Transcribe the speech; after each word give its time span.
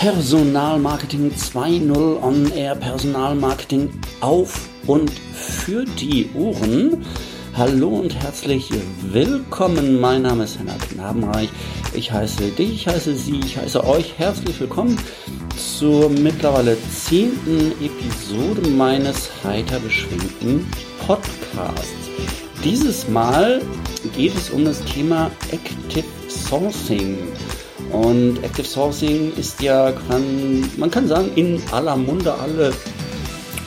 Personalmarketing 0.00 1.30
2.0 1.30 2.22
On 2.22 2.50
Air 2.52 2.74
Personalmarketing 2.74 3.90
auf 4.22 4.66
und 4.86 5.10
für 5.10 5.84
die 5.84 6.30
Ohren. 6.32 7.04
Hallo 7.54 7.88
und 7.88 8.14
herzlich 8.14 8.70
willkommen. 9.02 10.00
Mein 10.00 10.22
Name 10.22 10.44
ist 10.44 10.58
Henna 10.58 10.72
Knabenreich. 10.72 11.50
Ich 11.92 12.10
heiße 12.10 12.48
dich, 12.52 12.72
ich 12.72 12.86
heiße 12.88 13.14
Sie, 13.14 13.40
ich 13.40 13.58
heiße 13.58 13.86
euch 13.86 14.14
herzlich 14.16 14.58
willkommen 14.58 14.98
zur 15.58 16.08
mittlerweile 16.08 16.78
zehnten 16.88 17.72
Episode 17.84 18.70
meines 18.70 19.28
heiter 19.44 19.80
beschwingten 19.80 20.66
Podcasts. 21.06 22.08
Dieses 22.64 23.06
Mal 23.06 23.60
geht 24.16 24.34
es 24.34 24.48
um 24.48 24.64
das 24.64 24.82
Thema 24.86 25.30
Active 25.50 26.06
Sourcing. 26.26 27.18
Und 27.92 28.42
Active 28.44 28.66
Sourcing 28.66 29.32
ist 29.36 29.60
ja, 29.60 29.92
kann, 29.92 30.68
man 30.76 30.90
kann 30.90 31.08
sagen, 31.08 31.30
in 31.34 31.60
aller 31.72 31.96
Munde 31.96 32.32
alle 32.34 32.72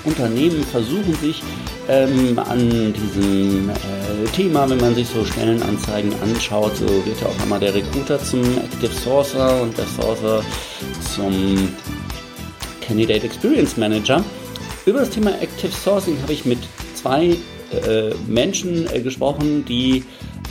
Unternehmen 0.05 0.63
versuchen 0.63 1.15
sich 1.21 1.41
ähm, 1.89 2.39
an 2.39 2.93
diesem 2.93 3.69
äh, 3.69 3.73
Thema, 4.35 4.69
wenn 4.69 4.79
man 4.79 4.95
sich 4.95 5.07
so 5.07 5.23
Stellenanzeigen 5.25 6.13
anschaut, 6.21 6.75
so 6.77 6.85
wird 6.87 7.19
ja 7.21 7.27
auch 7.27 7.39
einmal 7.41 7.59
der 7.59 7.73
Recruiter 7.73 8.19
zum 8.19 8.41
Active 8.41 8.93
Sourcer 8.93 9.61
und 9.61 9.77
der 9.77 9.85
Sourcer 9.87 10.43
zum 11.15 11.69
Candidate 12.81 13.25
Experience 13.25 13.77
Manager. 13.77 14.23
Über 14.85 14.99
das 14.99 15.09
Thema 15.09 15.31
Active 15.41 15.71
Sourcing 15.71 16.17
habe 16.21 16.33
ich 16.33 16.45
mit 16.45 16.59
zwei 16.95 17.37
äh, 17.71 18.13
Menschen 18.27 18.87
äh, 18.93 19.02
gesprochen, 19.02 19.65
die 19.65 20.03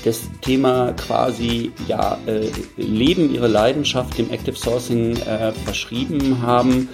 das 0.04 0.20
Thema 0.40 0.92
quasi 0.92 1.72
ja 1.86 2.18
äh, 2.26 2.48
Leben, 2.76 3.32
ihre 3.34 3.48
Leidenschaft 3.48 4.18
dem 4.18 4.30
Active 4.30 4.56
Sourcing 4.56 5.16
äh, 5.16 5.52
verschrieben 5.52 6.42
haben. 6.42 6.88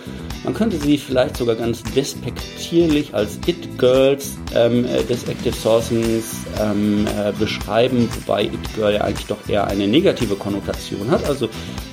Man 0.44 0.54
könnte 0.54 0.78
sie 0.78 0.98
vielleicht 0.98 1.36
sogar 1.36 1.56
ganz 1.56 1.82
despektierlich 1.82 3.14
als 3.14 3.38
It 3.46 3.78
Girls 3.78 4.36
ähm, 4.54 4.84
äh, 4.84 5.02
des 5.04 5.24
Active 5.28 5.54
Sourcings 5.54 6.36
ähm, 6.60 7.06
äh, 7.06 7.32
beschreiben, 7.32 8.08
wobei 8.14 8.44
It 8.44 8.74
Girl 8.74 8.92
ja 8.92 9.00
eigentlich 9.02 9.26
doch 9.26 9.48
eher 9.48 9.66
eine 9.66 9.88
negative 9.88 10.36
Konnotation 10.36 11.10
hat. 11.10 11.24
Also 11.28 11.48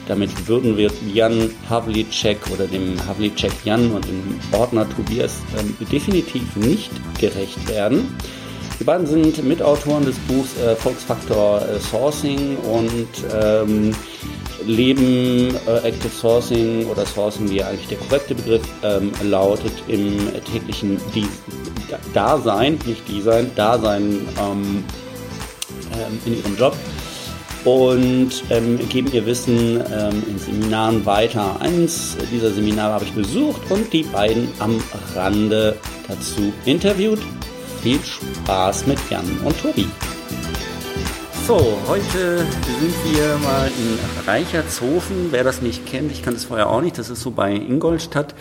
damit 0.08 0.48
würden 0.48 0.78
wir 0.78 0.92
Jan 1.14 1.50
Havlicek 1.70 2.38
oder 2.54 2.68
dem 2.68 2.96
Havlicek 3.08 3.54
Jan 3.64 3.92
und 3.92 4.06
dem 4.06 4.40
Ordner 4.52 4.88
Tobias 4.90 5.42
ähm, 5.60 5.76
definitiv 5.92 6.56
nicht 6.56 6.92
gerecht 7.20 7.68
werden. 7.70 8.16
Die 8.80 8.84
beiden 8.84 9.08
sind 9.08 9.44
Mitautoren 9.44 10.06
des 10.06 10.18
Buchs 10.20 10.58
äh, 10.58 10.76
Volksfaktor 10.76 11.62
äh, 11.62 11.80
Sourcing 11.80 12.58
und 12.58 13.08
ähm, 13.34 13.96
leben 14.66 15.56
äh, 15.68 15.88
Active 15.88 16.10
Sourcing 16.10 16.86
oder 16.88 17.06
Sourcing, 17.06 17.50
wie 17.50 17.64
eigentlich 17.64 17.88
der 17.88 17.98
korrekte 18.00 18.36
Begriff 18.36 18.64
ähm, 18.84 19.12
lautet, 19.24 19.72
im 19.88 20.30
täglichen 20.52 21.00
Di 21.14 21.26
Dasein, 22.14 22.78
nicht 22.86 23.08
Design, 23.08 23.50
Dasein 23.56 24.28
ähm, 24.40 24.84
ähm, 25.94 26.20
in 26.26 26.38
ihrem 26.38 26.58
Job 26.58 26.76
und 27.64 28.32
ähm, 28.50 28.78
geben 28.90 29.12
ihr 29.14 29.26
Wissen 29.26 29.82
ähm, 29.92 30.24
in 30.28 30.38
Seminaren 30.38 31.06
weiter. 31.06 31.60
Eins 31.62 32.18
dieser 32.32 32.52
Seminare 32.52 32.94
habe 32.94 33.06
ich 33.06 33.14
besucht 33.14 33.62
und 33.70 33.92
die 33.94 34.04
beiden 34.04 34.50
am 34.60 34.82
Rande 35.16 35.78
dazu 36.08 36.54
interviewt 36.66 37.20
viel 37.86 38.00
Spaß 38.04 38.88
mit 38.88 38.98
Jan 39.12 39.26
und 39.44 39.62
Tobi. 39.62 39.86
So, 41.46 41.60
heute 41.88 42.40
sind 42.40 42.96
wir 43.14 43.38
mal 43.44 43.68
in 43.68 44.26
Reichertshofen. 44.26 45.28
Wer 45.30 45.44
das 45.44 45.62
nicht 45.62 45.86
kennt, 45.86 46.12
ich 46.12 46.24
kann 46.24 46.34
es 46.34 46.46
vorher 46.46 46.72
auch 46.72 46.82
nicht, 46.82 46.98
das 46.98 47.12
ist 47.12 47.22
so 47.22 47.30
bei 47.30 47.52
Ingolstadt. 47.54 48.34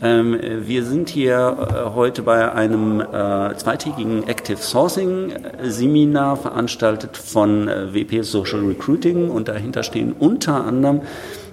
Ähm, 0.00 0.40
wir 0.62 0.82
sind 0.86 1.10
hier 1.10 1.58
äh, 1.58 1.94
heute 1.94 2.22
bei 2.22 2.52
einem 2.52 3.02
äh, 3.02 3.54
zweitägigen 3.58 4.26
Active 4.26 4.56
Sourcing 4.56 5.34
Seminar 5.62 6.38
veranstaltet 6.38 7.18
von 7.18 7.68
äh, 7.68 7.92
WP 7.92 8.22
Social 8.22 8.60
Recruiting 8.60 9.28
und 9.28 9.48
dahinter 9.48 9.82
stehen 9.82 10.14
unter 10.18 10.64
anderem 10.64 11.02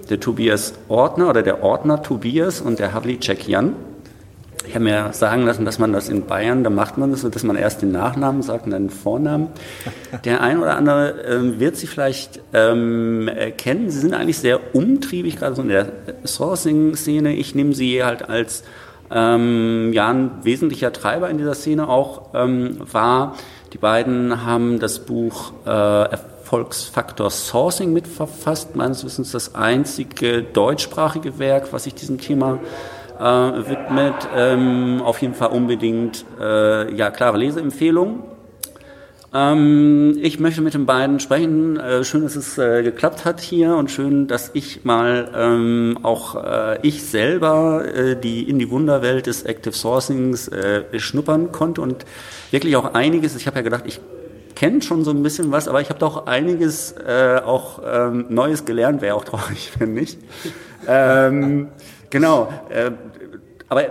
der 0.08 0.18
Tobias 0.18 0.72
Ordner 0.88 1.28
oder 1.28 1.42
der 1.42 1.62
Ordner 1.62 2.02
Tobias 2.02 2.62
und 2.62 2.78
der 2.78 2.94
Havlicek 2.94 3.46
Jan. 3.46 3.74
Ich 4.68 4.74
habe 4.74 4.84
mir 4.84 5.14
sagen 5.14 5.46
lassen, 5.46 5.64
dass 5.64 5.78
man 5.78 5.94
das 5.94 6.10
in 6.10 6.26
Bayern, 6.26 6.62
da 6.62 6.68
macht 6.68 6.98
man 6.98 7.10
das 7.10 7.22
so, 7.22 7.30
dass 7.30 7.42
man 7.42 7.56
erst 7.56 7.80
den 7.80 7.90
Nachnamen 7.90 8.42
sagt 8.42 8.66
und 8.66 8.72
dann 8.72 8.88
den 8.88 8.90
Vornamen. 8.90 9.48
Der 10.26 10.42
ein 10.42 10.58
oder 10.60 10.76
andere 10.76 11.22
ähm, 11.22 11.58
wird 11.58 11.76
Sie 11.76 11.86
vielleicht 11.86 12.40
ähm, 12.52 13.30
kennen. 13.56 13.90
Sie 13.90 13.98
sind 13.98 14.12
eigentlich 14.12 14.36
sehr 14.36 14.74
umtriebig, 14.74 15.36
gerade 15.36 15.54
so 15.54 15.62
in 15.62 15.68
der 15.68 15.90
Sourcing-Szene. 16.22 17.34
Ich 17.34 17.54
nehme 17.54 17.74
Sie 17.74 18.04
halt 18.04 18.28
als 18.28 18.62
ähm, 19.10 19.90
ja, 19.94 20.10
ein 20.10 20.32
wesentlicher 20.42 20.92
Treiber 20.92 21.30
in 21.30 21.38
dieser 21.38 21.54
Szene 21.54 21.88
auch 21.88 22.34
ähm, 22.34 22.76
wahr. 22.92 23.36
Die 23.72 23.78
beiden 23.78 24.44
haben 24.44 24.80
das 24.80 24.98
Buch 24.98 25.52
äh, 25.64 25.70
Erfolgsfaktor 25.70 27.30
Sourcing 27.30 27.94
mitverfasst, 27.94 28.76
meines 28.76 29.02
Wissens 29.02 29.32
das 29.32 29.54
einzige 29.54 30.42
deutschsprachige 30.42 31.38
Werk, 31.38 31.72
was 31.72 31.84
sich 31.84 31.94
diesem 31.94 32.18
Thema 32.18 32.58
äh, 33.18 33.22
widmet. 33.22 34.28
Ähm, 34.34 35.02
auf 35.02 35.20
jeden 35.20 35.34
Fall 35.34 35.50
unbedingt 35.50 36.24
äh, 36.40 36.94
ja 36.94 37.10
klare 37.10 37.38
Leseempfehlung. 37.38 38.24
Ähm, 39.34 40.18
ich 40.22 40.40
möchte 40.40 40.62
mit 40.62 40.74
den 40.74 40.86
beiden 40.86 41.20
sprechen. 41.20 41.78
Äh, 41.78 42.04
schön, 42.04 42.22
dass 42.22 42.34
es 42.34 42.56
äh, 42.56 42.82
geklappt 42.82 43.24
hat 43.24 43.40
hier 43.40 43.76
und 43.76 43.90
schön, 43.90 44.26
dass 44.26 44.50
ich 44.54 44.84
mal 44.84 45.30
ähm, 45.36 45.98
auch 46.02 46.42
äh, 46.42 46.78
ich 46.82 47.02
selber 47.02 47.84
äh, 47.84 48.16
die 48.16 48.48
in 48.48 48.58
die 48.58 48.70
Wunderwelt 48.70 49.26
des 49.26 49.42
Active 49.42 49.74
Sourcings 49.74 50.48
äh, 50.48 50.98
schnuppern 50.98 51.52
konnte 51.52 51.82
und 51.82 52.06
wirklich 52.50 52.76
auch 52.76 52.94
einiges. 52.94 53.36
Ich 53.36 53.46
habe 53.46 53.56
ja 53.56 53.62
gedacht, 53.62 53.84
ich 53.86 54.00
kenne 54.54 54.80
schon 54.80 55.04
so 55.04 55.10
ein 55.10 55.22
bisschen 55.22 55.52
was, 55.52 55.68
aber 55.68 55.82
ich 55.82 55.90
habe 55.90 56.00
doch 56.00 56.26
einiges 56.26 56.92
äh, 56.92 57.40
auch 57.44 57.80
ähm, 57.86 58.26
Neues 58.30 58.64
gelernt. 58.64 59.02
Wäre 59.02 59.14
auch 59.14 59.24
traurig, 59.24 59.72
wenn 59.78 59.92
nicht. 59.92 60.18
Genau. 62.10 62.48
Äh, 62.70 62.92
aber 63.70 63.82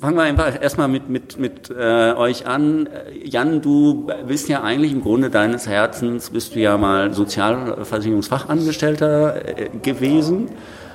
fangen 0.00 0.16
wir 0.16 0.22
einfach 0.22 0.62
erstmal 0.62 0.86
mit, 0.86 1.08
mit, 1.08 1.36
mit 1.38 1.68
äh, 1.70 2.12
euch 2.12 2.46
an. 2.46 2.88
Jan, 3.24 3.60
du 3.60 4.06
bist 4.26 4.48
ja 4.48 4.62
eigentlich 4.62 4.92
im 4.92 5.02
Grunde 5.02 5.30
deines 5.30 5.66
Herzens, 5.66 6.30
bist 6.30 6.54
du 6.54 6.60
ja 6.60 6.78
mal 6.78 7.12
Sozialversicherungsfachangestellter 7.12 9.58
äh, 9.58 9.68
gewesen. 9.82 10.50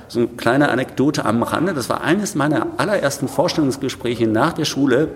So 0.08 0.20
eine 0.20 0.28
kleine 0.28 0.70
Anekdote 0.70 1.26
am 1.26 1.42
Rande. 1.42 1.74
Das 1.74 1.90
war 1.90 2.00
eines 2.02 2.34
meiner 2.34 2.68
allerersten 2.78 3.28
Vorstellungsgespräche 3.28 4.26
nach 4.26 4.54
der 4.54 4.64
Schule 4.64 5.08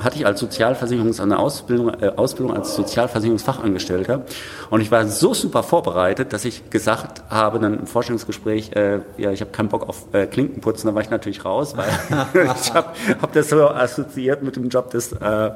hatte 0.00 0.16
ich 0.16 0.26
als 0.26 0.40
Sozialversicherungs 0.40 1.20
eine 1.20 1.38
Ausbildung, 1.38 1.90
äh, 2.00 2.12
Ausbildung 2.16 2.56
als 2.56 2.74
Sozialversicherungsfachangestellter 2.74 4.22
und 4.70 4.80
ich 4.80 4.90
war 4.90 5.06
so 5.06 5.34
super 5.34 5.62
vorbereitet, 5.62 6.32
dass 6.32 6.44
ich 6.44 6.70
gesagt 6.70 7.22
habe 7.30 7.58
dann 7.58 7.80
im 7.80 7.86
Vorstellungsgespräch, 7.86 8.72
äh, 8.72 9.00
ja, 9.16 9.30
ich 9.30 9.40
habe 9.40 9.50
keinen 9.52 9.68
Bock 9.68 9.88
auf 9.88 10.06
äh, 10.12 10.26
Klinkenputzen, 10.26 10.88
da 10.88 10.94
war 10.94 11.02
ich 11.02 11.10
natürlich 11.10 11.44
raus, 11.44 11.76
weil 11.76 11.88
ich 12.56 12.74
habe 12.74 12.88
hab 13.20 13.32
das 13.32 13.50
so 13.50 13.68
assoziiert 13.68 14.42
mit 14.42 14.56
dem 14.56 14.68
Job 14.68 14.90
des 14.90 15.12
äh, 15.12 15.50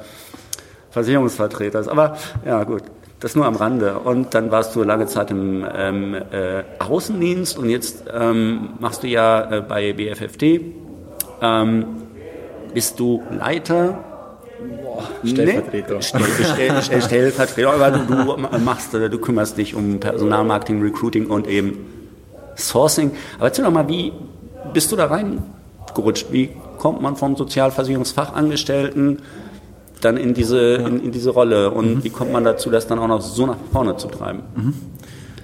Versicherungsvertreters. 0.90 1.88
Aber 1.88 2.16
ja, 2.44 2.64
gut, 2.64 2.82
das 3.20 3.34
nur 3.34 3.46
am 3.46 3.56
Rande. 3.56 3.98
Und 3.98 4.34
dann 4.34 4.50
warst 4.50 4.74
du 4.74 4.82
lange 4.82 5.06
Zeit 5.06 5.30
im 5.30 5.66
ähm, 5.74 6.14
äh, 6.14 6.62
Außendienst 6.78 7.58
und 7.58 7.68
jetzt 7.68 8.04
ähm, 8.12 8.70
machst 8.78 9.02
du 9.02 9.06
ja 9.06 9.50
äh, 9.50 9.60
bei 9.60 9.92
BFFD. 9.92 10.72
Ähm, 11.40 11.86
bist 12.74 13.00
du 13.00 13.22
Leiter 13.30 14.04
Stellvertreter. 15.24 15.94
Nee, 15.94 16.02
Stell, 16.02 16.82
Stell, 16.82 17.02
Stellvertreter, 17.02 17.72
aber 17.72 17.90
du, 17.90 18.04
du 18.04 18.58
machst, 18.58 18.94
äh, 18.94 19.08
du 19.10 19.18
kümmerst 19.18 19.56
dich 19.58 19.74
um 19.74 20.00
Personalmarketing, 20.00 20.82
Recruiting 20.82 21.26
und 21.26 21.46
eben 21.46 21.86
Sourcing. 22.56 23.12
Aber 23.36 23.46
erzähl 23.46 23.64
doch 23.64 23.72
mal, 23.72 23.88
wie 23.88 24.12
bist 24.72 24.90
du 24.92 24.96
da 24.96 25.06
reingerutscht? 25.06 26.26
Wie 26.32 26.50
kommt 26.78 27.00
man 27.02 27.16
vom 27.16 27.36
Sozialversicherungsfachangestellten 27.36 29.22
dann 30.00 30.16
in 30.16 30.34
diese, 30.34 30.78
ja. 30.78 30.86
in, 30.86 31.04
in, 31.04 31.12
diese 31.12 31.30
Rolle 31.30 31.70
und 31.70 31.96
mhm. 31.96 32.04
wie 32.04 32.10
kommt 32.10 32.32
man 32.32 32.44
dazu, 32.44 32.70
das 32.70 32.86
dann 32.86 32.98
auch 32.98 33.08
noch 33.08 33.20
so 33.20 33.46
nach 33.46 33.56
vorne 33.72 33.96
zu 33.96 34.08
treiben? 34.08 34.42
Mhm. 34.54 34.74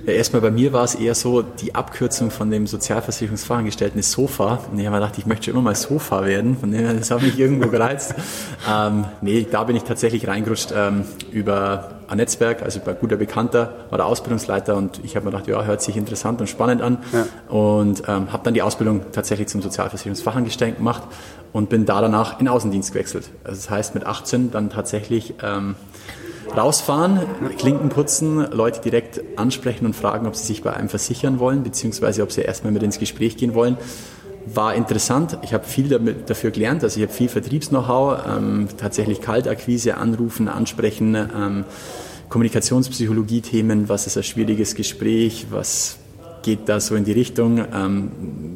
Ja, 0.07 0.13
erstmal 0.13 0.43
bei 0.43 0.51
mir 0.51 0.73
war 0.75 0.85
es 0.85 0.95
eher 0.95 1.15
so, 1.15 1.41
die 1.41 1.75
Abkürzung 1.75 2.31
von 2.31 2.51
dem 2.51 2.67
Sozialversicherungsfachangestellten 2.67 3.99
ist 3.99 4.13
SOFA. 4.13 4.61
Und 4.71 4.79
ich 4.79 4.87
habe 4.87 4.97
mir 4.97 5.01
gedacht, 5.01 5.19
ich 5.19 5.25
möchte 5.25 5.47
schon 5.47 5.55
immer 5.55 5.63
mal 5.63 5.75
SOFA 5.75 6.27
werden. 6.27 6.59
Von 6.59 6.73
dem 6.73 6.99
das 6.99 7.11
hat 7.11 7.23
mich 7.23 7.39
irgendwo 7.39 7.69
gereizt. 7.69 8.15
ähm, 8.71 9.07
nee, 9.23 9.47
da 9.51 9.65
bin 9.65 9.77
ich 9.77 9.85
tatsächlich 9.85 10.29
reingerutscht 10.29 10.75
ähm, 10.77 11.05
über 11.33 11.95
ein 12.09 12.19
Netzwerk, 12.19 12.63
also 12.63 12.81
bei 12.85 12.93
guter 12.93 13.17
Bekannter, 13.17 13.87
war 13.89 13.97
der 13.97 14.07
Ausbildungsleiter 14.07 14.77
und 14.77 15.01
ich 15.05 15.17
habe 15.17 15.25
mir 15.25 15.33
gedacht, 15.33 15.49
ja, 15.49 15.65
hört 15.65 15.81
sich 15.81 15.97
interessant 15.97 16.41
und 16.41 16.49
spannend 16.49 16.83
an. 16.83 16.99
Ja. 17.13 17.27
Und 17.49 18.03
ähm, 18.07 18.31
habe 18.31 18.45
dann 18.45 18.53
die 18.53 18.63
Ausbildung 18.63 19.03
tatsächlich 19.13 19.49
zum 19.49 19.63
Sozialversicherungsfachangestellten 19.63 20.79
gemacht 20.79 21.03
und 21.53 21.71
bin 21.71 21.87
da 21.87 22.03
danach 22.03 22.41
in 22.41 22.49
Außendienst 22.49 22.93
gewechselt. 22.93 23.31
Also 23.43 23.57
das 23.57 23.71
heißt 23.71 23.95
mit 23.95 24.05
18 24.05 24.51
dann 24.51 24.69
tatsächlich 24.69 25.35
ähm, 25.43 25.77
rausfahren, 26.57 27.21
Klinken 27.59 27.89
putzen, 27.89 28.51
Leute 28.51 28.81
direkt 28.81 29.21
ansprechen 29.37 29.87
und 29.87 29.95
fragen, 29.95 30.27
ob 30.27 30.37
sie 30.37 30.47
sich 30.47 30.63
bei 30.63 30.73
einem 30.73 30.89
versichern 30.89 31.39
wollen, 31.39 31.63
beziehungsweise 31.63 32.23
ob 32.23 32.33
sie 32.33 32.43
erstmal 32.43 32.73
mit 32.73 32.83
ins 32.83 32.99
Gespräch 32.99 33.37
gehen 33.37 33.55
wollen. 33.55 33.77
war 34.47 34.75
interessant. 34.75 35.39
Ich 35.41 35.55
habe 35.55 35.65
viel 35.65 35.89
damit, 35.89 36.29
dafür 36.29 36.51
gelernt. 36.51 36.85
Also 36.85 37.01
ich 37.01 37.07
habe 37.07 37.15
viel 37.15 37.31
Vertriebs-Know-how, 37.31 38.19
ähm, 38.27 38.69
tatsächlich 38.77 39.23
Kaltakquise, 39.23 39.97
Anrufen, 39.97 40.49
Ansprechen, 40.49 41.15
ähm, 41.15 41.65
Kommunikationspsychologie-Themen, 42.29 43.89
was 43.89 44.07
ist 44.07 44.19
ein 44.19 44.23
schwieriges 44.23 44.75
Gespräch, 44.75 45.47
was 45.51 45.97
geht 46.43 46.69
da 46.69 46.79
so 46.79 46.95
in 46.95 47.05
die 47.05 47.13
Richtung, 47.13 47.65
ähm, 47.73 48.11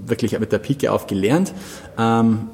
wirklich 0.07 0.39
mit 0.39 0.53
der 0.53 0.59
Pike 0.59 0.93
auf 0.93 1.07
gelernt. 1.07 1.55
Ähm, 1.97 2.49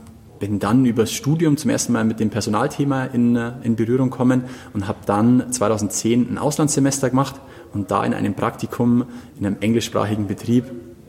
bin 0.49 0.59
dann 0.59 0.85
übers 0.85 1.11
Studium 1.11 1.57
zum 1.57 1.71
ersten 1.71 1.95
Mal 1.95 2.05
mit 2.05 2.21
dem 2.21 2.29
Personalthema 2.29 3.05
in, 3.05 3.35
äh, 3.35 3.53
in 3.63 3.77
Berührung 3.77 4.11
gekommen 4.11 4.45
und 4.75 4.87
habe 4.87 4.99
dann 5.07 5.51
2010 5.51 6.31
ein 6.31 6.39
Auslandssemester 6.39 7.09
gemacht 7.09 7.37
und 7.73 7.91
da 7.91 8.05
in 8.05 8.13
einem 8.13 8.35
Praktikum 8.35 9.07
in 9.39 9.47
einem 9.47 9.57
englischsprachigen 9.61 10.27
Betrieb 10.27 10.65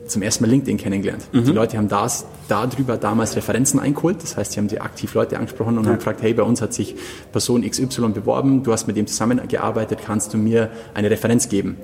zum 0.06 0.22
ersten 0.22 0.44
Mal 0.44 0.50
LinkedIn 0.50 0.78
kennengelernt. 0.78 1.28
Mhm. 1.32 1.44
Die 1.44 1.52
Leute 1.52 1.76
haben 1.76 1.88
das, 1.88 2.24
darüber 2.48 2.96
damals 2.96 3.36
Referenzen 3.36 3.78
eingeholt. 3.78 4.22
Das 4.22 4.38
heißt, 4.38 4.52
sie 4.52 4.58
haben 4.58 4.68
die 4.68 4.80
aktiv 4.80 5.12
Leute 5.12 5.36
angesprochen 5.36 5.76
und 5.76 5.84
ja. 5.84 5.90
haben 5.90 5.98
gefragt, 5.98 6.22
hey, 6.22 6.32
bei 6.32 6.42
uns 6.42 6.62
hat 6.62 6.72
sich 6.72 6.94
Person 7.30 7.68
XY 7.68 8.08
beworben, 8.14 8.62
du 8.62 8.72
hast 8.72 8.86
mit 8.86 8.96
dem 8.96 9.06
zusammengearbeitet, 9.06 9.98
kannst 10.02 10.32
du 10.32 10.38
mir 10.38 10.70
eine 10.94 11.10
Referenz 11.10 11.50
geben? 11.50 11.76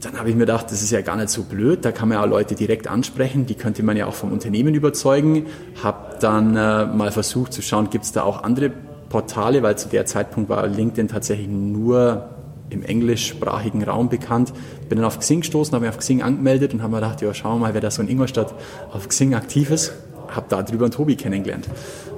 Dann 0.00 0.18
habe 0.18 0.30
ich 0.30 0.34
mir 0.34 0.40
gedacht, 0.40 0.66
das 0.70 0.82
ist 0.82 0.90
ja 0.90 1.02
gar 1.02 1.16
nicht 1.16 1.28
so 1.28 1.42
blöd, 1.42 1.84
da 1.84 1.92
kann 1.92 2.08
man 2.08 2.18
ja 2.18 2.24
Leute 2.24 2.54
direkt 2.54 2.88
ansprechen, 2.88 3.44
die 3.44 3.54
könnte 3.54 3.82
man 3.82 3.96
ja 3.96 4.06
auch 4.06 4.14
vom 4.14 4.32
Unternehmen 4.32 4.74
überzeugen. 4.74 5.46
Habe 5.82 6.16
dann 6.20 6.56
äh, 6.56 6.86
mal 6.86 7.12
versucht 7.12 7.52
zu 7.52 7.60
schauen, 7.60 7.90
gibt 7.90 8.04
es 8.04 8.12
da 8.12 8.22
auch 8.22 8.42
andere 8.42 8.70
Portale, 9.10 9.62
weil 9.62 9.76
zu 9.76 9.88
der 9.88 10.06
Zeitpunkt 10.06 10.48
war 10.48 10.66
LinkedIn 10.66 11.08
tatsächlich 11.08 11.48
nur 11.48 12.30
im 12.70 12.82
englischsprachigen 12.82 13.82
Raum 13.82 14.08
bekannt. 14.08 14.52
Bin 14.88 14.96
dann 14.96 15.04
auf 15.04 15.18
Xing 15.18 15.40
gestoßen, 15.40 15.74
habe 15.74 15.84
mich 15.84 15.94
auf 15.94 15.98
Xing 15.98 16.22
angemeldet 16.22 16.72
und 16.72 16.82
habe 16.82 16.92
mir 16.92 17.00
gedacht, 17.00 17.20
ja, 17.20 17.34
schauen 17.34 17.56
wir 17.56 17.66
mal, 17.66 17.74
wer 17.74 17.80
da 17.80 17.90
so 17.90 18.00
in 18.00 18.08
Ingolstadt 18.08 18.54
auf 18.92 19.08
Xing 19.08 19.34
aktiv 19.34 19.70
ist. 19.70 19.92
Habe 20.28 20.46
da 20.48 20.62
drüber 20.62 20.84
einen 20.84 20.92
Tobi 20.92 21.16
kennengelernt. 21.16 21.68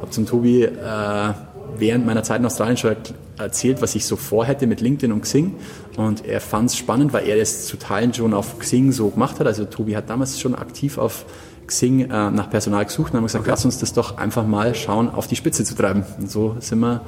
Habe 0.00 0.10
zum 0.10 0.26
Tobi 0.26 0.64
äh, 0.64 1.32
während 1.76 2.06
meiner 2.06 2.22
Zeit 2.22 2.40
in 2.40 2.46
Australien 2.46 2.76
schon 2.76 2.96
erzählt, 3.38 3.82
was 3.82 3.94
ich 3.94 4.06
so 4.06 4.16
vorhätte 4.16 4.66
mit 4.66 4.80
LinkedIn 4.80 5.12
und 5.12 5.22
Xing. 5.22 5.54
Und 5.96 6.26
er 6.26 6.40
fand 6.40 6.70
es 6.70 6.76
spannend, 6.76 7.12
weil 7.12 7.26
er 7.28 7.36
das 7.36 7.66
zu 7.66 7.76
Teilen 7.76 8.14
schon 8.14 8.34
auf 8.34 8.58
Xing 8.58 8.92
so 8.92 9.10
gemacht 9.10 9.40
hat. 9.40 9.46
Also 9.46 9.64
Tobi 9.64 9.96
hat 9.96 10.10
damals 10.10 10.40
schon 10.40 10.54
aktiv 10.54 10.98
auf 10.98 11.24
Xing 11.66 12.10
äh, 12.10 12.30
nach 12.30 12.50
Personal 12.50 12.84
gesucht 12.84 13.12
und 13.12 13.18
haben 13.18 13.24
gesagt, 13.24 13.42
okay. 13.42 13.50
lass 13.50 13.64
uns 13.64 13.78
das 13.78 13.92
doch 13.92 14.18
einfach 14.18 14.46
mal 14.46 14.74
schauen, 14.74 15.08
auf 15.08 15.26
die 15.26 15.36
Spitze 15.36 15.64
zu 15.64 15.74
treiben. 15.74 16.04
Und 16.18 16.30
so 16.30 16.56
sind 16.60 16.80
wir, 16.80 17.02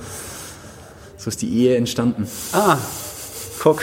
so 1.17 1.29
ist 1.29 1.43
die 1.43 1.53
Ehe 1.53 1.77
entstanden. 1.77 2.27
Ah, 2.53 2.79
guck. 3.61 3.83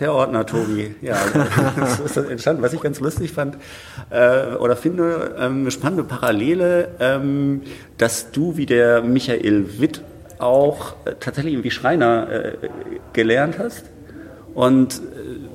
Der 0.00 0.12
Ordner, 0.12 0.44
Tobi. 0.44 0.94
Ja, 1.02 1.16
so 1.96 2.04
ist 2.04 2.16
das 2.16 2.26
entstanden. 2.26 2.62
Was 2.62 2.72
ich 2.72 2.80
ganz 2.80 3.00
lustig 3.00 3.32
fand 3.32 3.56
äh, 4.10 4.54
oder 4.56 4.76
finde, 4.76 5.36
ähm, 5.38 5.60
eine 5.60 5.70
spannende 5.70 6.04
Parallele, 6.04 6.88
ähm, 7.00 7.62
dass 7.98 8.30
du 8.32 8.56
wie 8.56 8.66
der 8.66 9.02
Michael 9.02 9.78
Witt 9.78 10.02
auch 10.38 10.94
äh, 11.04 11.12
tatsächlich 11.20 11.54
irgendwie 11.54 11.70
Schreiner 11.70 12.28
äh, 12.30 12.52
gelernt 13.12 13.58
hast. 13.58 13.84
Und 14.54 14.94
äh, 14.94 14.98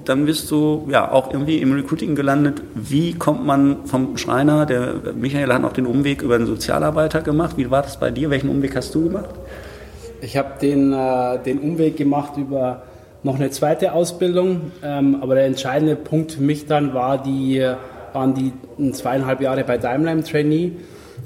dann 0.05 0.25
bist 0.25 0.49
du 0.51 0.87
ja 0.89 1.11
auch 1.11 1.31
irgendwie 1.33 1.57
im 1.57 1.73
Recruiting 1.73 2.15
gelandet. 2.15 2.61
Wie 2.75 3.13
kommt 3.13 3.45
man 3.45 3.85
vom 3.85 4.17
Schreiner, 4.17 4.65
der 4.65 4.95
Michael 5.15 5.51
hat 5.53 5.61
noch 5.61 5.73
den 5.73 5.85
Umweg 5.85 6.21
über 6.21 6.35
einen 6.35 6.47
Sozialarbeiter 6.47 7.21
gemacht. 7.21 7.57
Wie 7.57 7.69
war 7.71 7.81
das 7.81 7.99
bei 7.99 8.11
dir? 8.11 8.29
Welchen 8.29 8.49
Umweg 8.49 8.75
hast 8.75 8.95
du 8.95 9.05
gemacht? 9.05 9.35
Ich 10.21 10.35
habe 10.37 10.59
den, 10.61 10.91
äh, 10.93 11.39
den 11.43 11.59
Umweg 11.59 11.97
gemacht 11.97 12.37
über 12.37 12.83
noch 13.23 13.35
eine 13.35 13.49
zweite 13.49 13.93
Ausbildung. 13.93 14.71
Ähm, 14.83 15.17
aber 15.21 15.35
der 15.35 15.45
entscheidende 15.45 15.95
Punkt 15.95 16.33
für 16.33 16.41
mich 16.41 16.65
dann 16.65 16.93
war 16.93 17.21
die, 17.21 17.65
waren 18.13 18.33
die 18.33 18.53
zweieinhalb 18.91 19.41
Jahre 19.41 19.63
bei 19.63 19.77
Daimler 19.77 20.11
im 20.11 20.23
Trainee, 20.23 20.73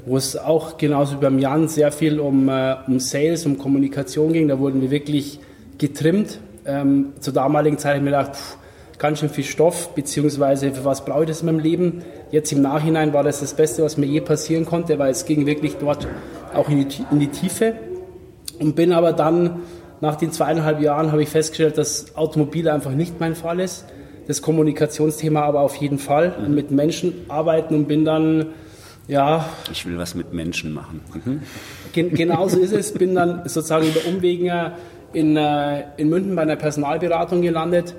wo 0.06 0.16
es 0.16 0.36
auch 0.36 0.76
genauso 0.76 1.16
wie 1.16 1.20
beim 1.20 1.38
Jan 1.38 1.68
sehr 1.68 1.92
viel 1.92 2.20
um, 2.20 2.48
äh, 2.48 2.76
um 2.86 2.98
Sales, 3.00 3.46
um 3.46 3.58
Kommunikation 3.58 4.32
ging. 4.32 4.48
Da 4.48 4.58
wurden 4.58 4.80
wir 4.80 4.90
wirklich 4.90 5.40
getrimmt. 5.78 6.40
Ähm, 6.66 7.12
zur 7.20 7.34
damaligen 7.34 7.78
Zeit 7.78 7.96
habe 7.96 7.98
ich 7.98 8.04
mir 8.04 8.16
gedacht, 8.16 8.36
pff, 8.36 8.56
ganz 8.98 9.18
schön 9.18 9.28
viel 9.28 9.44
Stoff, 9.44 9.94
beziehungsweise 9.94 10.72
für 10.72 10.84
was 10.84 11.04
brauche 11.04 11.22
ich 11.22 11.28
das 11.28 11.40
in 11.40 11.46
meinem 11.46 11.58
Leben. 11.58 12.02
Jetzt 12.30 12.52
im 12.52 12.62
Nachhinein 12.62 13.12
war 13.12 13.22
das 13.22 13.40
das 13.40 13.54
Beste, 13.54 13.82
was 13.82 13.96
mir 13.96 14.06
je 14.06 14.20
passieren 14.20 14.64
konnte, 14.64 14.98
weil 14.98 15.10
es 15.10 15.26
ging 15.26 15.46
wirklich 15.46 15.76
dort 15.76 16.06
auch 16.54 16.68
in 16.68 16.88
die, 16.88 17.04
in 17.10 17.20
die 17.20 17.28
Tiefe. 17.28 17.74
Und 18.60 18.76
bin 18.76 18.92
aber 18.92 19.12
dann 19.12 19.62
nach 20.00 20.16
den 20.16 20.32
zweieinhalb 20.32 20.80
Jahren 20.80 21.12
habe 21.12 21.22
ich 21.22 21.28
festgestellt, 21.28 21.78
dass 21.78 22.16
Automobil 22.16 22.68
einfach 22.68 22.92
nicht 22.92 23.20
mein 23.20 23.34
Fall 23.34 23.60
ist. 23.60 23.86
Das 24.26 24.42
Kommunikationsthema 24.42 25.42
aber 25.42 25.60
auf 25.60 25.76
jeden 25.76 25.98
Fall. 25.98 26.34
Mhm. 26.38 26.54
Mit 26.54 26.70
Menschen 26.70 27.12
arbeiten 27.28 27.74
und 27.74 27.88
bin 27.88 28.04
dann, 28.04 28.46
ja. 29.06 29.48
Ich 29.70 29.86
will 29.86 29.98
was 29.98 30.14
mit 30.14 30.32
Menschen 30.32 30.72
machen. 30.72 31.00
Mhm. 31.12 31.42
Gen 31.92 32.14
genauso 32.14 32.58
ist 32.58 32.72
es. 32.72 32.92
Bin 32.92 33.14
dann 33.14 33.42
sozusagen 33.44 33.86
über 33.86 34.00
Umwegen 34.06 34.50
in, 35.12 35.36
äh, 35.36 35.84
in 35.96 36.08
München 36.08 36.34
bei 36.34 36.42
einer 36.42 36.56
Personalberatung 36.56 37.42
gelandet, 37.42 37.94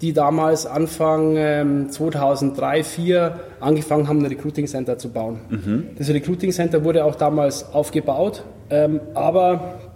die 0.00 0.12
damals 0.12 0.66
Anfang 0.66 1.36
ähm, 1.36 1.90
2003, 1.90 2.82
2004 2.82 3.40
angefangen 3.60 4.08
haben, 4.08 4.20
ein 4.20 4.26
Recruiting 4.26 4.66
Center 4.66 4.96
zu 4.96 5.10
bauen. 5.10 5.40
Mhm. 5.48 5.88
Das 5.98 6.08
Recruiting 6.08 6.52
Center 6.52 6.84
wurde 6.84 7.04
auch 7.04 7.16
damals 7.16 7.72
aufgebaut, 7.72 8.44
ähm, 8.70 9.00
aber 9.14 9.89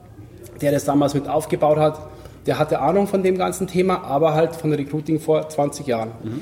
der 0.65 0.73
das 0.73 0.87
damals 0.87 1.13
mit 1.13 1.29
aufgebaut 1.29 1.77
hat, 1.79 2.01
der 2.47 2.59
hatte 2.59 2.81
Ahnung 2.81 3.07
von 3.07 3.23
dem 3.23 3.37
ganzen 3.37 3.67
Thema, 3.67 4.03
aber 4.03 4.35
halt 4.35 4.57
von 4.57 4.73
Recruiting 4.73 5.21
vor 5.21 5.47
20 5.49 5.87
Jahren. 5.87 6.13
Mhm. 6.23 6.41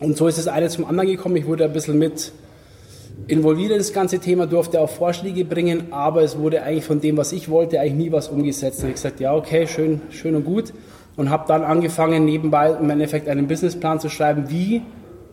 Und 0.00 0.16
so 0.16 0.28
ist 0.28 0.38
das 0.38 0.46
eine 0.46 0.68
zum 0.68 0.84
anderen 0.86 1.08
gekommen. 1.08 1.36
Ich 1.36 1.46
wurde 1.46 1.64
ein 1.64 1.72
bisschen 1.72 1.98
mit 1.98 2.32
involviert 3.26 3.72
in 3.72 3.78
das 3.78 3.92
ganze 3.92 4.20
Thema, 4.20 4.46
durfte 4.46 4.80
auch 4.80 4.88
Vorschläge 4.88 5.44
bringen, 5.44 5.92
aber 5.92 6.22
es 6.22 6.38
wurde 6.38 6.62
eigentlich 6.62 6.84
von 6.84 7.00
dem, 7.00 7.16
was 7.16 7.32
ich 7.32 7.48
wollte, 7.48 7.80
eigentlich 7.80 7.94
nie 7.94 8.12
was 8.12 8.28
umgesetzt. 8.28 8.80
Habe 8.80 8.90
ich 8.90 8.94
gesagt, 8.94 9.18
ja, 9.18 9.34
okay, 9.34 9.66
schön, 9.66 10.00
schön 10.10 10.36
und 10.36 10.44
gut. 10.44 10.72
Und 11.16 11.30
habe 11.30 11.44
dann 11.48 11.64
angefangen, 11.64 12.24
nebenbei 12.24 12.76
im 12.80 12.88
Endeffekt 12.88 13.28
einen 13.28 13.48
Businessplan 13.48 13.98
zu 13.98 14.08
schreiben, 14.08 14.50
wie 14.50 14.82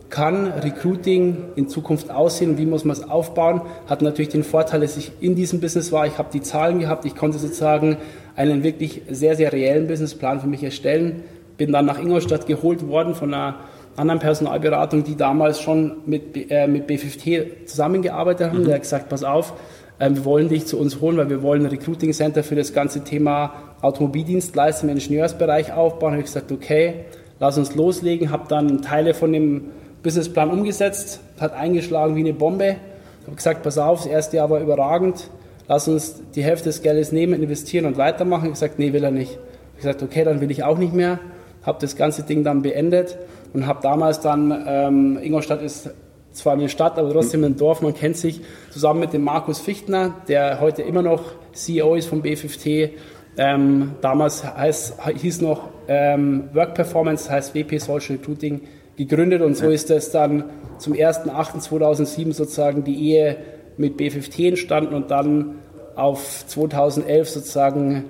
kann 0.09 0.51
Recruiting 0.51 1.37
in 1.55 1.67
Zukunft 1.67 2.11
aussehen, 2.11 2.57
wie 2.57 2.65
muss 2.65 2.85
man 2.85 2.95
es 2.95 3.09
aufbauen, 3.09 3.61
hat 3.87 4.01
natürlich 4.01 4.29
den 4.29 4.43
Vorteil, 4.43 4.81
dass 4.81 4.97
ich 4.97 5.11
in 5.19 5.35
diesem 5.35 5.59
Business 5.59 5.91
war, 5.91 6.05
ich 6.05 6.17
habe 6.17 6.29
die 6.31 6.41
Zahlen 6.41 6.79
gehabt, 6.79 7.05
ich 7.05 7.15
konnte 7.15 7.39
sozusagen 7.39 7.97
einen 8.35 8.63
wirklich 8.63 9.01
sehr, 9.09 9.35
sehr 9.35 9.51
reellen 9.51 9.87
Businessplan 9.87 10.39
für 10.39 10.47
mich 10.47 10.63
erstellen, 10.63 11.23
bin 11.57 11.71
dann 11.71 11.85
nach 11.85 11.99
Ingolstadt 11.99 12.47
geholt 12.47 12.87
worden 12.87 13.15
von 13.15 13.33
einer 13.33 13.55
anderen 13.95 14.19
Personalberatung, 14.19 15.03
die 15.03 15.15
damals 15.15 15.61
schon 15.61 15.97
mit, 16.05 16.51
äh, 16.51 16.67
mit 16.67 16.89
B50 16.89 17.65
zusammengearbeitet 17.65 18.49
haben, 18.49 18.59
mhm. 18.59 18.65
der 18.65 18.75
hat 18.75 18.81
gesagt, 18.81 19.09
pass 19.09 19.23
auf, 19.23 19.53
äh, 19.99 20.09
wir 20.09 20.25
wollen 20.25 20.49
dich 20.49 20.65
zu 20.65 20.77
uns 20.77 20.99
holen, 21.01 21.17
weil 21.17 21.29
wir 21.29 21.41
wollen 21.41 21.61
ein 21.61 21.69
Recruiting 21.69 22.11
Center 22.11 22.43
für 22.43 22.55
das 22.55 22.73
ganze 22.73 23.03
Thema 23.03 23.53
Automobildienstleister 23.81 24.83
im 24.83 24.89
Ingenieursbereich 24.89 25.73
aufbauen. 25.73 26.11
Da 26.11 26.11
habe 26.11 26.19
ich 26.19 26.25
gesagt, 26.25 26.51
okay, 26.51 27.05
lass 27.39 27.57
uns 27.57 27.75
loslegen, 27.75 28.31
habe 28.31 28.45
dann 28.49 28.81
Teile 28.81 29.13
von 29.13 29.31
dem 29.31 29.71
Businessplan 30.05 30.51
umgesetzt, 30.51 31.19
hat 31.39 31.53
eingeschlagen 31.53 32.15
wie 32.15 32.19
eine 32.19 32.33
Bombe. 32.33 32.75
Ich 33.21 33.25
habe 33.25 33.35
gesagt, 33.35 33.63
pass 33.63 33.79
auf, 33.79 34.03
das 34.03 34.05
erste 34.05 34.37
Jahr 34.37 34.51
war 34.51 34.59
überragend, 34.59 35.31
lass 35.67 35.87
uns 35.87 36.21
die 36.35 36.43
Hälfte 36.43 36.65
des 36.65 36.83
Geldes 36.83 37.11
nehmen, 37.11 37.41
investieren 37.41 37.87
und 37.87 37.97
weitermachen. 37.97 38.43
Ich 38.43 38.49
habe 38.49 38.53
gesagt, 38.53 38.77
nee, 38.77 38.93
will 38.93 39.03
er 39.03 39.09
nicht. 39.09 39.31
Ich 39.31 39.37
habe 39.83 39.97
gesagt, 39.97 40.03
okay, 40.03 40.23
dann 40.23 40.41
will 40.41 40.51
ich 40.51 40.63
auch 40.63 40.77
nicht 40.77 40.93
mehr. 40.93 41.19
Habe 41.63 41.79
das 41.81 41.95
ganze 41.95 42.21
Ding 42.21 42.43
dann 42.43 42.61
beendet 42.61 43.17
und 43.51 43.65
habe 43.65 43.79
damals 43.81 44.19
dann, 44.19 44.65
ähm, 44.67 45.17
Ingolstadt 45.19 45.63
ist 45.63 45.89
zwar 46.33 46.53
eine 46.53 46.69
Stadt, 46.69 46.99
aber 46.99 47.11
trotzdem 47.11 47.43
ein 47.43 47.57
Dorf, 47.57 47.81
man 47.81 47.95
kennt 47.95 48.17
sich, 48.17 48.41
zusammen 48.69 48.99
mit 48.99 49.11
dem 49.11 49.23
Markus 49.23 49.59
Fichtner, 49.59 50.13
der 50.27 50.61
heute 50.61 50.83
immer 50.83 51.01
noch 51.01 51.23
CEO 51.53 51.95
ist 51.95 52.09
vom 52.09 52.21
B5T, 52.21 52.91
ähm, 53.37 53.93
damals 54.01 54.43
heißt, 54.43 54.97
hieß 55.19 55.41
noch 55.41 55.69
ähm, 55.87 56.43
Work 56.53 56.75
Performance, 56.75 57.27
heißt 57.27 57.55
WP 57.55 57.79
Social 57.79 58.17
Recruiting, 58.17 58.61
gegründet 58.97 59.41
und 59.41 59.55
so 59.55 59.69
ist 59.69 59.89
es 59.89 60.11
dann 60.11 60.45
zum 60.77 60.93
1.8.2007 60.93 62.33
sozusagen 62.33 62.83
die 62.83 63.11
Ehe 63.11 63.37
mit 63.77 63.99
B15 63.99 64.49
entstanden 64.49 64.93
und 64.95 65.11
dann 65.11 65.55
auf 65.95 66.45
2011 66.47 67.29
sozusagen 67.29 68.05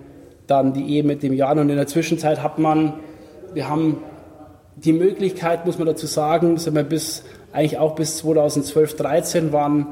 dann 0.48 0.74
die 0.74 0.96
Ehe 0.96 1.04
mit 1.04 1.24
dem 1.24 1.34
Jan 1.34 1.60
und 1.60 1.70
in 1.70 1.75
der 1.75 1.88
Zwischenzeit 1.88 2.44
hat 2.44 2.60
man, 2.60 2.94
wir 3.54 3.70
haben 3.70 3.98
die 4.75 4.94
Möglichkeit, 4.94 5.65
muss 5.65 5.77
man 5.77 5.88
dazu 5.88 6.06
sagen, 6.06 6.58
sind 6.58 6.75
wir 6.75 6.84
bis, 6.84 7.24
eigentlich 7.54 7.77
auch 7.77 7.96
bis 7.96 8.18
2012, 8.18 8.96
13 8.96 9.54
waren 9.54 9.88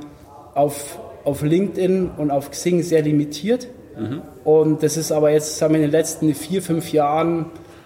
auf, 0.53 0.99
auf 1.23 1.41
LinkedIn 1.41 2.11
und 2.17 2.31
auf 2.31 2.51
Xing 2.51 2.83
sehr 2.83 3.01
limitiert. 3.01 3.67
Mhm. 3.97 4.21
Und 4.43 4.83
das 4.83 4.97
ist 4.97 5.11
aber 5.11 5.31
jetzt, 5.31 5.57
sagen 5.57 5.73
wir, 5.73 5.79
in 5.79 5.87
den 5.87 5.91
letzten 5.91 6.33
vier, 6.33 6.61
fünf 6.61 6.91
Jahren 6.91 7.45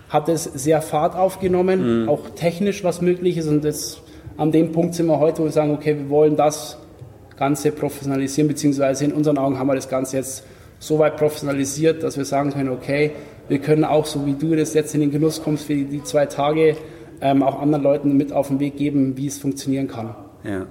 hat 0.09 0.29
es 0.29 0.43
sehr 0.43 0.81
Fahrt 0.81 1.15
aufgenommen, 1.15 2.03
mhm. 2.03 2.09
auch 2.09 2.29
technisch 2.35 2.83
was 2.83 3.01
möglich 3.01 3.37
ist. 3.37 3.47
Und 3.47 3.63
das, 3.63 4.01
an 4.37 4.51
dem 4.51 4.71
Punkt 4.71 4.95
sind 4.95 5.07
wir 5.07 5.19
heute, 5.19 5.39
wo 5.39 5.43
wir 5.45 5.51
sagen, 5.51 5.71
okay, 5.71 5.97
wir 5.97 6.09
wollen 6.09 6.35
das 6.35 6.77
Ganze 7.37 7.71
professionalisieren, 7.71 8.47
beziehungsweise 8.47 9.05
in 9.05 9.13
unseren 9.13 9.37
Augen 9.37 9.59
haben 9.59 9.67
wir 9.67 9.75
das 9.75 9.89
Ganze 9.89 10.17
jetzt 10.17 10.43
so 10.79 10.99
weit 10.99 11.17
professionalisiert, 11.17 12.03
dass 12.03 12.17
wir 12.17 12.25
sagen 12.25 12.51
können, 12.51 12.69
okay, 12.69 13.11
wir 13.47 13.59
können 13.59 13.83
auch, 13.83 14.05
so 14.05 14.25
wie 14.25 14.33
du 14.33 14.55
das 14.55 14.73
jetzt 14.73 14.93
in 14.93 15.01
den 15.01 15.11
Genuss 15.11 15.41
kommst 15.41 15.65
für 15.65 15.75
die 15.75 16.03
zwei 16.03 16.25
Tage, 16.25 16.77
ähm, 17.21 17.43
auch 17.43 17.61
anderen 17.61 17.83
Leuten 17.83 18.17
mit 18.17 18.31
auf 18.31 18.49
den 18.49 18.59
Weg 18.59 18.77
geben, 18.77 19.17
wie 19.17 19.27
es 19.27 19.37
funktionieren 19.37 19.87
kann. 19.87 20.15
Ja. 20.43 20.65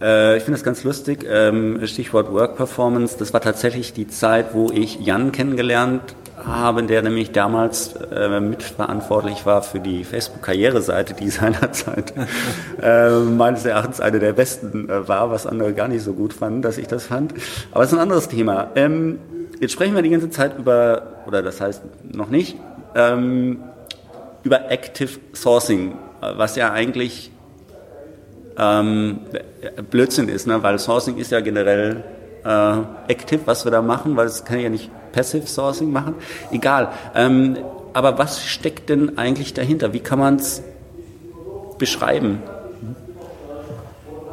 Äh, 0.00 0.36
ich 0.36 0.44
finde 0.44 0.58
das 0.58 0.64
ganz 0.64 0.84
lustig. 0.84 1.26
Ähm, 1.28 1.80
Stichwort 1.86 2.32
Work 2.32 2.56
Performance. 2.56 3.16
Das 3.18 3.32
war 3.32 3.40
tatsächlich 3.40 3.92
die 3.92 4.08
Zeit, 4.08 4.54
wo 4.54 4.70
ich 4.70 5.00
Jan 5.00 5.32
kennengelernt 5.32 6.14
habe, 6.44 6.84
der 6.84 7.02
nämlich 7.02 7.32
damals 7.32 7.94
äh, 8.12 8.40
mitverantwortlich 8.40 9.44
war 9.44 9.62
für 9.62 9.80
die 9.80 10.04
Facebook-Karriereseite, 10.04 11.14
die 11.14 11.30
seinerzeit 11.30 12.14
äh, 12.80 13.10
meines 13.10 13.64
Erachtens 13.64 14.00
eine 14.00 14.18
der 14.18 14.32
besten 14.32 14.88
äh, 14.88 15.08
war, 15.08 15.30
was 15.30 15.46
andere 15.46 15.74
gar 15.74 15.88
nicht 15.88 16.02
so 16.02 16.12
gut 16.12 16.32
fanden, 16.32 16.62
dass 16.62 16.78
ich 16.78 16.86
das 16.86 17.06
fand. 17.06 17.34
Aber 17.72 17.84
es 17.84 17.90
ist 17.90 17.98
ein 17.98 18.02
anderes 18.02 18.28
Thema. 18.28 18.70
Ähm, 18.76 19.18
jetzt 19.60 19.72
sprechen 19.72 19.94
wir 19.94 20.02
die 20.02 20.10
ganze 20.10 20.30
Zeit 20.30 20.58
über, 20.58 21.02
oder 21.26 21.42
das 21.42 21.60
heißt 21.60 21.82
noch 22.12 22.28
nicht, 22.28 22.56
ähm, 22.94 23.64
über 24.44 24.70
Active 24.70 25.18
Sourcing, 25.34 25.94
was 26.20 26.56
ja 26.56 26.72
eigentlich 26.72 27.32
ähm, 28.58 29.20
Blödsinn 29.90 30.28
ist, 30.28 30.46
ne? 30.46 30.62
weil 30.62 30.78
Sourcing 30.78 31.16
ist 31.16 31.30
ja 31.30 31.40
generell 31.40 32.04
äh, 32.44 32.76
Active, 33.08 33.40
was 33.44 33.64
wir 33.64 33.72
da 33.72 33.82
machen, 33.82 34.16
weil 34.16 34.26
es 34.26 34.44
kann 34.44 34.60
ja 34.60 34.68
nicht 34.68 34.90
Passive 35.12 35.46
Sourcing 35.46 35.90
machen. 35.90 36.14
Egal. 36.50 36.88
Ähm, 37.14 37.58
aber 37.92 38.18
was 38.18 38.44
steckt 38.44 38.90
denn 38.90 39.18
eigentlich 39.18 39.54
dahinter? 39.54 39.92
Wie 39.92 40.00
kann 40.00 40.18
man 40.18 40.36
es 40.36 40.62
beschreiben? 41.78 42.42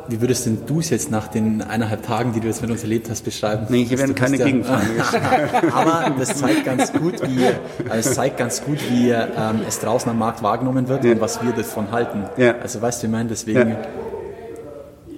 Wie 0.08 0.22
würdest 0.22 0.46
denn 0.46 0.60
du 0.68 0.82
es 0.82 0.92
jetzt 0.92 1.10
nach 1.10 1.30
den 1.30 1.64
eineinhalb 1.64 2.06
Tagen, 2.06 2.32
die 2.34 2.40
du 2.40 2.46
jetzt 2.46 2.62
mit 2.62 2.70
uns 2.70 2.84
erlebt 2.84 3.10
hast, 3.10 3.24
beschreiben? 3.24 3.66
Nee, 3.70 3.86
hier 3.86 3.98
werden 3.98 4.14
keine 4.14 4.38
ja, 4.38 4.46
Gegenfragen 4.46 4.88
Aber 5.74 6.14
das 6.20 6.38
zeigt 6.38 6.64
ganz 6.64 6.94
gut, 6.94 7.28
wie, 7.28 7.44
also 7.90 8.10
es 8.10 8.14
zeigt 8.14 8.38
ganz 8.38 8.64
gut, 8.64 8.78
wie 8.92 9.10
ähm, 9.10 9.62
es 9.68 9.80
draußen 9.80 10.12
am 10.12 10.20
Markt 10.20 10.44
wahrgenommen 10.44 10.88
wird 10.88 11.06
ja. 11.06 11.14
und 11.14 11.22
was 11.22 11.44
wir 11.44 11.54
davon 11.54 11.92
halten. 11.92 12.26
Ja. 12.38 12.56
Also 12.62 12.84
weißt 12.84 13.02
du, 13.02 13.08
ich 13.08 13.12
meine, 13.12 13.30
deswegen 13.30 13.78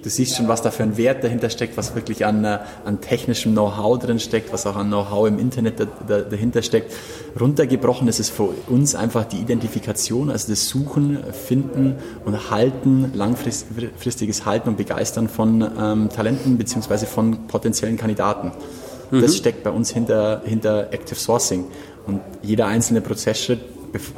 du 0.08 0.14
siehst 0.14 0.36
schon, 0.36 0.48
was 0.48 0.62
da 0.62 0.70
für 0.70 0.84
ein 0.84 0.96
Wert 0.96 1.22
dahinter 1.22 1.50
steckt, 1.50 1.76
was 1.76 1.94
wirklich 1.94 2.24
an, 2.24 2.42
äh, 2.42 2.60
an 2.86 3.02
technischem 3.02 3.52
Know-how 3.52 3.98
drin 3.98 4.18
steckt, 4.18 4.54
was 4.54 4.66
auch 4.66 4.76
an 4.76 4.86
Know-how 4.86 5.28
im 5.28 5.38
Internet 5.38 5.80
da, 5.80 5.86
da, 6.08 6.20
dahinter 6.22 6.62
steckt. 6.62 6.94
Runtergebrochen 7.38 8.08
ist 8.08 8.18
es 8.18 8.30
für 8.30 8.48
uns 8.68 8.94
einfach 8.94 9.24
die 9.24 9.36
Identifikation, 9.36 10.30
also 10.30 10.48
das 10.48 10.66
Suchen, 10.66 11.18
Finden 11.32 11.96
und 12.24 12.50
Halten, 12.50 13.12
langfristiges 13.14 14.46
Halten 14.46 14.70
und 14.70 14.76
Begeistern 14.78 15.28
von 15.28 15.60
ähm, 15.78 16.08
Talenten 16.08 16.56
bzw. 16.56 17.04
von 17.04 17.46
potenziellen 17.46 17.98
Kandidaten. 17.98 18.52
Mhm. 19.10 19.20
Das 19.20 19.36
steckt 19.36 19.62
bei 19.62 19.70
uns 19.70 19.90
hinter, 19.90 20.40
hinter 20.42 20.90
Active 20.90 21.18
Sourcing. 21.18 21.66
Und 22.06 22.22
jeder 22.42 22.66
einzelne 22.66 23.02
Prozessschritt 23.02 23.60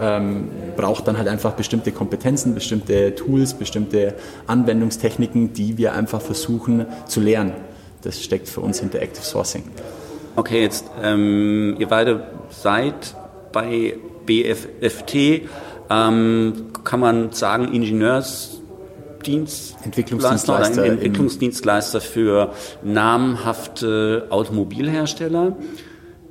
ähm, 0.00 0.49
braucht 0.77 1.09
dann 1.09 1.19
halt 1.19 1.29
einfach 1.29 1.53
bestimmte 1.53 1.93
Kompetenzen, 1.93 2.55
bestimmte 2.55 3.15
Tools, 3.15 3.55
bestimmte 3.55 4.15
Anwendungstechniken, 4.47 5.53
die 5.53 5.79
wir 5.79 5.95
einfach 5.95 6.21
versuchen 6.21 6.87
zu 7.07 7.21
lernen. 7.21 7.53
Das 8.03 8.23
steckt 8.23 8.49
für 8.49 8.61
uns 8.61 8.81
hinter 8.81 9.00
Active 9.00 9.25
Sourcing. 9.25 9.65
Okay, 10.37 10.62
jetzt 10.62 10.85
ähm, 11.03 11.77
ihr 11.79 11.89
beide 11.89 12.25
seid 12.50 13.15
bei 13.53 13.97
BFFT, 14.27 15.49
ähm, 15.91 16.67
kann 16.85 17.00
man 17.00 17.33
sagen 17.33 17.73
Ingenieursdienst 17.73 19.77
Entwicklungsdienstleister, 19.85 20.85
Entwicklungsdienstleister 20.85 22.00
für 22.00 22.53
namhafte 22.83 24.27
Automobilhersteller. 24.31 25.57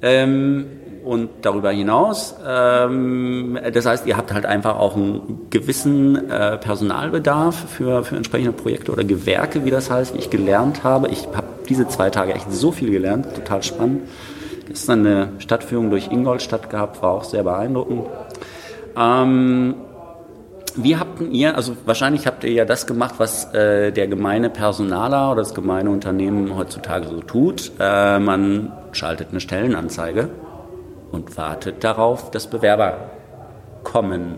Ähm, 0.01 0.78
und 1.03 1.29
darüber 1.41 1.71
hinaus. 1.71 2.35
Ähm, 2.45 3.57
das 3.73 3.85
heißt, 3.85 4.05
ihr 4.07 4.17
habt 4.17 4.33
halt 4.33 4.45
einfach 4.45 4.77
auch 4.77 4.95
einen 4.95 5.47
gewissen 5.49 6.29
äh, 6.29 6.57
Personalbedarf 6.57 7.55
für, 7.69 8.03
für 8.03 8.15
entsprechende 8.15 8.51
Projekte 8.51 8.91
oder 8.91 9.03
Gewerke, 9.03 9.65
wie 9.65 9.71
das 9.71 9.89
heißt, 9.89 10.13
wie 10.13 10.19
ich 10.19 10.29
gelernt 10.29 10.83
habe. 10.83 11.07
Ich 11.09 11.27
habe 11.33 11.47
diese 11.67 11.87
zwei 11.87 12.09
Tage 12.09 12.33
echt 12.33 12.51
so 12.51 12.71
viel 12.71 12.91
gelernt, 12.91 13.27
total 13.35 13.63
spannend. 13.63 14.01
Gestern 14.67 15.05
eine 15.05 15.29
Stadtführung 15.39 15.89
durch 15.89 16.11
Ingolstadt 16.11 16.69
gehabt, 16.69 17.01
war 17.01 17.11
auch 17.11 17.23
sehr 17.23 17.43
beeindruckend. 17.43 18.05
Ähm, 18.95 19.75
wie 20.75 20.97
habt 20.97 21.21
ihr, 21.21 21.55
also 21.55 21.75
wahrscheinlich 21.85 22.27
habt 22.27 22.43
ihr 22.43 22.51
ja 22.51 22.65
das 22.65 22.85
gemacht, 22.85 23.15
was 23.17 23.53
äh, 23.53 23.91
der 23.91 24.07
gemeine 24.07 24.49
Personaler 24.49 25.31
oder 25.31 25.41
das 25.41 25.53
gemeine 25.53 25.89
Unternehmen 25.89 26.55
heutzutage 26.55 27.07
so 27.07 27.21
tut. 27.21 27.71
Äh, 27.79 28.19
man 28.19 28.71
schaltet 28.91 29.29
eine 29.31 29.39
Stellenanzeige 29.39 30.29
und 31.11 31.37
wartet 31.37 31.83
darauf, 31.83 32.31
dass 32.31 32.47
Bewerber 32.47 33.09
kommen. 33.83 34.37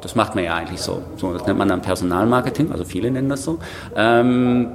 Das 0.00 0.14
macht 0.14 0.34
man 0.34 0.44
ja 0.44 0.54
eigentlich 0.54 0.80
so. 0.80 1.02
so 1.16 1.32
das 1.32 1.46
nennt 1.46 1.58
man 1.58 1.68
dann 1.68 1.82
Personalmarketing, 1.82 2.72
also 2.72 2.84
viele 2.84 3.10
nennen 3.10 3.28
das 3.28 3.44
so. 3.44 3.58
Ähm, 3.96 4.72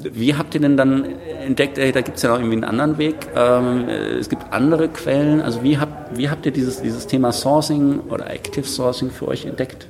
wie 0.00 0.34
habt 0.34 0.54
ihr 0.54 0.60
denn 0.60 0.76
dann 0.76 1.04
entdeckt, 1.44 1.78
ey, 1.78 1.92
da 1.92 2.00
gibt 2.00 2.16
es 2.16 2.22
ja 2.22 2.30
noch 2.30 2.38
irgendwie 2.38 2.54
einen 2.54 2.64
anderen 2.64 2.98
Weg, 2.98 3.14
ähm, 3.36 3.88
es 3.88 4.28
gibt 4.28 4.52
andere 4.52 4.88
Quellen, 4.88 5.40
also 5.40 5.62
wie 5.62 5.78
habt, 5.78 6.16
wie 6.16 6.28
habt 6.30 6.46
ihr 6.46 6.52
dieses, 6.52 6.82
dieses 6.82 7.06
Thema 7.06 7.32
Sourcing 7.32 8.00
oder 8.08 8.30
Active 8.30 8.66
Sourcing 8.66 9.10
für 9.10 9.28
euch 9.28 9.44
entdeckt? 9.44 9.86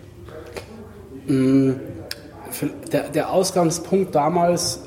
Mm, 1.27 1.73
der, 2.93 3.09
der 3.09 3.31
Ausgangspunkt 3.31 4.15
damals 4.15 4.83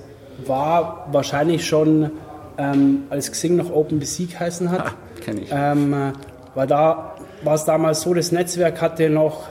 war 0.46 1.08
wahrscheinlich 1.12 1.66
schon, 1.66 2.12
ähm, 2.58 3.04
als 3.10 3.32
Xing 3.32 3.56
noch 3.56 3.72
OpenBC 3.72 4.30
geheißen 4.30 4.70
hat. 4.70 4.94
Kenne 5.26 5.42
ich. 5.42 5.50
Ähm, 5.52 6.14
weil 6.54 6.68
da 6.68 7.16
war 7.44 7.56
es 7.56 7.66
damals 7.66 8.02
so, 8.02 8.14
das 8.14 8.32
Netzwerk 8.32 8.80
hatte 8.80 9.10
noch 9.10 9.48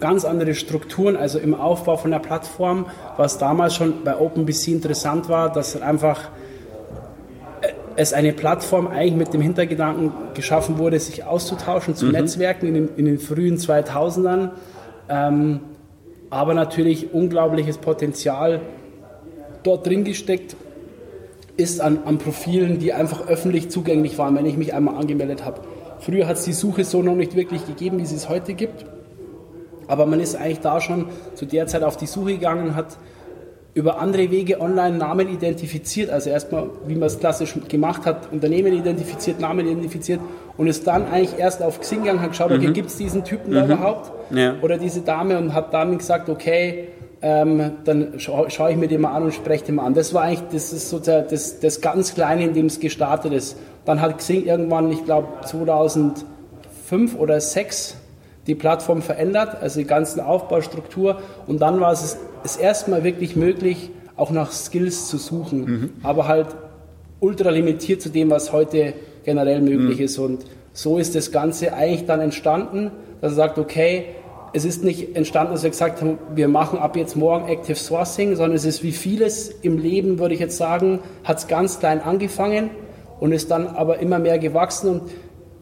ganz 0.00 0.24
andere 0.24 0.54
Strukturen, 0.54 1.14
also 1.14 1.38
im 1.38 1.54
Aufbau 1.54 1.98
von 1.98 2.10
der 2.10 2.20
Plattform, 2.20 2.86
was 3.18 3.36
damals 3.36 3.74
schon 3.74 4.02
bei 4.02 4.16
OpenBC 4.16 4.68
interessant 4.68 5.28
war, 5.28 5.52
dass 5.52 5.80
einfach 5.80 6.30
äh, 7.60 7.68
es 7.96 8.14
eine 8.14 8.32
Plattform 8.32 8.88
eigentlich 8.88 9.14
mit 9.14 9.34
dem 9.34 9.42
Hintergedanken 9.42 10.10
geschaffen 10.32 10.78
wurde, 10.78 10.98
sich 10.98 11.24
auszutauschen 11.24 11.94
zu 11.94 12.06
mhm. 12.06 12.12
Netzwerken 12.12 12.66
in 12.66 12.74
den, 12.74 12.88
in 12.96 13.04
den, 13.04 13.18
frühen 13.18 13.58
2000ern. 13.58 14.52
Ähm, 15.10 15.60
aber 16.30 16.54
natürlich 16.54 17.12
unglaubliches 17.12 17.76
Potenzial 17.76 18.62
dort 19.64 19.86
drin 19.86 20.04
gesteckt 20.04 20.56
ist 21.60 21.80
an, 21.80 22.00
an 22.04 22.18
Profilen, 22.18 22.78
die 22.78 22.92
einfach 22.92 23.28
öffentlich 23.28 23.70
zugänglich 23.70 24.18
waren, 24.18 24.34
wenn 24.34 24.46
ich 24.46 24.56
mich 24.56 24.74
einmal 24.74 24.96
angemeldet 24.96 25.44
habe. 25.44 25.60
Früher 26.00 26.26
hat 26.26 26.36
es 26.36 26.44
die 26.44 26.52
Suche 26.52 26.84
so 26.84 27.02
noch 27.02 27.14
nicht 27.14 27.36
wirklich 27.36 27.66
gegeben, 27.66 27.98
wie 27.98 28.06
sie 28.06 28.16
es 28.16 28.28
heute 28.28 28.54
gibt. 28.54 28.86
Aber 29.86 30.06
man 30.06 30.20
ist 30.20 30.36
eigentlich 30.36 30.60
da 30.60 30.80
schon 30.80 31.06
zu 31.34 31.44
der 31.44 31.66
Zeit 31.66 31.82
auf 31.82 31.96
die 31.96 32.06
Suche 32.06 32.32
gegangen 32.32 32.68
und 32.68 32.76
hat 32.76 32.96
über 33.74 34.00
andere 34.00 34.30
Wege 34.30 34.60
online 34.60 34.96
Namen 34.96 35.28
identifiziert. 35.28 36.10
Also 36.10 36.30
erstmal, 36.30 36.70
wie 36.86 36.94
man 36.94 37.04
es 37.04 37.18
klassisch 37.18 37.54
gemacht 37.68 38.06
hat, 38.06 38.32
Unternehmen 38.32 38.72
identifiziert, 38.72 39.40
Namen 39.40 39.66
identifiziert 39.66 40.20
und 40.56 40.66
ist 40.66 40.86
dann 40.86 41.06
eigentlich 41.06 41.38
erst 41.38 41.62
auf 41.62 41.80
Xing 41.80 42.00
gegangen 42.00 42.18
und 42.18 42.24
hat 42.24 42.30
geschaut, 42.30 42.50
okay, 42.50 42.68
mhm. 42.68 42.72
gibt 42.72 42.88
es 42.88 42.96
diesen 42.96 43.24
Typen 43.24 43.50
mhm. 43.50 43.54
da 43.54 43.64
überhaupt? 43.66 44.12
Ja. 44.30 44.54
Oder 44.62 44.78
diese 44.78 45.02
Dame 45.02 45.38
und 45.38 45.54
hat 45.54 45.74
dann 45.74 45.98
gesagt, 45.98 46.28
okay, 46.28 46.88
ähm, 47.22 47.72
dann 47.84 48.18
scha 48.18 48.48
schaue 48.48 48.72
ich 48.72 48.76
mir 48.76 48.88
den 48.88 49.02
mal 49.02 49.12
an 49.12 49.24
und 49.24 49.34
spreche 49.34 49.66
den 49.66 49.76
mal 49.76 49.84
an. 49.84 49.94
Das 49.94 50.14
war 50.14 50.22
eigentlich, 50.22 50.48
das 50.52 50.72
ist 50.72 50.88
sozusagen 50.88 51.26
das, 51.30 51.60
das 51.60 51.80
ganz 51.80 52.14
Kleine, 52.14 52.44
in 52.44 52.54
dem 52.54 52.66
es 52.66 52.80
gestartet 52.80 53.32
ist. 53.32 53.56
Dann 53.84 54.00
hat 54.00 54.18
Xing 54.18 54.46
irgendwann, 54.46 54.90
ich 54.90 55.04
glaube 55.04 55.28
2005 55.44 56.24
oder 57.16 57.38
2006 57.40 57.96
die 58.46 58.54
Plattform 58.54 59.02
verändert, 59.02 59.58
also 59.60 59.80
die 59.80 59.86
ganze 59.86 60.24
Aufbaustruktur. 60.24 61.20
Und 61.46 61.60
dann 61.60 61.80
war 61.80 61.92
es 61.92 62.16
das 62.42 62.56
erste 62.56 62.90
Mal 62.90 63.04
wirklich 63.04 63.36
möglich, 63.36 63.90
auch 64.16 64.30
nach 64.30 64.50
Skills 64.52 65.08
zu 65.08 65.18
suchen, 65.18 65.60
mhm. 65.60 65.90
aber 66.02 66.26
halt 66.26 66.48
ultra 67.20 67.50
limitiert 67.50 68.00
zu 68.02 68.08
dem, 68.08 68.30
was 68.30 68.52
heute 68.52 68.94
generell 69.24 69.60
möglich 69.60 69.98
mhm. 69.98 70.04
ist. 70.04 70.18
Und 70.18 70.44
so 70.72 70.98
ist 70.98 71.14
das 71.14 71.32
Ganze 71.32 71.74
eigentlich 71.74 72.06
dann 72.06 72.20
entstanden, 72.20 72.90
dass 73.20 73.32
er 73.32 73.36
sagt, 73.36 73.58
okay, 73.58 74.06
es 74.52 74.64
ist 74.64 74.82
nicht 74.82 75.16
entstanden, 75.16 75.52
dass 75.52 75.62
wir 75.62 75.70
gesagt 75.70 76.00
haben, 76.00 76.18
wir 76.34 76.48
machen 76.48 76.78
ab 76.78 76.96
jetzt 76.96 77.16
morgen 77.16 77.48
Active 77.48 77.76
Sourcing, 77.76 78.34
sondern 78.36 78.56
es 78.56 78.64
ist 78.64 78.82
wie 78.82 78.92
vieles 78.92 79.48
im 79.48 79.78
Leben, 79.78 80.18
würde 80.18 80.34
ich 80.34 80.40
jetzt 80.40 80.56
sagen, 80.56 81.00
hat 81.24 81.38
es 81.38 81.46
ganz 81.46 81.78
klein 81.78 82.00
angefangen 82.00 82.70
und 83.20 83.32
ist 83.32 83.50
dann 83.50 83.68
aber 83.68 83.98
immer 84.00 84.18
mehr 84.18 84.38
gewachsen. 84.38 84.90
Und 84.90 85.02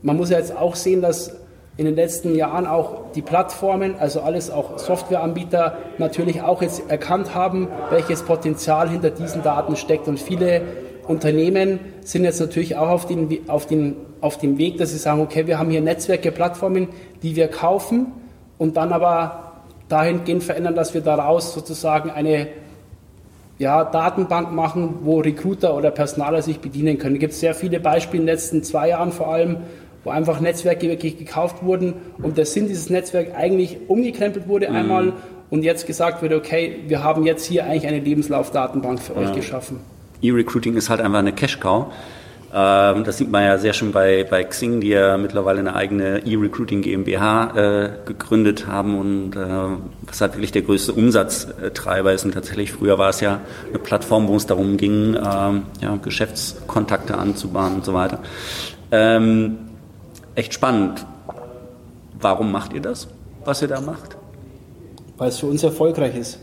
man 0.03 0.17
muss 0.17 0.31
ja 0.31 0.39
jetzt 0.39 0.57
auch 0.57 0.75
sehen, 0.75 1.03
dass 1.03 1.37
in 1.77 1.85
den 1.85 1.95
letzten 1.95 2.35
Jahren 2.35 2.67
auch 2.67 3.13
die 3.15 3.23
Plattformen, 3.23 3.95
also 3.99 4.21
alles 4.21 4.51
auch 4.51 4.79
Softwareanbieter, 4.79 5.77
natürlich 5.99 6.43
auch 6.43 6.63
jetzt 6.63 6.91
erkannt 6.91 7.35
haben, 7.35 7.69
welches 7.91 8.23
Potenzial 8.23 8.89
hinter 8.89 9.11
diesen 9.11 9.43
Daten 9.43 9.77
steckt. 9.77 10.09
Und 10.09 10.19
viele 10.19 10.63
Unternehmen 11.07 11.79
sind 12.03 12.25
jetzt 12.25 12.41
natürlich 12.41 12.77
auch 12.77 12.89
auf, 12.89 13.07
den, 13.07 13.49
auf, 13.49 13.67
den, 13.67 13.97
auf 14.21 14.39
dem 14.39 14.59
Weg, 14.59 14.79
dass 14.79 14.91
sie 14.91 14.99
sagen, 14.99 15.21
okay, 15.21 15.47
wir 15.47 15.59
haben 15.59 15.71
hier 15.71 15.81
Netzwerke, 15.81 16.33
Plattformen, 16.33 16.89
die 17.23 17.37
wir 17.37 17.49
kaufen 17.49 18.13
und 18.59 18.77
dann 18.77 18.93
aber 18.93 19.53
dahingehend 19.89 20.43
verändern, 20.43 20.75
dass 20.75 20.95
wir 20.95 21.01
daraus 21.01 21.55
sozusagen 21.55 22.11
eine 22.11 22.49
ja, 23.59 23.85
Datenbank 23.85 24.53
machen, 24.53 25.01
wo 25.03 25.21
Recruiter 25.21 25.75
oder 25.75 25.91
Personaler 25.91 26.43
sich 26.43 26.61
bedienen 26.61 26.99
können. 26.99 27.17
Es 27.17 27.21
gibt 27.21 27.33
sehr 27.33 27.55
viele 27.55 27.81
Beispiele 27.81 28.21
in 28.21 28.27
den 28.27 28.35
letzten 28.35 28.63
zwei 28.63 28.91
Jahren 28.91 29.13
vor 29.13 29.33
allem, 29.33 29.59
wo 30.05 30.11
einfach 30.11 30.41
Netzwerke 30.41 30.89
wirklich 30.89 31.19
gekauft 31.19 31.63
wurden 31.63 31.95
und 32.23 32.39
der 32.39 32.47
Sinn 32.47 32.69
dieses 32.69 32.89
Netzwerks 32.89 33.35
eigentlich 33.35 33.79
umgekrempelt 33.89 34.47
wurde 34.47 34.69
mhm. 34.69 34.77
einmal 34.77 35.13
und 35.51 35.65
jetzt 35.65 35.87
gesagt 35.87 36.23
wird, 36.23 36.33
okay, 36.33 36.81
wir 36.87 37.03
haben 37.03 37.25
jetzt 37.25 37.47
hier 37.47 37.65
eigentlich 37.65 37.87
eine 37.87 38.01
Lebenslaufdatenbank 38.01 39.01
für 39.01 39.15
ja. 39.15 39.21
euch 39.21 39.35
geschaffen. 39.35 39.81
E-Recruiting 40.23 40.77
ist 40.77 40.91
halt 40.91 41.01
einfach 41.01 41.21
eine 41.21 41.33
Cash-Cow. 41.33 41.87
Ähm, 42.53 43.05
das 43.05 43.19
sieht 43.19 43.31
man 43.31 43.45
ja 43.45 43.59
sehr 43.59 43.75
schön 43.75 43.93
bei, 43.93 44.25
bei 44.25 44.43
Xing, 44.43 44.81
die 44.81 44.89
ja 44.89 45.19
mittlerweile 45.19 45.59
eine 45.59 45.75
eigene 45.75 46.21
E-Recruiting 46.27 46.81
GmbH 46.81 47.57
äh, 47.57 47.91
gegründet 48.07 48.67
haben 48.67 48.99
und 48.99 49.37
äh, 49.37 49.49
was 50.03 50.21
halt 50.21 50.35
wirklich 50.35 50.53
der 50.53 50.63
größte 50.63 50.93
Umsatztreiber 50.95 52.13
ist. 52.13 52.25
Und 52.25 52.33
tatsächlich 52.33 52.73
früher 52.73 52.99
war 52.99 53.11
es 53.11 53.21
ja 53.21 53.41
eine 53.69 53.79
Plattform, 53.79 54.29
wo 54.29 54.37
es 54.37 54.47
darum 54.47 54.79
ging, 54.79 55.15
ähm, 55.15 55.65
ja, 55.81 55.97
Geschäftskontakte 56.03 57.19
anzubahnen 57.19 57.77
und 57.77 57.85
so 57.85 57.93
weiter. 57.93 58.21
Ähm, 58.91 59.59
echt 60.35 60.55
spannend. 60.55 61.05
Warum 62.21 62.51
macht 62.51 62.73
ihr 62.73 62.81
das, 62.81 63.09
was 63.45 63.61
ihr 63.61 63.69
da 63.69 63.81
macht? 63.81 64.17
Weil 65.19 65.29
es 65.29 65.39
für 65.39 65.47
uns 65.47 65.63
erfolgreich 65.63 66.17
ist. 66.17 66.39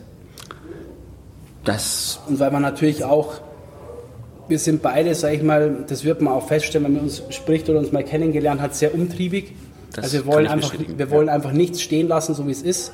Das 1.64 2.20
und 2.28 2.40
weil 2.40 2.52
man 2.52 2.62
natürlich 2.62 3.04
auch, 3.04 3.42
wir 4.48 4.60
sind 4.60 4.82
beide, 4.82 5.16
sage 5.16 5.36
ich 5.36 5.44
mal, 5.44 5.86
das 5.88 6.04
wird 6.04 6.22
man 6.22 6.34
auch 6.34 6.48
feststellen, 6.48 6.86
wenn 6.86 6.94
man 6.94 7.04
uns 7.04 7.24
spricht 7.30 7.70
oder 7.70 7.80
uns 7.80 7.92
mal 7.92 8.04
kennengelernt 8.04 8.62
hat, 8.62 8.75
sehr 8.75 8.94
umtriebig. 8.94 9.54
Das 9.94 10.06
also 10.06 10.18
wir 10.18 10.25
wollen 10.25 10.48
einfach, 10.48 10.74
wir 10.96 11.12
wollen 11.12 11.30
einfach 11.30 11.52
nichts 11.52 11.82
stehen 11.82 12.08
lassen, 12.08 12.36
so 12.36 12.48
wie 12.48 12.52
es 12.52 12.62
ist. 12.62 12.92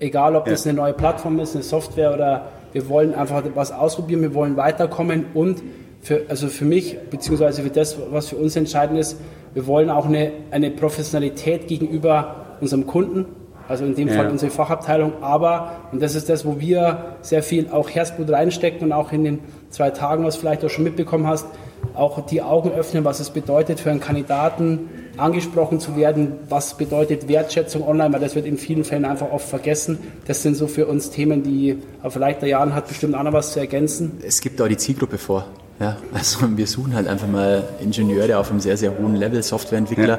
Egal, 0.00 0.36
ob 0.36 0.46
ja. 0.46 0.52
das 0.52 0.66
eine 0.66 0.76
neue 0.76 0.92
Plattform 0.92 1.38
ist, 1.40 1.54
eine 1.54 1.64
Software 1.64 2.14
oder 2.14 2.48
wir 2.72 2.88
wollen 2.88 3.14
einfach 3.14 3.42
was 3.54 3.72
ausprobieren, 3.72 4.22
wir 4.22 4.34
wollen 4.34 4.56
weiterkommen 4.56 5.26
und 5.34 5.62
für, 6.00 6.22
also 6.28 6.46
für 6.46 6.64
mich, 6.64 6.96
beziehungsweise 7.10 7.62
für 7.62 7.70
das, 7.70 7.96
was 8.10 8.28
für 8.28 8.36
uns 8.36 8.54
entscheidend 8.54 9.00
ist, 9.00 9.16
wir 9.54 9.66
wollen 9.66 9.90
auch 9.90 10.06
eine, 10.06 10.30
eine 10.52 10.70
Professionalität 10.70 11.66
gegenüber 11.66 12.46
unserem 12.60 12.86
Kunden 12.86 13.26
also 13.68 13.84
in 13.84 13.94
dem 13.94 14.08
ja. 14.08 14.14
Fall 14.14 14.30
unsere 14.30 14.50
Fachabteilung. 14.50 15.12
Aber, 15.20 15.72
und 15.92 16.02
das 16.02 16.14
ist 16.14 16.28
das, 16.28 16.46
wo 16.46 16.58
wir 16.58 17.16
sehr 17.20 17.42
viel 17.42 17.68
auch 17.70 17.90
Herzblut 17.90 18.30
reinstecken 18.30 18.86
und 18.86 18.92
auch 18.92 19.12
in 19.12 19.24
den 19.24 19.38
zwei 19.70 19.90
Tagen, 19.90 20.24
was 20.24 20.34
du 20.34 20.40
vielleicht 20.40 20.64
auch 20.64 20.70
schon 20.70 20.84
mitbekommen 20.84 21.26
hast, 21.26 21.46
auch 21.94 22.24
die 22.26 22.42
Augen 22.42 22.70
öffnen, 22.70 23.04
was 23.04 23.20
es 23.20 23.30
bedeutet 23.30 23.80
für 23.80 23.90
einen 23.90 24.00
Kandidaten 24.00 24.88
angesprochen 25.16 25.80
zu 25.80 25.96
werden, 25.96 26.32
was 26.48 26.74
bedeutet 26.74 27.28
Wertschätzung 27.28 27.86
online, 27.86 28.12
weil 28.12 28.20
das 28.20 28.34
wird 28.34 28.46
in 28.46 28.56
vielen 28.56 28.84
Fällen 28.84 29.04
einfach 29.04 29.30
oft 29.32 29.48
vergessen. 29.48 29.98
Das 30.26 30.42
sind 30.42 30.54
so 30.56 30.66
für 30.66 30.86
uns 30.86 31.10
Themen, 31.10 31.42
die 31.42 31.76
auf 32.02 32.12
vielleicht 32.12 32.42
der 32.42 32.48
Jahren 32.48 32.74
hat 32.74 32.88
bestimmt 32.88 33.14
auch 33.14 33.22
noch 33.22 33.32
was 33.32 33.52
zu 33.52 33.60
ergänzen. 33.60 34.18
Es 34.26 34.40
gibt 34.40 34.60
auch 34.60 34.68
die 34.68 34.76
Zielgruppe 34.76 35.18
vor. 35.18 35.46
Ja, 35.80 35.96
also 36.12 36.40
wir 36.56 36.66
suchen 36.66 36.94
halt 36.94 37.06
einfach 37.06 37.28
mal 37.28 37.64
Ingenieure 37.80 38.38
auf 38.38 38.50
einem 38.50 38.60
sehr, 38.60 38.76
sehr 38.76 38.98
hohen 38.98 39.14
Level, 39.14 39.42
Softwareentwickler. 39.42 40.18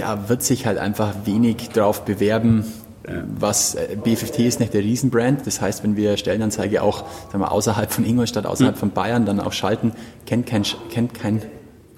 da 0.00 0.28
wird 0.28 0.42
sich 0.42 0.66
halt 0.66 0.78
einfach 0.78 1.14
wenig 1.24 1.68
drauf 1.70 2.04
bewerben, 2.04 2.64
was 3.38 3.74
äh, 3.74 3.96
B50 4.02 4.46
ist 4.46 4.60
nicht 4.60 4.74
der 4.74 4.82
Riesenbrand. 4.82 5.46
Das 5.46 5.60
heißt, 5.60 5.82
wenn 5.82 5.96
wir 5.96 6.16
Stellenanzeige 6.16 6.82
auch 6.82 7.04
sagen 7.30 7.40
wir, 7.40 7.52
außerhalb 7.52 7.92
von 7.92 8.04
Ingolstadt, 8.04 8.46
außerhalb 8.46 8.74
hm. 8.74 8.80
von 8.80 8.90
Bayern 8.90 9.26
dann 9.26 9.40
auch 9.40 9.52
schalten, 9.52 9.92
kennt 10.26 10.46
kein, 10.46 10.64
kennt 10.90 11.14
kein 11.14 11.42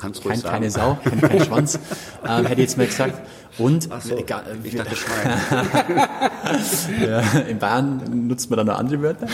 Kannst 0.02 0.25
kein, 0.25 0.42
keine 0.42 0.69
Sau, 0.69 0.99
kennt 1.04 1.23
keinen 1.23 1.40
Schwanz, 1.45 1.78
ähm, 2.26 2.45
hätte 2.45 2.61
ich 2.61 2.69
jetzt 2.69 2.76
mal 2.76 2.88
gesagt. 2.88 3.21
Und 3.57 3.88
so, 4.00 4.16
egal, 4.16 4.42
ich 4.64 4.75
dachte 4.75 4.97
ja, 7.07 7.21
in 7.49 7.59
Bayern 7.59 8.26
nutzt 8.26 8.50
man 8.50 8.57
dann 8.57 8.66
noch 8.66 8.78
andere 8.78 9.02
Wörter. 9.02 9.28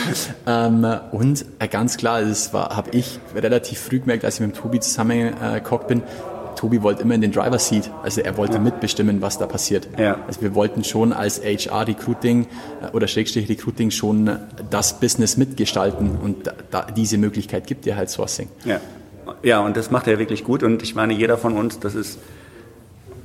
Ähm, 0.45 0.85
und 1.11 1.43
äh, 1.57 1.67
ganz 1.67 1.97
klar, 1.97 2.21
das 2.21 2.53
habe 2.53 2.91
ich 2.91 3.19
relativ 3.33 3.79
früh 3.79 3.99
gemerkt, 3.99 4.25
als 4.25 4.35
ich 4.35 4.41
mit 4.41 4.55
dem 4.55 4.61
Tobi 4.61 4.79
zusammengekocht 4.79 5.87
bin, 5.87 6.03
Tobi 6.59 6.83
wollte 6.83 7.03
immer 7.03 7.15
in 7.15 7.21
den 7.21 7.31
Driver 7.31 7.57
Seat. 7.57 7.89
Also 8.03 8.19
er 8.19 8.35
wollte 8.35 8.55
ja. 8.55 8.59
mitbestimmen, 8.59 9.21
was 9.21 9.37
da 9.37 9.47
passiert. 9.47 9.87
Ja. 9.97 10.17
Also 10.27 10.41
wir 10.41 10.55
wollten 10.55 10.83
schon 10.83 11.13
als 11.13 11.41
HR 11.41 11.87
Recruiting 11.87 12.47
äh, 12.81 12.93
oder 12.93 13.07
Schrägstrich 13.07 13.47
Recruiting 13.47 13.91
schon 13.91 14.37
das 14.69 14.99
Business 14.99 15.37
mitgestalten 15.37 16.17
und 16.21 16.51
da, 16.69 16.85
diese 16.93 17.17
Möglichkeit 17.17 17.65
gibt 17.65 17.85
dir 17.85 17.95
halt 17.95 18.09
Sourcing. 18.09 18.49
Ja. 18.65 18.81
ja, 19.41 19.59
und 19.61 19.77
das 19.77 19.89
macht 19.89 20.07
er 20.07 20.19
wirklich 20.19 20.43
gut 20.43 20.61
und 20.61 20.83
ich 20.83 20.95
meine, 20.95 21.13
jeder 21.13 21.37
von 21.37 21.55
uns, 21.55 21.79
das 21.79 21.95
ist 21.95 22.19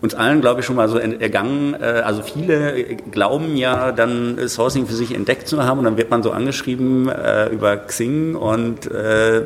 uns 0.00 0.14
allen, 0.14 0.40
glaube 0.40 0.60
ich, 0.60 0.66
schon 0.66 0.76
mal 0.76 0.88
so 0.88 0.98
ergangen. 0.98 1.74
Äh, 1.74 2.02
also 2.04 2.22
viele 2.22 2.84
glauben 3.10 3.56
ja 3.56 3.90
dann 3.90 4.38
Sourcing 4.46 4.86
für 4.86 4.94
sich 4.94 5.12
entdeckt 5.12 5.48
zu 5.48 5.64
haben 5.64 5.80
und 5.80 5.86
dann 5.86 5.96
wird 5.96 6.10
man 6.10 6.22
so 6.22 6.30
angeschrieben 6.30 7.08
äh, 7.08 7.48
über 7.48 7.76
Xing 7.78 8.36
und 8.36 8.88
äh, 8.88 9.38
äh, 9.38 9.44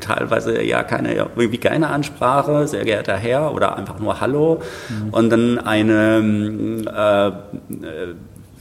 teilweise 0.00 0.62
ja 0.62 0.82
keine, 0.82 1.14
irgendwie 1.14 1.58
keine 1.58 1.88
Ansprache, 1.88 2.68
sehr 2.68 2.84
geehrter 2.84 3.16
Herr 3.16 3.52
oder 3.52 3.76
einfach 3.76 3.98
nur 3.98 4.20
Hallo 4.20 4.62
mhm. 4.88 5.08
und 5.10 5.30
dann 5.30 5.58
eine, 5.58 6.84
äh, 6.86 7.28
äh, 7.86 8.14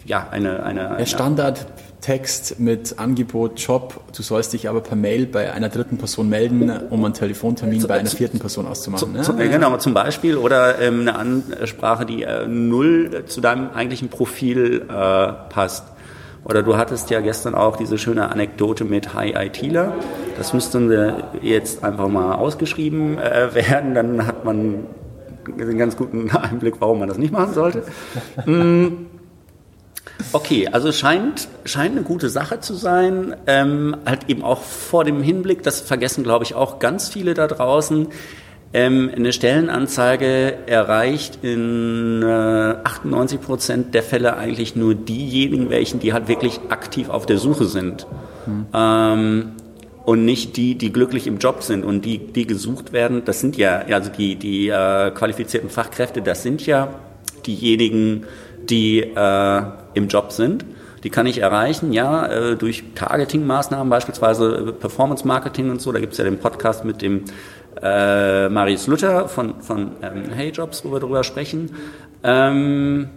ja, 0.05 0.27
eine, 0.31 0.63
eine, 0.63 0.91
eine 0.91 1.05
Standardtext 1.05 2.59
mit 2.59 2.97
Angebot, 2.99 3.59
Job, 3.59 4.01
du 4.15 4.21
sollst 4.21 4.53
dich 4.53 4.69
aber 4.69 4.81
per 4.81 4.95
Mail 4.95 5.25
bei 5.25 5.51
einer 5.51 5.69
dritten 5.69 5.97
Person 5.97 6.29
melden, 6.29 6.71
um 6.89 7.03
einen 7.05 7.13
Telefontermin 7.13 7.81
zu, 7.81 7.87
bei 7.87 7.99
einer 7.99 8.09
vierten 8.09 8.39
Person 8.39 8.67
auszumachen. 8.67 9.23
Zu, 9.23 9.33
ne? 9.33 9.49
genau, 9.49 9.77
zum 9.77 9.93
Beispiel 9.93 10.37
oder 10.37 10.79
ähm, 10.79 11.01
eine 11.01 11.15
Ansprache, 11.15 12.05
die 12.05 12.23
äh, 12.23 12.47
null 12.47 13.25
zu 13.27 13.41
deinem 13.41 13.69
eigentlichen 13.71 14.09
Profil 14.09 14.85
äh, 14.87 15.33
passt. 15.49 15.83
Oder 16.45 16.61
du 16.61 16.77
hattest 16.77 17.09
ja 17.09 17.21
gestern 17.21 17.55
auch 17.55 17.75
diese 17.75 17.97
schöne 17.97 18.29
Anekdote 18.29 18.85
mit 18.85 19.15
High 19.15 19.35
ITler. 19.35 19.93
Das 20.37 20.53
müsste 20.53 21.25
jetzt 21.41 21.83
einfach 21.83 22.07
mal 22.07 22.35
ausgeschrieben 22.35 23.17
äh, 23.17 23.53
werden. 23.55 23.95
Dann 23.95 24.27
hat 24.27 24.45
man 24.45 24.85
einen 25.59 25.77
ganz 25.77 25.97
guten 25.97 26.29
Einblick, 26.35 26.75
warum 26.79 26.99
man 26.99 27.09
das 27.09 27.17
nicht 27.17 27.33
machen 27.33 27.53
sollte. 27.53 27.83
Mm. 28.45 29.07
Okay, 30.31 30.69
also 30.71 30.91
scheint, 30.91 31.47
scheint 31.65 31.93
eine 31.93 32.03
gute 32.03 32.29
Sache 32.29 32.59
zu 32.59 32.75
sein. 32.75 33.35
Ähm, 33.47 33.97
halt 34.05 34.29
eben 34.29 34.43
auch 34.43 34.61
vor 34.61 35.03
dem 35.03 35.23
Hinblick, 35.23 35.63
das 35.63 35.81
vergessen, 35.81 36.23
glaube 36.23 36.43
ich, 36.43 36.53
auch 36.53 36.77
ganz 36.79 37.09
viele 37.09 37.33
da 37.33 37.47
draußen. 37.47 38.07
Ähm, 38.75 39.09
eine 39.15 39.31
Stellenanzeige 39.31 40.67
erreicht 40.67 41.39
in 41.43 42.21
äh, 42.21 42.75
98 42.83 43.39
Prozent 43.39 43.93
der 43.93 44.03
Fälle 44.03 44.35
eigentlich 44.35 44.75
nur 44.75 44.95
diejenigen, 44.95 45.69
welchen, 45.69 46.01
die 46.01 46.11
halt 46.11 46.27
wirklich 46.27 46.59
aktiv 46.67 47.07
auf 47.07 47.25
der 47.25 47.37
Suche 47.37 47.67
sind. 47.67 48.05
Hm. 48.43 48.65
Ähm, 48.73 49.51
und 50.03 50.25
nicht 50.25 50.57
die, 50.57 50.75
die 50.75 50.91
glücklich 50.91 51.25
im 51.25 51.37
Job 51.37 51.63
sind 51.63 51.85
und 51.85 52.03
die, 52.03 52.17
die 52.17 52.45
gesucht 52.45 52.91
werden. 52.91 53.23
Das 53.23 53.39
sind 53.39 53.55
ja, 53.55 53.77
also 53.89 54.11
die, 54.11 54.35
die 54.35 54.67
äh, 54.67 55.09
qualifizierten 55.11 55.69
Fachkräfte, 55.69 56.21
das 56.21 56.43
sind 56.43 56.65
ja 56.65 56.89
diejenigen, 57.47 58.25
die 58.69 58.99
äh, 58.99 59.61
im 59.93 60.09
Job 60.09 60.33
sind. 60.33 60.65
Die 61.05 61.09
kann 61.11 61.27
ich 61.27 61.37
erreichen, 61.37 61.93
ja, 61.93 62.25
äh, 62.25 62.55
durch 62.57 62.83
Targeting-Maßnahmen, 62.95 63.89
beispielsweise 63.89 64.73
Performance-Marketing 64.73 65.69
und 65.69 65.79
so. 65.79 65.93
Da 65.93 65.99
gibt 65.99 66.11
es 66.11 66.17
ja 66.17 66.25
den 66.25 66.39
Podcast 66.39 66.83
mit 66.83 67.01
dem 67.01 67.23
äh, 67.81 68.49
Marius 68.49 68.87
Luther 68.87 69.27
von, 69.27 69.61
von 69.61 69.91
ähm, 70.01 70.29
Hey 70.33 70.49
Jobs, 70.49 70.83
wo 70.85 70.91
wir 70.91 70.99
darüber 70.99 71.23
sprechen. 71.23 71.71
Ähm, 72.23 73.09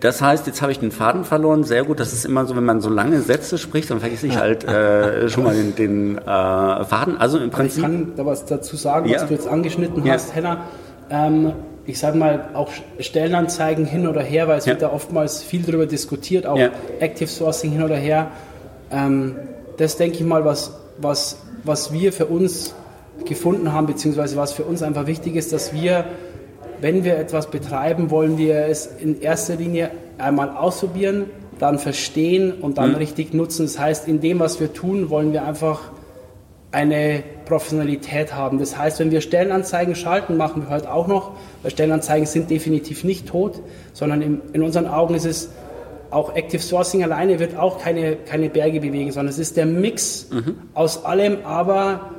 das 0.00 0.22
heißt, 0.22 0.46
jetzt 0.46 0.62
habe 0.62 0.72
ich 0.72 0.78
den 0.78 0.92
Faden 0.92 1.24
verloren. 1.24 1.62
Sehr 1.62 1.84
gut. 1.84 2.00
Das 2.00 2.12
ist 2.12 2.24
immer 2.24 2.46
so, 2.46 2.56
wenn 2.56 2.64
man 2.64 2.80
so 2.80 2.88
lange 2.88 3.20
Sätze 3.20 3.58
spricht, 3.58 3.90
dann 3.90 4.00
vergesse 4.00 4.26
ich 4.26 4.36
halt 4.36 4.64
äh, 4.64 5.28
schon 5.28 5.44
mal 5.44 5.54
den, 5.54 5.74
den 5.74 6.18
äh, 6.18 6.24
Faden. 6.24 7.18
Also 7.18 7.38
im 7.38 7.50
Prinzip. 7.50 7.84
Ich 7.84 7.90
kann 7.90 8.12
da 8.16 8.24
was 8.24 8.46
dazu 8.46 8.76
sagen, 8.76 9.06
was 9.06 9.22
ja. 9.22 9.26
du 9.26 9.34
jetzt 9.34 9.46
angeschnitten 9.46 10.04
ja. 10.04 10.14
hast, 10.14 10.34
Henna. 10.34 10.64
Ähm, 11.10 11.52
ich 11.84 11.98
sage 11.98 12.16
mal, 12.16 12.50
auch 12.54 12.70
Stellenanzeigen 12.98 13.84
hin 13.84 14.06
oder 14.06 14.22
her, 14.22 14.48
weil 14.48 14.58
es 14.58 14.66
ja. 14.66 14.72
wird 14.72 14.82
da 14.82 14.92
oftmals 14.92 15.42
viel 15.42 15.62
darüber 15.62 15.86
diskutiert, 15.86 16.46
auch 16.46 16.58
Active 17.00 17.28
Sourcing 17.28 17.72
hin 17.72 17.82
oder 17.82 17.96
her. 17.96 18.28
Ähm, 18.90 19.36
das 19.76 19.96
denke 19.96 20.18
ich 20.18 20.24
mal, 20.24 20.44
was, 20.44 20.79
was 21.00 21.38
was 21.64 21.92
wir 21.92 22.12
für 22.12 22.26
uns 22.26 22.74
gefunden 23.24 23.72
haben, 23.72 23.86
beziehungsweise 23.86 24.36
was 24.36 24.52
für 24.52 24.64
uns 24.64 24.82
einfach 24.82 25.06
wichtig 25.06 25.36
ist, 25.36 25.52
dass 25.52 25.72
wir, 25.72 26.04
wenn 26.80 27.04
wir 27.04 27.18
etwas 27.18 27.50
betreiben, 27.50 28.10
wollen 28.10 28.38
wir 28.38 28.66
es 28.66 28.86
in 28.86 29.20
erster 29.20 29.56
Linie 29.56 29.90
einmal 30.18 30.50
ausprobieren, 30.50 31.26
dann 31.58 31.78
verstehen 31.78 32.52
und 32.52 32.78
dann 32.78 32.90
mhm. 32.90 32.96
richtig 32.96 33.34
nutzen. 33.34 33.66
Das 33.66 33.78
heißt, 33.78 34.08
in 34.08 34.20
dem, 34.20 34.40
was 34.40 34.60
wir 34.60 34.72
tun, 34.72 35.10
wollen 35.10 35.32
wir 35.32 35.44
einfach 35.44 35.90
eine 36.72 37.22
Professionalität 37.46 38.32
haben. 38.34 38.58
Das 38.58 38.78
heißt, 38.78 39.00
wenn 39.00 39.10
wir 39.10 39.20
Stellenanzeigen 39.20 39.94
schalten, 39.96 40.36
machen 40.36 40.62
wir 40.62 40.70
heute 40.74 40.92
auch 40.92 41.08
noch, 41.08 41.32
weil 41.62 41.72
Stellenanzeigen 41.72 42.26
sind 42.26 42.48
definitiv 42.48 43.02
nicht 43.04 43.26
tot, 43.26 43.60
sondern 43.92 44.22
in, 44.22 44.40
in 44.52 44.62
unseren 44.62 44.86
Augen 44.86 45.14
ist 45.14 45.26
es 45.26 45.50
auch 46.10 46.34
Active 46.34 46.60
Sourcing 46.60 47.02
alleine 47.02 47.38
wird 47.38 47.56
auch 47.56 47.78
keine, 47.78 48.16
keine 48.16 48.50
Berge 48.50 48.80
bewegen, 48.80 49.12
sondern 49.12 49.30
es 49.30 49.38
ist 49.38 49.56
der 49.56 49.66
Mix 49.66 50.28
mhm. 50.30 50.56
aus 50.74 51.04
allem, 51.04 51.38
aber 51.44 52.10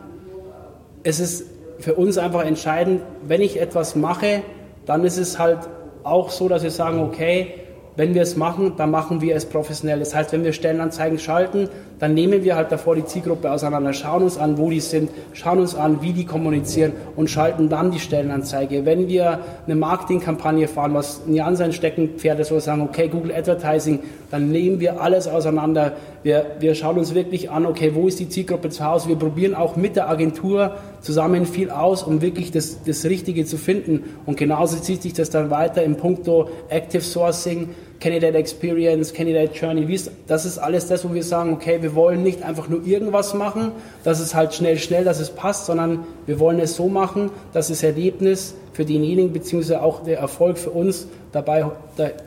es 1.03 1.19
ist 1.19 1.45
für 1.79 1.95
uns 1.95 2.17
einfach 2.17 2.45
entscheidend, 2.45 3.01
wenn 3.23 3.41
ich 3.41 3.59
etwas 3.59 3.95
mache, 3.95 4.43
dann 4.85 5.03
ist 5.03 5.17
es 5.17 5.39
halt 5.39 5.59
auch 6.03 6.29
so, 6.29 6.47
dass 6.47 6.63
wir 6.63 6.71
sagen, 6.71 6.99
okay, 6.99 7.53
wenn 7.95 8.13
wir 8.13 8.21
es 8.21 8.37
machen, 8.37 8.73
dann 8.77 8.91
machen 8.91 9.21
wir 9.21 9.35
es 9.35 9.45
professionell. 9.45 9.99
Das 9.99 10.15
heißt, 10.15 10.31
wenn 10.31 10.43
wir 10.43 10.53
Stellenanzeigen 10.53 11.19
schalten, 11.19 11.69
dann 12.01 12.15
nehmen 12.15 12.43
wir 12.43 12.55
halt 12.55 12.71
davor 12.71 12.95
die 12.95 13.05
Zielgruppe 13.05 13.51
auseinander, 13.51 13.93
schauen 13.93 14.23
uns 14.23 14.35
an, 14.35 14.57
wo 14.57 14.71
die 14.71 14.79
sind, 14.79 15.11
schauen 15.33 15.59
uns 15.59 15.75
an, 15.75 16.01
wie 16.01 16.13
die 16.13 16.25
kommunizieren 16.25 16.93
und 17.15 17.29
schalten 17.29 17.69
dann 17.69 17.91
die 17.91 17.99
Stellenanzeige. 17.99 18.87
Wenn 18.87 19.07
wir 19.07 19.37
eine 19.67 19.75
Marketingkampagne 19.75 20.67
fahren, 20.67 20.95
was 20.95 21.21
Jan 21.27 21.55
sein 21.55 21.73
Steckenpferd 21.73 22.39
ist, 22.39 22.49
wo 22.49 22.55
wir 22.55 22.61
sagen, 22.61 22.81
okay, 22.81 23.07
Google 23.07 23.31
Advertising, 23.31 23.99
dann 24.31 24.49
nehmen 24.49 24.79
wir 24.79 24.99
alles 24.99 25.27
auseinander. 25.27 25.93
Wir, 26.23 26.47
wir 26.59 26.73
schauen 26.73 26.97
uns 26.97 27.13
wirklich 27.13 27.51
an, 27.51 27.67
okay, 27.67 27.93
wo 27.93 28.07
ist 28.07 28.19
die 28.19 28.29
Zielgruppe 28.29 28.69
zu 28.69 28.83
Hause? 28.83 29.07
Wir 29.07 29.15
probieren 29.15 29.53
auch 29.53 29.75
mit 29.75 29.95
der 29.95 30.09
Agentur 30.09 30.77
zusammen 31.01 31.45
viel 31.45 31.69
aus, 31.69 32.01
um 32.01 32.23
wirklich 32.23 32.49
das, 32.49 32.81
das 32.83 33.05
Richtige 33.05 33.45
zu 33.45 33.57
finden. 33.57 34.05
Und 34.25 34.37
genauso 34.37 34.77
zieht 34.77 35.03
sich 35.03 35.13
das 35.13 35.29
dann 35.29 35.51
weiter 35.51 35.83
im 35.83 35.97
Punkto 35.97 36.49
Active 36.69 37.03
Sourcing, 37.03 37.69
Candidate 38.01 38.35
Experience, 38.35 39.13
Candidate 39.13 39.53
Journey. 39.53 39.99
Das 40.27 40.43
ist 40.43 40.57
alles 40.57 40.87
das, 40.87 41.07
wo 41.07 41.13
wir 41.13 41.23
sagen, 41.23 41.53
okay, 41.53 41.81
wir 41.81 41.93
wollen 41.93 42.23
nicht 42.23 42.41
einfach 42.41 42.67
nur 42.67 42.85
irgendwas 42.85 43.35
machen, 43.35 43.71
dass 44.03 44.19
es 44.19 44.33
halt 44.33 44.55
schnell, 44.55 44.79
schnell, 44.79 45.05
dass 45.05 45.19
es 45.19 45.29
passt, 45.29 45.67
sondern 45.67 45.99
wir 46.25 46.39
wollen 46.39 46.59
es 46.59 46.75
so 46.75 46.89
machen, 46.89 47.29
dass 47.53 47.67
das 47.67 47.83
Erlebnis 47.83 48.55
für 48.73 48.85
denjenigen, 48.85 49.31
beziehungsweise 49.31 49.83
auch 49.83 50.03
der 50.03 50.17
Erfolg 50.17 50.57
für 50.57 50.71
uns 50.71 51.07
dabei, 51.31 51.67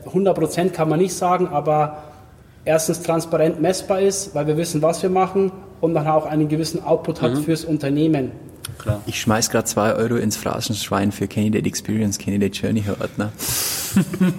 100 0.06 0.38
Prozent 0.38 0.72
kann 0.72 0.88
man 0.88 1.00
nicht 1.00 1.14
sagen, 1.14 1.48
aber 1.48 2.04
erstens 2.64 3.02
transparent 3.02 3.60
messbar 3.60 4.00
ist, 4.00 4.32
weil 4.34 4.46
wir 4.46 4.56
wissen, 4.56 4.80
was 4.80 5.02
wir 5.02 5.10
machen 5.10 5.50
und 5.80 5.94
dann 5.94 6.06
auch 6.06 6.26
einen 6.26 6.48
gewissen 6.48 6.84
Output 6.84 7.20
hat 7.20 7.34
mhm. 7.34 7.42
fürs 7.42 7.64
Unternehmen. 7.64 8.30
Klar. 8.78 9.02
Ich 9.06 9.20
schmeiß 9.20 9.50
gerade 9.50 9.64
zwei 9.66 9.94
Euro 9.94 10.16
ins 10.16 10.36
Phrasenschwein 10.36 11.12
für 11.12 11.28
Candidate 11.28 11.66
Experience, 11.66 12.18
Candidate 12.18 12.58
Journey 12.58 12.84
Ordner. 12.88 13.32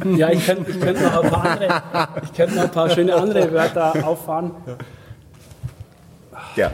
ja, 0.18 0.30
ich 0.30 0.46
könnte 0.46 0.72
ich 0.72 0.80
könnt 0.80 1.02
noch, 1.02 1.24
ein 1.24 1.30
paar 1.30 1.46
andere, 1.46 1.84
ich 2.24 2.34
könnt 2.34 2.56
noch 2.56 2.64
ein 2.64 2.72
paar 2.72 2.90
schöne 2.90 3.16
andere 3.16 3.52
Wörter 3.52 4.06
auffahren. 4.06 4.52
Ja, 6.56 6.72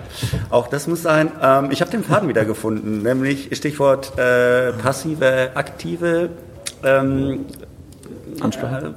auch 0.49 0.67
das 0.67 0.87
muss 0.87 1.01
sein. 1.01 1.31
Ähm, 1.41 1.71
ich 1.71 1.81
habe 1.81 1.91
den 1.91 2.03
Faden 2.03 2.29
wieder 2.29 2.45
gefunden, 2.45 3.01
nämlich 3.01 3.55
Stichwort 3.55 4.17
äh, 4.17 4.73
passive, 4.73 5.51
aktive 5.55 6.29
ähm, 6.83 7.45
Ansprache. 8.39 8.95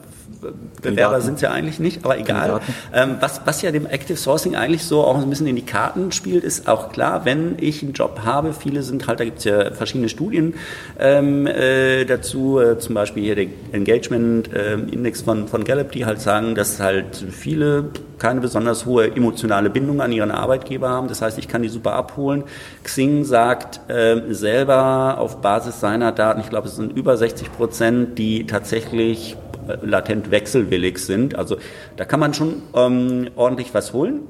Bewerber 0.83 1.21
sind 1.21 1.35
es 1.37 1.41
ja 1.41 1.51
eigentlich 1.51 1.79
nicht, 1.79 2.05
aber 2.05 2.19
egal. 2.19 2.61
Ähm, 2.93 3.17
was, 3.21 3.41
was 3.45 3.63
ja 3.63 3.71
dem 3.71 3.87
Active 3.87 4.17
Sourcing 4.17 4.57
eigentlich 4.57 4.85
so 4.85 5.03
auch 5.03 5.21
ein 5.21 5.29
bisschen 5.29 5.47
in 5.47 5.57
die 5.57 5.63
Karten 5.63 6.13
spielt, 6.13 6.45
ist 6.45 6.69
auch 6.69 6.93
klar, 6.93 7.25
wenn 7.25 7.57
ich 7.59 7.83
einen 7.83 7.93
Job 7.93 8.21
habe, 8.25 8.53
viele 8.53 8.83
sind 8.83 9.07
halt, 9.07 9.21
da 9.21 9.25
gibt 9.25 9.39
es 9.39 9.45
ja 9.45 9.71
verschiedene 9.73 10.09
Studien 10.09 10.55
ähm, 10.99 11.47
äh, 11.47 12.05
dazu, 12.05 12.59
äh, 12.59 12.79
zum 12.79 12.95
Beispiel 12.95 13.23
hier 13.23 13.35
der 13.35 13.47
Engagement 13.73 14.53
äh, 14.53 14.75
Index 14.75 15.23
von, 15.23 15.49
von 15.49 15.65
Gallup, 15.65 15.93
die 15.93 16.05
halt 16.05 16.21
sagen, 16.21 16.55
dass 16.55 16.81
halt 16.81 17.25
viele 17.31 17.91
keine 18.25 18.41
besonders 18.41 18.87
hohe 18.87 19.15
emotionale 19.15 19.69
Bindung 19.69 20.01
an 20.01 20.11
ihren 20.11 20.31
Arbeitgeber 20.31 20.89
haben. 20.89 21.09
Das 21.09 21.21
heißt, 21.21 21.37
ich 21.37 21.47
kann 21.47 21.61
die 21.61 21.69
super 21.69 21.93
abholen. 21.93 22.45
Xing 22.83 23.23
sagt 23.25 23.91
äh, 23.91 24.33
selber 24.33 25.19
auf 25.19 25.43
Basis 25.43 25.79
seiner 25.79 26.11
Daten, 26.11 26.41
ich 26.41 26.49
glaube, 26.49 26.69
es 26.69 26.77
sind 26.77 26.97
über 26.97 27.19
60 27.19 27.53
Prozent, 27.53 28.17
die 28.17 28.47
tatsächlich 28.47 29.37
latent 29.83 30.31
wechselwillig 30.31 31.01
sind. 31.01 31.37
Also 31.37 31.59
da 31.99 32.07
kann 32.07 32.19
man 32.19 32.33
schon 32.33 32.63
ähm, 32.75 33.29
ordentlich 33.37 33.75
was 33.75 33.93
holen. 33.93 34.21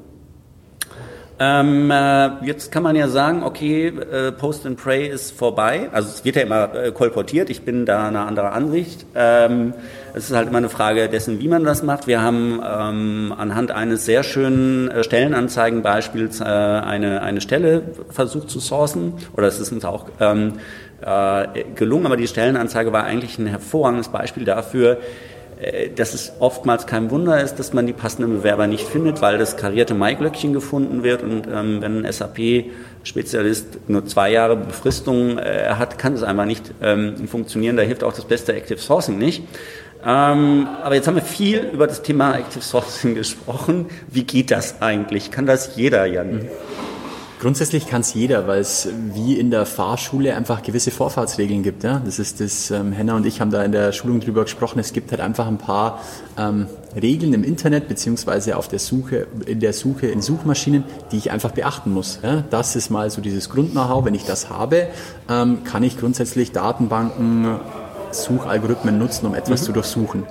Ähm, 1.39 1.91
äh, 1.93 2.45
jetzt 2.47 2.73
kann 2.73 2.83
man 2.83 2.97
ja 2.97 3.07
sagen, 3.07 3.45
okay, 3.45 3.87
äh, 3.87 4.33
Post 4.33 4.67
and 4.67 4.77
Pray 4.77 5.07
ist 5.07 5.31
vorbei. 5.31 5.89
Also 5.93 6.09
es 6.09 6.25
wird 6.25 6.35
ja 6.35 6.43
immer 6.43 6.75
äh, 6.75 6.91
kolportiert. 6.91 7.49
Ich 7.49 7.63
bin 7.63 7.87
da 7.87 8.09
eine 8.09 8.21
andere 8.21 8.51
Ansicht. 8.51 9.07
Ähm, 9.15 9.73
es 10.15 10.31
ist 10.31 10.37
halt 10.37 10.49
immer 10.49 10.59
eine 10.59 10.69
Frage 10.69 11.09
dessen, 11.09 11.41
wie 11.41 11.49
man 11.49 11.65
das 11.65 11.83
macht. 11.83 12.07
Wir 12.07 12.23
haben 12.23 12.61
ähm, 12.65 13.35
anhand 13.37 13.73
eines 13.73 14.05
sehr 14.05 14.23
schönen 14.23 14.89
äh, 14.89 15.03
Stellenanzeigenbeispiels 15.03 16.41
äh, 16.41 16.45
eine, 16.45 17.21
eine 17.23 17.41
Stelle 17.41 17.83
versucht 18.11 18.49
zu 18.49 18.61
sourcen. 18.61 19.15
Oder 19.37 19.49
es 19.49 19.59
ist 19.59 19.73
uns 19.73 19.85
auch 19.85 20.07
ähm, 20.21 20.55
äh, 21.01 21.65
gelungen, 21.75 22.07
aber 22.07 22.17
die 22.17 22.29
Stellenanzeige 22.29 22.93
war 22.93 23.05
eigentlich 23.05 23.39
ein 23.39 23.49
hervorragendes 23.49 24.09
Beispiel 24.09 24.45
dafür, 24.45 24.99
äh, 25.61 25.91
dass 25.91 26.15
es 26.15 26.33
oftmals 26.39 26.87
kein 26.87 27.11
Wunder 27.11 27.43
ist, 27.43 27.57
dass 27.57 27.73
man 27.73 27.87
die 27.87 27.93
passenden 27.93 28.39
Bewerber 28.39 28.69
nicht 28.69 28.87
findet, 28.87 29.21
weil 29.21 29.39
das 29.39 29.57
karierte 29.57 29.95
Maiglöckchen 29.95 30.53
gefunden 30.53 31.03
wird 31.03 31.25
und 31.25 31.49
ähm, 31.53 31.83
wenn 31.83 32.05
ein 32.05 32.13
SAP-Spezialist 32.13 33.89
nur 33.89 34.07
zwei 34.07 34.31
Jahre 34.31 34.57
Befristung 34.57 35.39
äh, 35.39 35.71
hat, 35.71 35.99
kann 35.99 36.15
es 36.15 36.23
einfach 36.23 36.47
nicht 36.47 36.73
ähm, 36.81 37.27
funktionieren. 37.27 37.77
Da 37.77 37.83
hilft 37.83 38.05
auch 38.05 38.13
das 38.13 38.27
beste 38.27 38.55
Active 38.55 38.79
Sourcing 38.79 39.19
nicht. 39.19 39.43
Ähm, 40.07 40.69
aber 40.83 40.95
jetzt 40.95 41.07
haben 41.07 41.15
wir 41.15 41.23
viel 41.23 41.71
über 41.73 41.87
das 41.87 42.03
Thema 42.03 42.37
Active 42.37 42.63
Sourcing 42.63 43.15
gesprochen. 43.15 43.87
Wie 44.11 44.25
geht 44.25 44.51
das 44.51 44.83
eigentlich? 44.83 45.31
Kann 45.31 45.47
das 45.47 45.77
jeder, 45.77 46.05
Jan? 46.07 46.35
Mhm. 46.35 46.49
Grundsätzlich 47.45 47.87
kann 47.87 48.01
es 48.01 48.15
jeder, 48.15 48.47
weil 48.47 48.61
es 48.61 48.89
wie 49.13 49.39
in 49.39 49.51
der 49.51 49.67
Fahrschule 49.67 50.35
einfach 50.35 50.63
gewisse 50.63 50.91
Vorfahrtsregeln 50.91 51.63
gibt. 51.63 51.85
Ja? 51.85 52.01
Das 52.03 52.19
ist 52.19 52.41
das, 52.41 52.71
ähm, 52.71 52.93
Henna 52.93 53.17
und 53.17 53.27
ich 53.27 53.41
haben 53.43 53.51
da 53.51 53.63
in 53.63 53.73
der 53.73 53.93
Schulung 53.93 54.21
drüber 54.21 54.45
gesprochen. 54.45 54.79
Es 54.79 54.95
gibt 54.95 55.11
halt 55.11 55.21
einfach 55.21 55.47
ein 55.47 55.59
paar 55.59 56.01
ähm, 56.39 56.69
Regeln 56.99 57.35
im 57.35 57.45
Internet 57.45 57.87
beziehungsweise 57.87 58.57
auf 58.57 58.69
der 58.69 58.79
Suche, 58.79 59.27
in 59.45 59.61
der 59.61 59.75
Suche 59.75 60.07
in 60.07 60.23
Suchmaschinen, 60.23 60.85
die 61.13 61.19
ich 61.19 61.33
einfach 61.33 61.51
beachten 61.51 61.93
muss. 61.93 62.21
Ja? 62.23 62.45
Das 62.49 62.77
ist 62.77 62.89
mal 62.89 63.11
so 63.11 63.21
dieses 63.21 63.51
Grund-Know-how. 63.51 64.07
Wenn 64.07 64.15
ich 64.15 64.25
das 64.25 64.49
habe, 64.49 64.87
ähm, 65.29 65.65
kann 65.65 65.83
ich 65.83 65.99
grundsätzlich 65.99 66.53
Datenbanken, 66.53 67.61
Suchalgorithmen 68.15 68.99
nutzen, 68.99 69.27
um 69.27 69.35
etwas 69.35 69.63
mhm. 69.63 69.67
zu 69.67 69.73
durchsuchen 69.73 70.25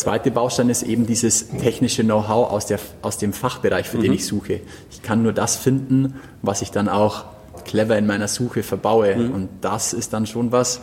zweite 0.00 0.30
Baustein 0.30 0.68
ist 0.68 0.82
eben 0.82 1.06
dieses 1.06 1.48
technische 1.48 2.02
Know-how 2.02 2.50
aus, 2.50 2.66
aus 3.02 3.18
dem 3.18 3.32
Fachbereich, 3.32 3.88
für 3.88 3.98
mhm. 3.98 4.02
den 4.02 4.12
ich 4.14 4.26
suche. 4.26 4.60
Ich 4.90 5.02
kann 5.02 5.22
nur 5.22 5.32
das 5.32 5.56
finden, 5.56 6.14
was 6.42 6.62
ich 6.62 6.70
dann 6.70 6.88
auch 6.88 7.24
clever 7.64 7.96
in 7.96 8.06
meiner 8.06 8.26
Suche 8.26 8.62
verbaue. 8.62 9.14
Mhm. 9.14 9.32
Und 9.32 9.48
das 9.60 9.92
ist 9.92 10.12
dann 10.12 10.26
schon 10.26 10.50
was, 10.50 10.80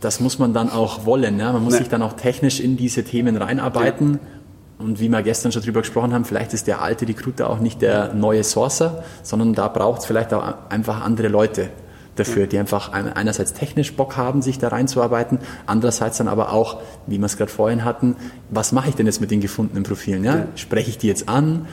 das 0.00 0.20
muss 0.20 0.38
man 0.38 0.54
dann 0.54 0.70
auch 0.70 1.04
wollen. 1.04 1.38
Ja? 1.38 1.52
Man 1.52 1.64
muss 1.64 1.74
nee. 1.74 1.80
sich 1.80 1.88
dann 1.88 2.02
auch 2.02 2.14
technisch 2.14 2.60
in 2.60 2.76
diese 2.76 3.04
Themen 3.04 3.36
reinarbeiten. 3.36 4.14
Ja. 4.14 4.84
Und 4.84 4.98
wie 4.98 5.08
wir 5.08 5.22
gestern 5.22 5.52
schon 5.52 5.62
drüber 5.62 5.80
gesprochen 5.80 6.12
haben, 6.12 6.24
vielleicht 6.24 6.54
ist 6.54 6.66
der 6.66 6.82
alte 6.82 7.06
Recruiter 7.06 7.50
auch 7.50 7.60
nicht 7.60 7.82
der 7.82 8.14
neue 8.14 8.42
Sourcer, 8.42 9.04
sondern 9.22 9.54
da 9.54 9.68
braucht 9.68 10.00
es 10.00 10.06
vielleicht 10.06 10.32
auch 10.34 10.54
einfach 10.70 11.02
andere 11.02 11.28
Leute 11.28 11.68
dafür, 12.16 12.46
die 12.46 12.58
einfach 12.58 12.92
einerseits 12.92 13.52
technisch 13.52 13.94
Bock 13.94 14.16
haben, 14.16 14.42
sich 14.42 14.58
da 14.58 14.68
reinzuarbeiten, 14.68 15.38
andererseits 15.66 16.18
dann 16.18 16.28
aber 16.28 16.52
auch, 16.52 16.80
wie 17.06 17.18
wir 17.18 17.26
es 17.26 17.36
gerade 17.36 17.50
vorhin 17.50 17.84
hatten, 17.84 18.16
was 18.50 18.72
mache 18.72 18.90
ich 18.90 18.94
denn 18.94 19.06
jetzt 19.06 19.20
mit 19.20 19.30
den 19.30 19.40
gefundenen 19.40 19.84
Profilen? 19.84 20.24
Ja? 20.24 20.46
Spreche 20.54 20.90
ich 20.90 20.98
die 20.98 21.08
jetzt 21.08 21.28
an? 21.28 21.66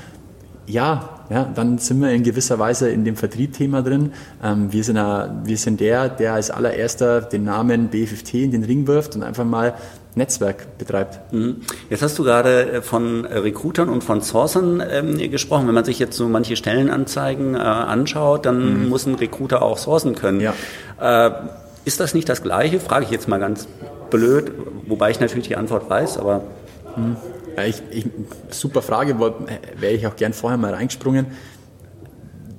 Ja, 0.65 1.09
ja, 1.29 1.43
dann 1.43 1.79
sind 1.79 1.99
wir 1.99 2.11
in 2.11 2.23
gewisser 2.23 2.59
Weise 2.59 2.89
in 2.89 3.03
dem 3.03 3.15
Vertriebthema 3.15 3.81
drin. 3.81 4.13
Ähm, 4.43 4.71
wir, 4.71 4.83
sind 4.83 4.97
wir 4.97 5.57
sind 5.57 5.79
der, 5.79 6.09
der 6.09 6.33
als 6.33 6.51
allererster 6.51 7.21
den 7.21 7.43
Namen 7.43 7.87
BFFT 7.87 8.35
in 8.35 8.51
den 8.51 8.63
Ring 8.63 8.87
wirft 8.87 9.15
und 9.15 9.23
einfach 9.23 9.45
mal 9.45 9.73
Netzwerk 10.19 10.77
betreibt. 10.77 11.33
Mhm. 11.33 11.61
Jetzt 11.89 12.03
hast 12.03 12.19
du 12.19 12.23
gerade 12.23 12.71
äh, 12.71 12.81
von 12.81 13.25
Recruitern 13.25 13.89
und 13.89 14.03
von 14.03 14.21
Sourcern 14.21 14.83
ähm, 14.87 15.17
gesprochen. 15.31 15.67
Wenn 15.67 15.73
man 15.73 15.85
sich 15.85 15.97
jetzt 15.97 16.15
so 16.15 16.29
manche 16.29 16.55
Stellenanzeigen 16.55 17.55
äh, 17.55 17.57
anschaut, 17.57 18.45
dann 18.45 18.83
mhm. 18.83 18.89
muss 18.89 19.07
ein 19.07 19.15
Recruiter 19.15 19.63
auch 19.63 19.77
sourcen 19.77 20.15
können. 20.15 20.39
Ja. 20.39 20.53
Äh, 21.01 21.31
ist 21.85 21.99
das 21.99 22.13
nicht 22.13 22.29
das 22.29 22.43
Gleiche? 22.43 22.79
Frage 22.79 23.05
ich 23.05 23.11
jetzt 23.11 23.27
mal 23.27 23.39
ganz 23.39 23.67
blöd, 24.11 24.51
wobei 24.85 25.09
ich 25.09 25.19
natürlich 25.19 25.47
die 25.47 25.55
Antwort 25.55 25.89
weiß, 25.89 26.19
aber. 26.19 26.43
Mhm. 26.95 27.17
Ja, 27.57 27.65
ich, 27.65 27.81
ich, 27.91 28.05
super 28.51 28.81
Frage, 28.81 29.19
wäre 29.19 29.93
ich 29.93 30.07
auch 30.07 30.15
gern 30.15 30.33
vorher 30.33 30.57
mal 30.57 30.73
reingesprungen 30.73 31.25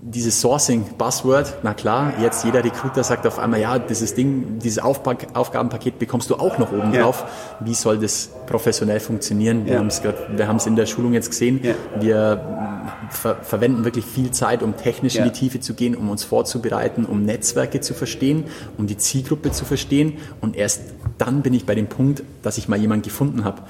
dieses 0.03 0.41
Sourcing-Buzzword, 0.41 1.59
na 1.63 1.75
klar, 1.75 2.15
jetzt 2.23 2.45
jeder 2.45 2.65
Recruiter 2.65 3.05
sagt 3.05 3.27
auf 3.27 3.39
einmal, 3.39 3.61
ja, 3.61 3.79
dieses 3.79 4.15
Ding, 4.15 4.59
dieses 4.59 4.79
Aufpack 4.79 5.29
Aufgabenpaket 5.35 5.99
bekommst 5.99 6.31
du 6.31 6.37
auch 6.37 6.57
noch 6.59 6.73
oben 6.73 6.95
ja. 6.95 7.03
drauf. 7.03 7.25
Wie 7.61 7.75
soll 7.75 7.99
das 7.99 8.31
professionell 8.47 9.01
funktionieren? 9.01 9.67
Wir 9.67 9.75
ja. 9.75 10.49
haben 10.49 10.57
es 10.57 10.67
in 10.67 10.77
der 10.77 10.87
Schulung 10.87 11.13
jetzt 11.13 11.31
gesehen. 11.31 11.61
Ja. 11.63 11.75
Wir 12.01 12.87
ver 13.11 13.37
verwenden 13.43 13.85
wirklich 13.85 14.07
viel 14.07 14.31
Zeit, 14.31 14.63
um 14.63 14.77
technisch 14.77 15.17
in 15.17 15.25
die 15.25 15.33
Tiefe 15.33 15.61
zu 15.61 15.75
gehen, 15.75 15.95
um 15.95 16.09
uns 16.09 16.25
vorzubereiten, 16.25 17.05
um 17.05 17.25
Netzwerke 17.25 17.81
zu 17.81 17.93
verstehen, 17.93 18.45
um 18.79 18.87
die 18.87 18.97
Zielgruppe 18.97 19.53
zu 19.53 19.67
verstehen. 19.67 20.17
Und 20.41 20.57
erst 20.57 20.81
dann 21.19 21.43
bin 21.43 21.53
ich 21.53 21.67
bei 21.67 21.75
dem 21.75 21.89
Punkt, 21.89 22.23
dass 22.43 22.57
ich 22.57 22.69
mal 22.69 22.79
jemanden 22.79 23.03
gefunden 23.03 23.45
habe 23.45 23.63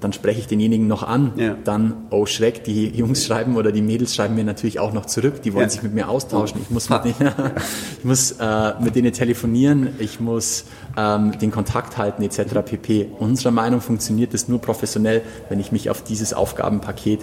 dann 0.00 0.12
spreche 0.12 0.40
ich 0.40 0.46
denjenigen 0.46 0.86
noch 0.86 1.02
an. 1.02 1.32
Ja. 1.36 1.56
Dann, 1.64 1.94
oh 2.10 2.26
Schreck, 2.26 2.64
die 2.64 2.88
Jungs 2.88 3.24
schreiben 3.24 3.56
oder 3.56 3.72
die 3.72 3.82
Mädels 3.82 4.14
schreiben 4.14 4.34
mir 4.34 4.44
natürlich 4.44 4.78
auch 4.78 4.92
noch 4.92 5.06
zurück. 5.06 5.42
Die 5.42 5.54
wollen 5.54 5.64
ja. 5.64 5.70
sich 5.70 5.82
mit 5.82 5.94
mir 5.94 6.08
austauschen. 6.08 6.60
Ich 6.62 6.70
muss 6.70 6.90
mit, 6.90 7.04
denen, 7.04 7.32
ich 7.98 8.04
muss, 8.04 8.32
äh, 8.32 8.72
mit 8.80 8.94
denen 8.94 9.12
telefonieren, 9.12 9.88
ich 9.98 10.20
muss 10.20 10.64
ähm, 10.96 11.38
den 11.38 11.50
Kontakt 11.50 11.96
halten 11.96 12.22
etc. 12.22 12.62
pp. 12.64 13.08
Unserer 13.18 13.52
Meinung 13.52 13.80
funktioniert 13.80 14.34
es 14.34 14.48
nur 14.48 14.60
professionell, 14.60 15.22
wenn 15.48 15.60
ich 15.60 15.72
mich 15.72 15.88
auf 15.88 16.02
dieses 16.02 16.34
Aufgabenpaket 16.34 17.20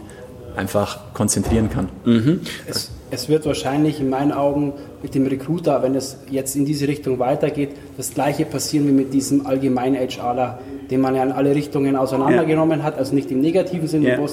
einfach 0.56 1.14
konzentrieren 1.14 1.70
kann. 1.70 1.90
Mhm. 2.06 2.42
Es, 2.68 2.92
es, 3.12 3.30
wird 3.30 3.46
wahrscheinlich 3.46 4.00
in 4.00 4.10
meinen 4.10 4.32
Augen 4.32 4.74
mit 5.02 5.16
dem 5.16 5.26
Recruiter, 5.26 5.82
wenn 5.84 5.96
es 5.96 6.18
jetzt 6.30 6.56
in 6.56 6.66
diese 6.66 6.88
Richtung 6.88 7.20
weitergeht, 7.20 7.72
das 7.98 8.14
gleiche 8.14 8.46
passieren 8.46 8.88
wie 8.88 8.92
mit 8.92 9.14
diesem 9.14 9.46
allgemeinen 9.46 9.96
HRler 9.96 10.60
den 10.90 11.02
man 11.02 11.16
ja 11.16 11.24
in 11.24 11.32
alle 11.32 11.56
Richtungen 11.56 11.96
auseinandergenommen 11.96 12.80
ja. 12.80 12.86
hat, 12.86 12.98
also 12.98 13.14
nicht 13.16 13.32
im 13.32 13.42
negativen 13.42 13.88
Sinne, 13.88 14.10
ja. 14.10 14.18
wo 14.18 14.28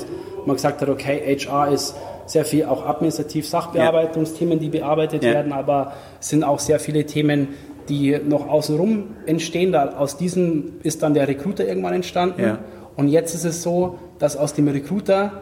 man 0.47 0.57
gesagt 0.57 0.81
hat, 0.81 0.89
okay, 0.89 1.37
HR 1.37 1.69
ist 1.69 1.95
sehr 2.27 2.45
viel 2.45 2.65
auch 2.65 2.87
administrativ 2.87 3.49
Sachbearbeitungsthemen, 3.49 4.59
die 4.59 4.69
bearbeitet 4.69 5.23
werden, 5.23 5.53
aber 5.53 5.93
es 6.21 6.29
sind 6.29 6.45
auch 6.45 6.61
sehr 6.61 6.79
viele 6.79 7.05
Themen, 7.05 7.49
die 7.89 8.19
noch 8.25 8.49
außenrum 8.49 9.17
entstehen. 9.27 9.73
Da, 9.73 9.95
aus 9.97 10.17
diesem 10.17 10.75
ist 10.83 11.03
dann 11.03 11.15
der 11.15 11.27
Recruiter 11.29 11.67
irgendwann 11.67 11.95
entstanden. 11.95 12.59
Und 12.97 13.09
jetzt 13.09 13.35
ist 13.35 13.45
es 13.45 13.63
so, 13.63 13.99
dass 14.19 14.37
aus 14.37 14.55
dem 14.55 14.69
Recruiter, 14.69 15.33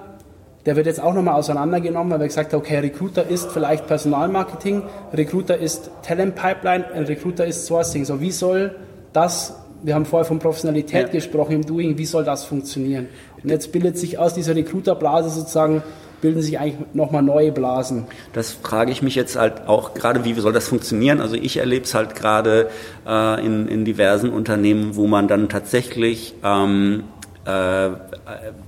der 0.64 0.76
wird 0.76 0.86
jetzt 0.86 1.02
auch 1.02 1.12
nochmal 1.12 1.34
auseinandergenommen, 1.34 2.12
weil 2.12 2.20
wir 2.20 2.26
gesagt 2.26 2.52
haben, 2.52 2.60
okay, 2.60 2.78
Recruiter 2.78 3.26
ist 3.26 3.50
vielleicht 3.50 3.86
Personalmarketing, 3.86 4.82
Recruiter 5.12 5.56
ist 5.58 5.90
Talent 6.02 6.34
Pipeline, 6.36 6.86
ein 6.92 7.04
Recruiter 7.04 7.44
ist 7.44 7.66
Sourcing. 7.66 8.04
So, 8.04 8.20
wie 8.20 8.30
soll 8.30 8.76
das 9.12 9.56
wir 9.82 9.94
haben 9.94 10.04
vorher 10.04 10.24
von 10.24 10.38
Professionalität 10.38 11.06
ja. 11.06 11.08
gesprochen 11.08 11.52
im 11.52 11.66
Doing, 11.66 11.98
wie 11.98 12.06
soll 12.06 12.24
das 12.24 12.44
funktionieren? 12.44 13.08
Und 13.42 13.50
jetzt 13.50 13.72
bildet 13.72 13.98
sich 13.98 14.18
aus 14.18 14.34
dieser 14.34 14.54
Recruiterblase 14.54 15.30
sozusagen 15.30 15.82
bilden 16.20 16.42
sich 16.42 16.58
eigentlich 16.58 16.94
nochmal 16.94 17.22
neue 17.22 17.52
Blasen. 17.52 18.06
Das 18.32 18.52
frage 18.52 18.90
ich 18.90 19.02
mich 19.02 19.14
jetzt 19.14 19.36
halt 19.36 19.68
auch 19.68 19.94
gerade, 19.94 20.24
wie 20.24 20.34
soll 20.34 20.52
das 20.52 20.68
funktionieren? 20.68 21.20
Also 21.20 21.36
ich 21.36 21.58
erlebe 21.58 21.84
es 21.84 21.94
halt 21.94 22.14
gerade 22.14 22.70
äh, 23.06 23.44
in, 23.44 23.68
in 23.68 23.84
diversen 23.84 24.30
Unternehmen, 24.30 24.96
wo 24.96 25.06
man 25.06 25.28
dann 25.28 25.48
tatsächlich 25.48 26.34
ähm, 26.42 27.04
äh, 27.44 27.90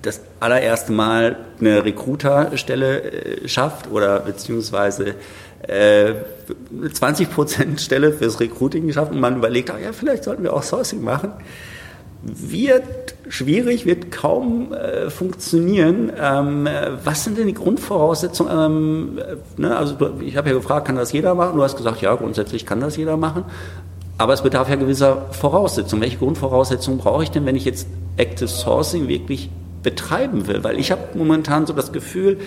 das 0.03 0.21
allererste 0.39 0.93
Mal 0.93 1.37
eine 1.59 1.85
Recruiterstelle 1.85 3.03
äh, 3.03 3.49
schafft 3.49 3.91
oder 3.91 4.21
beziehungsweise 4.21 5.15
äh, 5.67 6.15
20% 6.83 7.79
Stelle 7.79 8.13
fürs 8.13 8.41
Recruiting 8.41 8.87
geschafft 8.87 9.13
und 9.13 9.21
man 9.21 9.37
überlegt, 9.37 9.71
ah 9.71 9.79
ja, 9.79 9.93
vielleicht 9.93 10.25
sollten 10.25 10.43
wir 10.43 10.53
auch 10.53 10.63
Sourcing 10.63 11.03
machen 11.03 11.33
wird 12.23 13.15
schwierig, 13.29 13.87
wird 13.87 14.11
kaum 14.11 14.73
äh, 14.73 15.11
funktionieren. 15.11 16.13
Ähm, 16.21 16.69
was 17.03 17.25
sind 17.25 17.39
denn 17.39 17.47
die 17.47 17.55
Grundvoraussetzungen? 17.55 18.53
Ähm, 18.53 19.19
ne, 19.57 19.77
also 19.77 19.97
ich 20.21 20.37
habe 20.37 20.51
ja 20.51 20.55
gefragt, 20.55 20.87
kann 20.87 20.97
das 20.97 21.13
jeder 21.13 21.35
machen? 21.35 21.57
Du 21.57 21.63
hast 21.63 21.77
gesagt, 21.77 22.03
ja, 22.03 22.15
grundsätzlich 22.15 22.67
kann 22.67 22.81
das 22.81 22.97
jeder 22.97 23.17
machen. 23.17 23.45
Aber 24.19 24.35
es 24.35 24.43
bedarf 24.43 24.69
ja 24.69 24.77
gewisser 24.77 25.29
Voraussetzungen. 25.31 26.03
Welche 26.03 26.19
Grundvoraussetzungen 26.19 26.99
brauche 26.99 27.23
ich 27.23 27.31
denn, 27.31 27.47
wenn 27.47 27.57
ich 27.57 27.65
jetzt 27.65 27.89
Active 28.19 28.49
Sourcing 28.49 29.09
wirklich 29.09 29.49
betreiben 29.83 30.47
will? 30.47 30.63
Weil 30.63 30.79
ich 30.79 30.93
habe 30.93 31.01
momentan 31.15 31.67
so 31.67 31.73
das 31.73 31.91
Gefühl, 31.91 32.39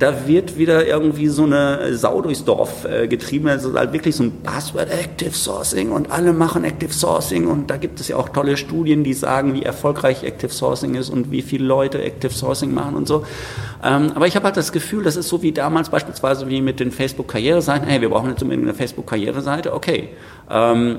da 0.00 0.26
wird 0.26 0.56
wieder 0.56 0.86
irgendwie 0.86 1.28
so 1.28 1.44
eine 1.44 1.94
Sau 1.94 2.22
durchs 2.22 2.44
Dorf 2.44 2.86
äh, 2.86 3.06
getrieben. 3.06 3.48
Also 3.48 3.74
halt 3.74 3.92
wirklich 3.92 4.16
so 4.16 4.24
ein 4.24 4.32
Buzzword 4.42 4.90
Active 4.90 5.32
Sourcing 5.32 5.92
und 5.92 6.10
alle 6.10 6.32
machen 6.32 6.64
Active 6.64 6.92
Sourcing 6.92 7.46
und 7.46 7.70
da 7.70 7.76
gibt 7.76 8.00
es 8.00 8.08
ja 8.08 8.16
auch 8.16 8.30
tolle 8.30 8.56
Studien, 8.56 9.04
die 9.04 9.12
sagen, 9.12 9.52
wie 9.52 9.62
erfolgreich 9.62 10.24
Active 10.24 10.50
Sourcing 10.50 10.94
ist 10.94 11.10
und 11.10 11.30
wie 11.30 11.42
viele 11.42 11.66
Leute 11.66 12.02
Active 12.02 12.32
Sourcing 12.32 12.72
machen 12.72 12.96
und 12.96 13.06
so. 13.06 13.24
Ähm, 13.82 14.12
aber 14.14 14.26
ich 14.26 14.36
habe 14.36 14.44
halt 14.44 14.56
das 14.56 14.72
Gefühl, 14.72 15.02
das 15.04 15.16
ist 15.16 15.28
so 15.28 15.42
wie 15.42 15.52
damals 15.52 15.88
beispielsweise 15.88 16.48
wie 16.48 16.60
mit 16.60 16.80
den 16.80 16.90
Facebook-Karriereseiten. 16.90 17.88
Hey, 17.88 18.00
wir 18.00 18.10
brauchen 18.10 18.30
jetzt 18.30 18.42
unbedingt 18.42 18.68
eine 18.68 18.74
Facebook-Karriereseite. 18.74 19.72
Okay, 19.72 20.10
ähm, 20.50 20.98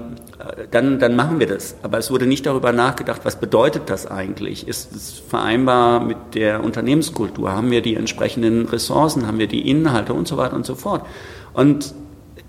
dann, 0.71 0.97
dann 0.99 1.15
machen 1.15 1.39
wir 1.39 1.47
das. 1.47 1.75
Aber 1.83 1.99
es 1.99 2.09
wurde 2.09 2.25
nicht 2.25 2.45
darüber 2.45 2.71
nachgedacht, 2.71 3.21
was 3.23 3.39
bedeutet 3.39 3.83
das 3.89 4.09
eigentlich? 4.09 4.67
Ist 4.67 4.95
es 4.95 5.21
vereinbar 5.27 5.99
mit 5.99 6.17
der 6.33 6.63
Unternehmenskultur? 6.63 7.51
Haben 7.51 7.69
wir 7.69 7.81
die 7.81 7.95
entsprechenden 7.95 8.65
Ressourcen? 8.67 9.27
Haben 9.27 9.37
wir 9.37 9.47
die 9.47 9.69
Inhalte 9.69 10.13
und 10.13 10.27
so 10.27 10.37
weiter 10.37 10.55
und 10.55 10.65
so 10.65 10.75
fort? 10.75 11.05
Und 11.53 11.93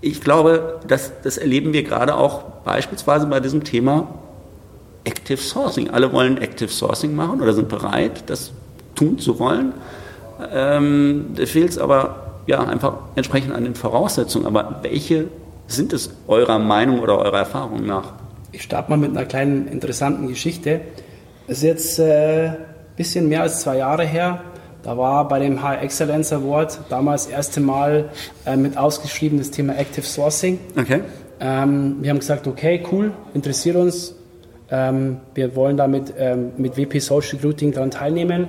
ich 0.01 0.19
glaube, 0.19 0.79
das, 0.87 1.11
das 1.23 1.37
erleben 1.37 1.73
wir 1.73 1.83
gerade 1.83 2.15
auch 2.15 2.43
beispielsweise 2.63 3.27
bei 3.27 3.39
diesem 3.39 3.63
Thema 3.63 4.07
Active 5.03 5.37
Sourcing. 5.37 5.89
Alle 5.91 6.11
wollen 6.11 6.37
Active 6.37 6.69
Sourcing 6.69 7.15
machen 7.15 7.41
oder 7.41 7.53
sind 7.53 7.69
bereit, 7.69 8.23
das 8.27 8.51
tun 8.95 9.19
zu 9.19 9.39
wollen. 9.39 9.73
Ähm, 10.51 11.27
da 11.35 11.45
fehlt 11.45 11.69
es 11.69 11.77
aber 11.77 12.41
ja, 12.45 12.63
einfach 12.63 12.95
entsprechend 13.15 13.53
an 13.53 13.63
den 13.63 13.75
Voraussetzungen. 13.75 14.45
Aber 14.45 14.79
welche 14.81 15.27
sind 15.67 15.93
es 15.93 16.11
eurer 16.27 16.59
Meinung 16.59 16.99
oder 16.99 17.17
eurer 17.17 17.39
Erfahrung 17.39 17.85
nach? 17.85 18.13
Ich 18.51 18.63
starte 18.63 18.89
mal 18.89 18.97
mit 18.97 19.11
einer 19.11 19.25
kleinen 19.25 19.67
interessanten 19.67 20.27
Geschichte. 20.27 20.81
Es 21.47 21.57
ist 21.57 21.63
jetzt 21.63 21.99
ein 21.99 22.07
äh, 22.07 22.51
bisschen 22.95 23.27
mehr 23.27 23.41
als 23.41 23.61
zwei 23.61 23.77
Jahre 23.77 24.05
her. 24.05 24.41
Da 24.83 24.97
war 24.97 25.27
bei 25.27 25.39
dem 25.39 25.63
High 25.63 25.81
Excellence 25.81 26.33
Award 26.33 26.79
damals 26.89 27.25
das 27.25 27.33
erste 27.33 27.61
Mal 27.61 28.09
äh, 28.45 28.57
mit 28.57 28.77
ausgeschrieben 28.77 29.37
das 29.37 29.49
Thema 29.49 29.77
Active 29.77 30.05
Sourcing. 30.05 30.59
Okay. 30.77 31.01
Ähm, 31.39 31.97
wir 32.01 32.09
haben 32.09 32.19
gesagt, 32.19 32.47
okay, 32.47 32.83
cool, 32.91 33.11
interessiert 33.33 33.75
uns. 33.75 34.15
Ähm, 34.69 35.17
wir 35.33 35.55
wollen 35.55 35.77
damit 35.77 36.13
ähm, 36.17 36.51
mit 36.57 36.77
WP 36.77 36.99
Social 36.99 37.37
Recruiting 37.37 37.71
daran 37.71 37.91
teilnehmen 37.91 38.47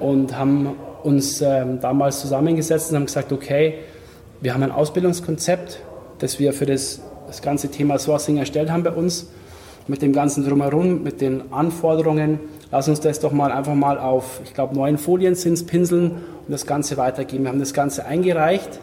und 0.00 0.36
haben 0.38 0.76
uns 1.04 1.40
ähm, 1.42 1.80
damals 1.80 2.20
zusammengesetzt 2.20 2.90
und 2.90 2.96
haben 2.96 3.06
gesagt, 3.06 3.32
okay, 3.32 3.74
wir 4.40 4.54
haben 4.54 4.62
ein 4.62 4.72
Ausbildungskonzept, 4.72 5.80
das 6.18 6.38
wir 6.38 6.52
für 6.52 6.66
das, 6.66 7.00
das 7.26 7.42
ganze 7.42 7.70
Thema 7.70 7.98
Sourcing 7.98 8.38
erstellt 8.38 8.70
haben 8.70 8.82
bei 8.82 8.90
uns, 8.90 9.28
mit 9.86 10.02
dem 10.02 10.12
ganzen 10.12 10.46
Drumherum, 10.46 11.02
mit 11.02 11.20
den 11.20 11.52
Anforderungen. 11.52 12.40
Lass 12.70 12.88
uns 12.88 13.00
das 13.00 13.20
doch 13.20 13.32
mal 13.32 13.52
einfach 13.52 13.74
mal 13.74 13.98
auf, 13.98 14.40
ich 14.44 14.54
glaube, 14.54 14.74
neun 14.74 14.98
Folien 14.98 15.34
sind 15.34 15.66
pinseln 15.66 16.10
und 16.10 16.50
das 16.50 16.66
Ganze 16.66 16.96
weitergeben. 16.96 17.44
Wir 17.44 17.50
haben 17.50 17.60
das 17.60 17.74
Ganze 17.74 18.06
eingereicht 18.06 18.80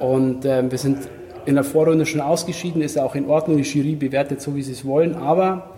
und 0.00 0.44
äh, 0.44 0.70
wir 0.70 0.78
sind 0.78 0.98
in 1.44 1.54
der 1.54 1.64
Vorrunde 1.64 2.06
schon 2.06 2.22
ausgeschieden, 2.22 2.80
ist 2.80 2.98
auch 2.98 3.14
in 3.14 3.28
Ordnung, 3.28 3.58
die 3.58 3.62
Jury 3.62 3.94
bewertet 3.94 4.40
so, 4.40 4.56
wie 4.56 4.62
sie 4.62 4.72
es 4.72 4.84
wollen, 4.86 5.14
aber 5.14 5.70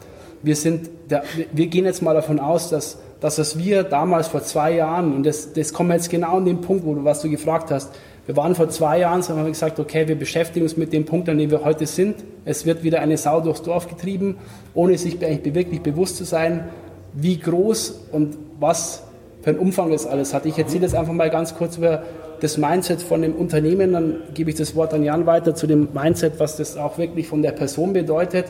wir, 0.42 0.56
sind 0.56 0.90
der, 1.10 1.22
wir 1.52 1.66
gehen 1.66 1.84
jetzt 1.84 2.02
mal 2.02 2.14
davon 2.14 2.38
aus, 2.38 2.70
dass 2.70 2.98
das, 3.20 3.38
was 3.38 3.58
wir 3.58 3.82
damals 3.82 4.28
vor 4.28 4.42
zwei 4.42 4.74
Jahren, 4.74 5.14
und 5.14 5.24
das, 5.24 5.52
das 5.52 5.72
kommen 5.72 5.88
wir 5.90 5.96
jetzt 5.96 6.10
genau 6.10 6.36
an 6.36 6.44
den 6.44 6.60
Punkt, 6.60 6.84
wo 6.84 6.94
du, 6.94 7.04
was 7.04 7.22
du 7.22 7.30
gefragt 7.30 7.70
hast, 7.70 7.92
wir 8.26 8.36
waren 8.36 8.56
vor 8.56 8.68
zwei 8.68 8.98
Jahren, 8.98 9.22
so 9.22 9.34
haben 9.34 9.44
wir 9.44 9.50
gesagt, 9.50 9.78
okay, 9.78 10.08
wir 10.08 10.16
beschäftigen 10.16 10.64
uns 10.64 10.76
mit 10.76 10.92
dem 10.92 11.04
Punkt, 11.04 11.28
an 11.28 11.38
dem 11.38 11.50
wir 11.50 11.64
heute 11.64 11.86
sind. 11.86 12.16
Es 12.44 12.66
wird 12.66 12.82
wieder 12.82 13.00
eine 13.00 13.16
Sau 13.16 13.40
durchs 13.40 13.62
Dorf 13.62 13.88
getrieben, 13.88 14.36
ohne 14.74 14.98
sich 14.98 15.24
eigentlich 15.24 15.54
wirklich 15.54 15.80
bewusst 15.80 16.16
zu 16.16 16.24
sein, 16.24 16.68
wie 17.12 17.38
groß 17.38 18.08
und 18.10 18.36
was 18.58 19.04
für 19.42 19.50
einen 19.50 19.60
Umfang 19.60 19.92
das 19.92 20.06
alles 20.06 20.34
hat. 20.34 20.44
Ich 20.44 20.58
erzähle 20.58 20.82
jetzt 20.82 20.96
einfach 20.96 21.12
mal 21.12 21.30
ganz 21.30 21.54
kurz 21.54 21.78
über 21.78 22.02
das 22.40 22.58
Mindset 22.58 23.00
von 23.00 23.22
dem 23.22 23.34
Unternehmen, 23.34 23.92
dann 23.92 24.16
gebe 24.34 24.50
ich 24.50 24.56
das 24.56 24.74
Wort 24.74 24.92
an 24.92 25.04
Jan 25.04 25.24
weiter 25.24 25.54
zu 25.54 25.68
dem 25.68 25.88
Mindset, 25.94 26.34
was 26.38 26.56
das 26.56 26.76
auch 26.76 26.98
wirklich 26.98 27.28
von 27.28 27.42
der 27.42 27.52
Person 27.52 27.92
bedeutet. 27.92 28.46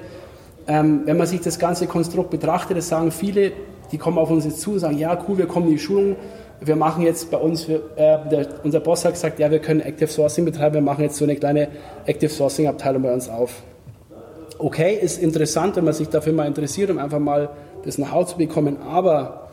Ähm, 0.69 1.03
wenn 1.05 1.17
man 1.17 1.27
sich 1.27 1.41
das 1.41 1.59
ganze 1.59 1.87
Konstrukt 1.87 2.31
betrachtet, 2.31 2.77
das 2.77 2.89
sagen 2.89 3.11
viele, 3.13 3.53
die 3.93 3.99
kommen 3.99 4.19
auf 4.19 4.31
uns 4.31 4.45
jetzt 4.45 4.61
zu 4.61 4.73
und 4.73 4.81
sagen, 4.81 4.99
ja 4.99 5.17
cool, 5.29 5.39
wir 5.39 5.47
kommen 5.47 5.67
in 5.67 5.73
die 5.75 5.79
Schulung, 5.79 6.17
wir 6.61 6.77
machen 6.77 7.05
jetzt 7.05 7.31
bei 7.31 7.37
uns, 7.37 7.69
wir, 7.69 7.77
äh, 7.97 8.29
der, 8.29 8.49
unser 8.65 8.81
Boss 8.81 9.05
hat 9.05 9.13
gesagt, 9.13 9.39
ja, 9.39 9.51
wir 9.51 9.59
können 9.59 9.81
Active 9.81 10.09
Sourcing 10.09 10.45
betreiben, 10.45 10.75
wir 10.75 10.83
machen 10.83 11.03
jetzt 11.03 11.17
so 11.17 11.25
eine 11.25 11.37
kleine 11.37 11.69
Active 12.07 12.31
Sourcing 12.31 12.67
Abteilung 12.67 13.03
bei 13.03 13.13
uns 13.13 13.29
auf. 13.29 13.63
Okay, 14.59 14.99
ist 15.01 15.23
interessant, 15.23 15.77
wenn 15.77 15.85
man 15.85 15.93
sich 15.93 16.09
dafür 16.09 16.33
mal 16.33 16.47
interessiert, 16.47 16.91
um 16.91 16.99
einfach 16.99 17.19
mal 17.19 17.51
das 17.85 17.99
nach 17.99 18.11
Hause 18.11 18.33
zu 18.33 18.39
bekommen, 18.39 18.79
aber 18.83 19.49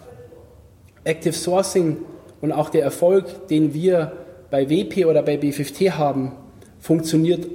Active 1.04 1.34
Sourcing 1.34 1.98
und 2.42 2.52
auch 2.52 2.70
der 2.70 2.84
Erfolg, 2.84 3.48
den 3.50 3.74
wir 3.74 4.14
bei 4.50 4.70
WP 4.70 5.06
oder 5.06 5.22
bei 5.22 5.36
B50 5.36 5.92
haben, 5.92 6.32
funktioniert 6.80 7.48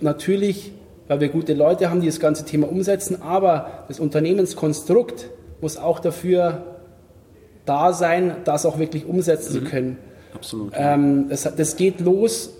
natürlich, 0.00 0.72
weil 1.08 1.20
wir 1.20 1.28
gute 1.28 1.54
Leute 1.54 1.90
haben, 1.90 2.00
die 2.00 2.06
das 2.06 2.20
ganze 2.20 2.44
Thema 2.44 2.68
umsetzen, 2.68 3.22
aber 3.22 3.84
das 3.88 4.00
Unternehmenskonstrukt 4.00 5.30
muss 5.60 5.76
auch 5.76 6.00
dafür 6.00 6.62
da 7.64 7.92
sein, 7.92 8.36
das 8.44 8.66
auch 8.66 8.78
wirklich 8.78 9.06
umsetzen 9.06 9.54
mhm. 9.54 9.58
zu 9.58 9.70
können. 9.70 9.98
Absolut. 10.34 10.72
Ähm, 10.76 11.28
das, 11.28 11.42
das, 11.56 11.76
geht 11.76 12.00
los 12.00 12.50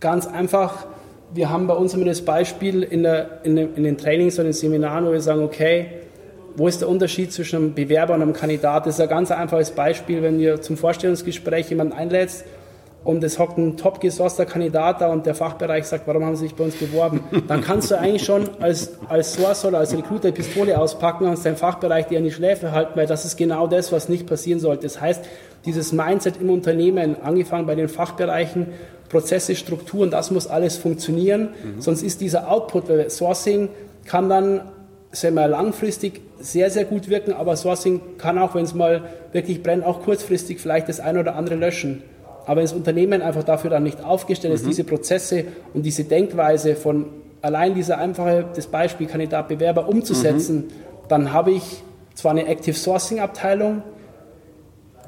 ganz 0.00 0.26
einfach. 0.26 0.86
Wir 1.32 1.50
haben 1.50 1.66
bei 1.66 1.74
uns 1.74 1.94
immer 1.94 2.06
das 2.06 2.22
Beispiel 2.22 2.82
in, 2.82 3.04
der, 3.04 3.40
in, 3.44 3.56
den, 3.56 3.74
in 3.76 3.84
den 3.84 3.96
Trainings 3.96 4.38
und 4.38 4.44
den 4.44 4.52
Seminaren, 4.52 5.06
wo 5.06 5.12
wir 5.12 5.20
sagen, 5.20 5.42
okay, 5.42 5.86
wo 6.56 6.66
ist 6.66 6.80
der 6.80 6.88
Unterschied 6.88 7.32
zwischen 7.32 7.56
einem 7.56 7.74
Bewerber 7.74 8.14
und 8.14 8.22
einem 8.22 8.32
Kandidat? 8.32 8.86
Das 8.86 8.94
ist 8.94 9.00
ein 9.00 9.08
ganz 9.08 9.30
einfaches 9.30 9.70
Beispiel, 9.70 10.22
wenn 10.22 10.40
ihr 10.40 10.60
zum 10.60 10.76
Vorstellungsgespräch 10.76 11.70
jemanden 11.70 11.92
einlädst 11.92 12.44
und 13.02 13.24
es 13.24 13.38
hockt 13.38 13.56
ein 13.56 13.76
top 13.76 14.00
gesourceter 14.00 14.44
Kandidat 14.44 15.00
da 15.00 15.10
und 15.10 15.24
der 15.24 15.34
Fachbereich 15.34 15.86
sagt, 15.86 16.06
warum 16.06 16.24
haben 16.24 16.36
Sie 16.36 16.44
sich 16.44 16.54
bei 16.54 16.64
uns 16.64 16.76
beworben? 16.76 17.20
Dann 17.48 17.62
kannst 17.62 17.90
du 17.90 17.98
eigentlich 17.98 18.24
schon 18.24 18.48
als, 18.60 18.92
als 19.08 19.34
Source 19.34 19.64
oder 19.64 19.78
als 19.78 19.96
Recruiter 19.96 20.32
Pistole 20.32 20.78
auspacken 20.78 21.26
und 21.26 21.44
deinem 21.44 21.56
Fachbereich 21.56 22.06
dir 22.06 22.18
an 22.18 22.24
die 22.24 22.30
Schläfe 22.30 22.72
halten, 22.72 22.92
weil 22.96 23.06
das 23.06 23.24
ist 23.24 23.36
genau 23.36 23.66
das, 23.66 23.90
was 23.90 24.08
nicht 24.08 24.26
passieren 24.26 24.60
sollte. 24.60 24.82
Das 24.82 25.00
heißt, 25.00 25.24
dieses 25.64 25.92
Mindset 25.92 26.40
im 26.40 26.50
Unternehmen, 26.50 27.16
angefangen 27.22 27.66
bei 27.66 27.74
den 27.74 27.88
Fachbereichen, 27.88 28.68
Prozesse, 29.08 29.56
Strukturen, 29.56 30.10
das 30.10 30.30
muss 30.30 30.46
alles 30.46 30.76
funktionieren, 30.76 31.50
mhm. 31.62 31.80
sonst 31.80 32.02
ist 32.02 32.20
dieser 32.20 32.50
Output, 32.50 32.88
weil 32.88 33.10
Sourcing 33.10 33.70
kann 34.04 34.28
dann 34.28 34.60
sehr 35.12 35.32
mal 35.32 35.46
langfristig 35.46 36.20
sehr, 36.38 36.70
sehr 36.70 36.84
gut 36.84 37.08
wirken, 37.08 37.32
aber 37.32 37.56
Sourcing 37.56 38.00
kann 38.18 38.38
auch, 38.38 38.54
wenn 38.54 38.64
es 38.64 38.74
mal 38.74 39.02
wirklich 39.32 39.62
brennt, 39.62 39.84
auch 39.84 40.02
kurzfristig 40.02 40.60
vielleicht 40.60 40.88
das 40.88 41.00
eine 41.00 41.20
oder 41.20 41.34
andere 41.34 41.56
löschen. 41.56 42.02
Aber 42.46 42.62
das 42.62 42.72
Unternehmen 42.72 43.22
einfach 43.22 43.44
dafür 43.44 43.70
dann 43.70 43.82
nicht 43.82 44.04
aufgestellt 44.04 44.54
ist, 44.54 44.64
mhm. 44.64 44.68
diese 44.68 44.84
Prozesse 44.84 45.44
und 45.74 45.84
diese 45.84 46.04
Denkweise 46.04 46.74
von 46.74 47.06
allein 47.42 47.74
dieser 47.74 47.98
einfache, 47.98 48.46
das 48.54 48.66
Beispiel 48.66 49.06
Kandidat, 49.06 49.48
Bewerber 49.48 49.88
umzusetzen, 49.88 50.56
mhm. 50.56 50.68
dann 51.08 51.32
habe 51.32 51.52
ich 51.52 51.82
zwar 52.14 52.32
eine 52.32 52.46
Active 52.46 52.74
Sourcing 52.74 53.20
Abteilung, 53.20 53.82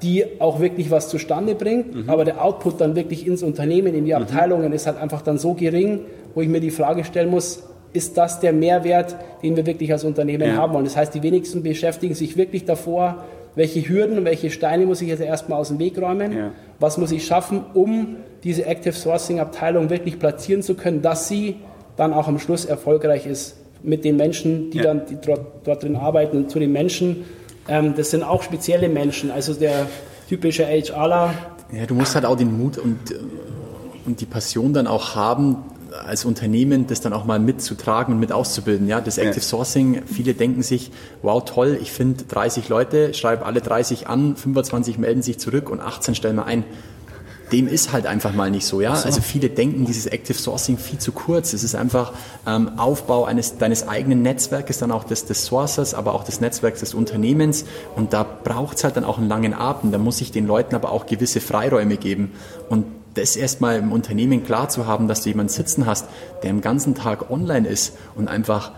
die 0.02 0.40
auch 0.40 0.60
wirklich 0.60 0.90
was 0.90 1.08
zustande 1.08 1.54
bringt, 1.54 1.94
mhm. 1.94 2.10
aber 2.10 2.24
der 2.24 2.44
Output 2.44 2.80
dann 2.80 2.96
wirklich 2.96 3.26
ins 3.26 3.42
Unternehmen, 3.42 3.94
in 3.94 4.04
die 4.04 4.12
mhm. 4.12 4.22
Abteilungen 4.22 4.72
ist 4.72 4.86
halt 4.86 4.98
einfach 4.98 5.22
dann 5.22 5.38
so 5.38 5.54
gering, 5.54 6.00
wo 6.34 6.40
ich 6.40 6.48
mir 6.48 6.60
die 6.60 6.70
Frage 6.70 7.04
stellen 7.04 7.30
muss, 7.30 7.62
ist 7.92 8.16
das 8.16 8.40
der 8.40 8.52
Mehrwert, 8.52 9.16
den 9.42 9.54
wir 9.56 9.66
wirklich 9.66 9.92
als 9.92 10.04
Unternehmen 10.04 10.48
ja. 10.48 10.56
haben 10.56 10.72
wollen? 10.72 10.84
Das 10.84 10.96
heißt, 10.96 11.14
die 11.14 11.22
wenigsten 11.22 11.62
beschäftigen 11.62 12.14
sich 12.14 12.36
wirklich 12.36 12.64
davor, 12.64 13.24
welche 13.54 13.86
Hürden 13.86 14.18
und 14.18 14.24
welche 14.24 14.50
Steine 14.50 14.86
muss 14.86 15.02
ich 15.02 15.08
jetzt 15.08 15.20
erstmal 15.20 15.58
aus 15.58 15.68
dem 15.68 15.78
Weg 15.78 16.00
räumen, 16.00 16.32
ja. 16.32 16.50
was 16.78 16.98
muss 16.98 17.12
ich 17.12 17.26
schaffen, 17.26 17.64
um 17.74 18.16
diese 18.44 18.66
Active 18.66 18.94
Sourcing 18.94 19.40
Abteilung 19.40 19.90
wirklich 19.90 20.18
platzieren 20.18 20.62
zu 20.62 20.74
können, 20.74 21.02
dass 21.02 21.28
sie 21.28 21.56
dann 21.96 22.12
auch 22.12 22.28
am 22.28 22.38
Schluss 22.38 22.64
erfolgreich 22.64 23.26
ist 23.26 23.56
mit 23.82 24.04
den 24.04 24.16
Menschen, 24.16 24.70
die 24.70 24.78
ja. 24.78 24.84
dann 24.84 25.06
die 25.06 25.16
dort, 25.16 25.40
dort, 25.64 25.82
drin 25.82 25.96
arbeiten 25.96 26.36
und 26.36 26.50
zu 26.50 26.58
den 26.58 26.72
Menschen. 26.72 27.24
Ähm, 27.68 27.94
das 27.96 28.10
sind 28.10 28.22
auch 28.22 28.42
spezielle 28.42 28.88
Menschen, 28.88 29.30
also 29.30 29.54
der 29.54 29.86
typische 30.28 30.64
HRler. 30.64 31.34
Ja, 31.72 31.86
du 31.86 31.94
musst 31.94 32.14
halt 32.14 32.24
auch 32.24 32.36
den 32.36 32.56
Mut 32.56 32.78
und, 32.78 32.98
und 34.06 34.20
die 34.20 34.26
Passion 34.26 34.72
dann 34.72 34.86
auch 34.86 35.14
haben, 35.14 35.56
als 36.04 36.24
Unternehmen 36.24 36.86
das 36.86 37.00
dann 37.00 37.12
auch 37.12 37.24
mal 37.24 37.38
mitzutragen 37.38 38.14
und 38.14 38.20
mit 38.20 38.32
auszubilden. 38.32 38.88
Ja, 38.88 39.00
das 39.00 39.18
Active 39.18 39.44
Sourcing, 39.44 40.02
viele 40.06 40.34
denken 40.34 40.62
sich, 40.62 40.90
wow, 41.22 41.44
toll, 41.44 41.78
ich 41.80 41.92
finde 41.92 42.24
30 42.24 42.68
Leute, 42.68 43.14
schreibe 43.14 43.44
alle 43.46 43.60
30 43.60 44.08
an, 44.08 44.36
25 44.36 44.98
melden 44.98 45.22
sich 45.22 45.38
zurück 45.38 45.70
und 45.70 45.80
18 45.80 46.14
stellen 46.14 46.36
wir 46.36 46.46
ein 46.46 46.64
dem 47.52 47.68
ist 47.68 47.92
halt 47.92 48.06
einfach 48.06 48.32
mal 48.32 48.50
nicht 48.50 48.64
so, 48.64 48.80
ja. 48.80 48.96
So. 48.96 49.04
Also 49.04 49.20
viele 49.20 49.50
denken 49.50 49.84
dieses 49.84 50.06
Active 50.06 50.38
Sourcing 50.38 50.78
viel 50.78 50.98
zu 50.98 51.12
kurz. 51.12 51.52
Es 51.52 51.62
ist 51.62 51.74
einfach 51.74 52.12
ähm, 52.46 52.78
Aufbau 52.78 53.24
eines 53.26 53.58
deines 53.58 53.86
eigenen 53.86 54.22
Netzwerkes, 54.22 54.78
dann 54.78 54.90
auch 54.90 55.04
des, 55.04 55.26
des 55.26 55.44
Sourcers, 55.44 55.92
aber 55.92 56.14
auch 56.14 56.24
des 56.24 56.40
Netzwerks 56.40 56.80
des 56.80 56.94
Unternehmens. 56.94 57.66
Und 57.94 58.14
da 58.14 58.22
braucht 58.22 58.78
es 58.78 58.84
halt 58.84 58.96
dann 58.96 59.04
auch 59.04 59.18
einen 59.18 59.28
langen 59.28 59.52
Atem. 59.52 59.92
Da 59.92 59.98
muss 59.98 60.20
ich 60.22 60.32
den 60.32 60.46
Leuten 60.46 60.74
aber 60.74 60.90
auch 60.90 61.04
gewisse 61.04 61.40
Freiräume 61.40 61.98
geben. 61.98 62.32
Und 62.70 62.86
das 63.14 63.36
erstmal 63.36 63.78
im 63.78 63.92
Unternehmen 63.92 64.44
klar 64.44 64.68
zu 64.68 64.86
haben, 64.86 65.08
dass 65.08 65.22
du 65.22 65.30
jemanden 65.30 65.52
sitzen 65.52 65.86
hast, 65.86 66.06
der 66.42 66.50
im 66.50 66.60
ganzen 66.60 66.94
Tag 66.94 67.30
online 67.30 67.68
ist 67.68 67.96
und 68.14 68.28
einfach 68.28 68.72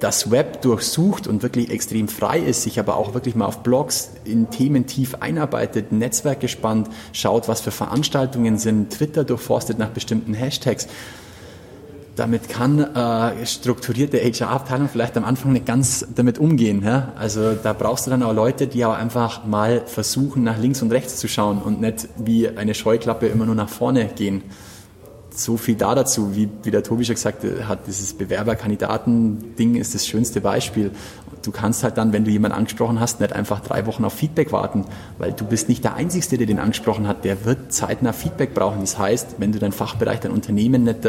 das 0.00 0.30
Web 0.30 0.62
durchsucht 0.62 1.26
und 1.26 1.42
wirklich 1.42 1.70
extrem 1.70 2.08
frei 2.08 2.38
ist, 2.40 2.62
sich 2.62 2.80
aber 2.80 2.96
auch 2.96 3.14
wirklich 3.14 3.34
mal 3.34 3.46
auf 3.46 3.62
Blogs 3.62 4.10
in 4.24 4.50
Themen 4.50 4.86
tief 4.86 5.16
einarbeitet, 5.20 5.92
Netzwerk 5.92 6.40
gespannt, 6.40 6.88
schaut, 7.12 7.46
was 7.46 7.60
für 7.60 7.70
Veranstaltungen 7.70 8.58
sind, 8.58 8.90
Twitter 8.90 9.22
durchforstet 9.24 9.78
nach 9.78 9.90
bestimmten 9.90 10.34
Hashtags. 10.34 10.88
Damit 12.14 12.48
kann 12.50 12.78
äh, 12.78 13.46
strukturierte 13.46 14.18
HR-Abteilung 14.18 14.88
vielleicht 14.88 15.16
am 15.16 15.24
Anfang 15.24 15.52
nicht 15.52 15.64
ganz 15.64 16.06
damit 16.14 16.38
umgehen. 16.38 16.82
Ja? 16.84 17.12
Also 17.18 17.54
da 17.54 17.72
brauchst 17.72 18.06
du 18.06 18.10
dann 18.10 18.22
auch 18.22 18.34
Leute, 18.34 18.66
die 18.66 18.84
auch 18.84 18.94
einfach 18.94 19.46
mal 19.46 19.82
versuchen, 19.86 20.44
nach 20.44 20.58
links 20.58 20.82
und 20.82 20.92
rechts 20.92 21.16
zu 21.16 21.26
schauen 21.26 21.58
und 21.62 21.80
nicht 21.80 22.08
wie 22.18 22.48
eine 22.48 22.74
Scheuklappe 22.74 23.28
immer 23.28 23.46
nur 23.46 23.54
nach 23.54 23.70
vorne 23.70 24.06
gehen 24.06 24.42
so 25.34 25.56
viel 25.56 25.74
da 25.74 25.94
dazu, 25.94 26.34
wie, 26.34 26.48
wie 26.62 26.70
der 26.70 26.82
Tobi 26.82 27.04
schon 27.04 27.14
gesagt 27.14 27.44
hat, 27.66 27.86
dieses 27.86 28.12
Bewerber-Kandidaten-Ding 28.14 29.76
ist 29.76 29.94
das 29.94 30.06
schönste 30.06 30.40
Beispiel. 30.40 30.90
Du 31.42 31.50
kannst 31.50 31.82
halt 31.82 31.98
dann, 31.98 32.12
wenn 32.12 32.24
du 32.24 32.30
jemanden 32.30 32.56
angesprochen 32.56 33.00
hast, 33.00 33.20
nicht 33.20 33.32
einfach 33.32 33.60
drei 33.60 33.86
Wochen 33.86 34.04
auf 34.04 34.12
Feedback 34.12 34.52
warten, 34.52 34.84
weil 35.18 35.32
du 35.32 35.44
bist 35.44 35.68
nicht 35.68 35.84
der 35.84 35.94
Einzige, 35.94 36.38
der 36.38 36.46
den 36.46 36.58
angesprochen 36.58 37.08
hat. 37.08 37.24
Der 37.24 37.44
wird 37.44 37.72
zeitnah 37.72 38.12
Feedback 38.12 38.54
brauchen. 38.54 38.80
Das 38.80 38.98
heißt, 38.98 39.36
wenn 39.38 39.52
du 39.52 39.58
deinen 39.58 39.72
Fachbereich, 39.72 40.20
dein 40.20 40.32
Unternehmen 40.32 40.84
nicht 40.84 41.00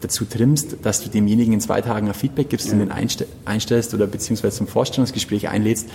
dazu 0.00 0.24
trimmst, 0.24 0.76
dass 0.82 1.02
du 1.02 1.08
demjenigen 1.08 1.52
in 1.52 1.60
zwei 1.60 1.80
Tagen 1.80 2.08
ein 2.08 2.14
Feedback 2.14 2.50
gibst 2.50 2.66
ja. 2.66 2.72
und 2.72 2.80
den 2.80 2.92
einstellst 3.44 3.94
oder 3.94 4.06
beziehungsweise 4.06 4.56
zum 4.58 4.66
Vorstellungsgespräch 4.66 5.48
einlädst, 5.48 5.88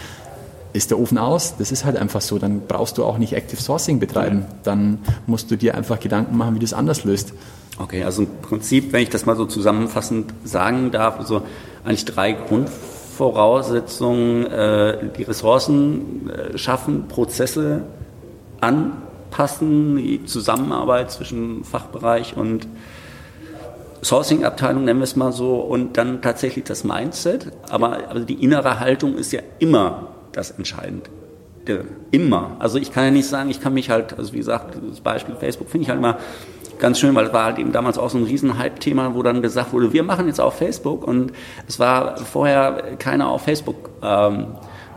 ist 0.73 0.89
der 0.91 0.99
Ofen 0.99 1.17
aus, 1.17 1.55
das 1.57 1.71
ist 1.71 1.85
halt 1.85 1.97
einfach 1.97 2.21
so, 2.21 2.39
dann 2.39 2.61
brauchst 2.67 2.97
du 2.97 3.03
auch 3.03 3.17
nicht 3.17 3.33
Active 3.33 3.61
Sourcing 3.61 3.99
betreiben, 3.99 4.45
dann 4.63 4.99
musst 5.27 5.51
du 5.51 5.57
dir 5.57 5.75
einfach 5.75 5.99
Gedanken 5.99 6.37
machen, 6.37 6.55
wie 6.55 6.59
du 6.59 6.65
es 6.65 6.73
anders 6.73 7.03
löst. 7.03 7.33
Okay, 7.77 8.03
also 8.03 8.23
im 8.23 8.29
Prinzip, 8.41 8.93
wenn 8.93 9.03
ich 9.03 9.09
das 9.09 9.25
mal 9.25 9.35
so 9.35 9.45
zusammenfassend 9.45 10.33
sagen 10.43 10.91
darf, 10.91 11.19
also 11.19 11.41
eigentlich 11.83 12.05
drei 12.05 12.33
Grundvoraussetzungen, 12.33 12.90
äh, 14.45 14.97
die 15.17 15.23
Ressourcen 15.23 16.29
äh, 16.29 16.57
schaffen, 16.57 17.07
Prozesse 17.07 17.83
anpassen, 18.59 19.97
die 19.97 20.25
Zusammenarbeit 20.25 21.11
zwischen 21.11 21.63
Fachbereich 21.63 22.35
und 22.35 22.67
Sourcing-Abteilung, 24.03 24.85
nennen 24.85 24.99
wir 24.99 25.03
es 25.03 25.15
mal 25.15 25.31
so, 25.31 25.55
und 25.55 25.97
dann 25.97 26.21
tatsächlich 26.21 26.65
das 26.65 26.83
Mindset. 26.83 27.51
Aber, 27.69 28.09
aber 28.09 28.21
die 28.21 28.43
innere 28.43 28.79
Haltung 28.79 29.15
ist 29.15 29.31
ja 29.31 29.41
immer 29.59 30.07
das 30.31 30.51
Entscheidende. 30.51 31.09
Immer. 32.09 32.55
Also 32.59 32.79
ich 32.79 32.91
kann 32.91 33.05
ja 33.05 33.11
nicht 33.11 33.27
sagen, 33.27 33.49
ich 33.51 33.61
kann 33.61 33.73
mich 33.73 33.89
halt, 33.89 34.17
also 34.17 34.33
wie 34.33 34.37
gesagt, 34.37 34.75
das 34.89 35.01
Beispiel 35.01 35.35
Facebook 35.35 35.69
finde 35.69 35.83
ich 35.83 35.89
halt 35.89 35.99
immer 35.99 36.17
ganz 36.81 36.99
schön, 36.99 37.15
weil 37.15 37.27
es 37.27 37.33
war 37.33 37.45
halt 37.45 37.59
eben 37.59 37.71
damals 37.71 37.97
auch 37.97 38.09
so 38.09 38.17
ein 38.17 38.25
riesen 38.25 38.57
Hype-Thema, 38.57 39.15
wo 39.15 39.23
dann 39.23 39.41
gesagt 39.41 39.71
wurde, 39.71 39.93
wir 39.93 40.03
machen 40.03 40.27
jetzt 40.27 40.41
auf 40.41 40.55
Facebook 40.55 41.07
und 41.07 41.31
es 41.67 41.79
war 41.79 42.17
vorher 42.17 42.97
keiner 42.97 43.29
auf 43.29 43.43
Facebook 43.43 43.91
ähm, 44.03 44.47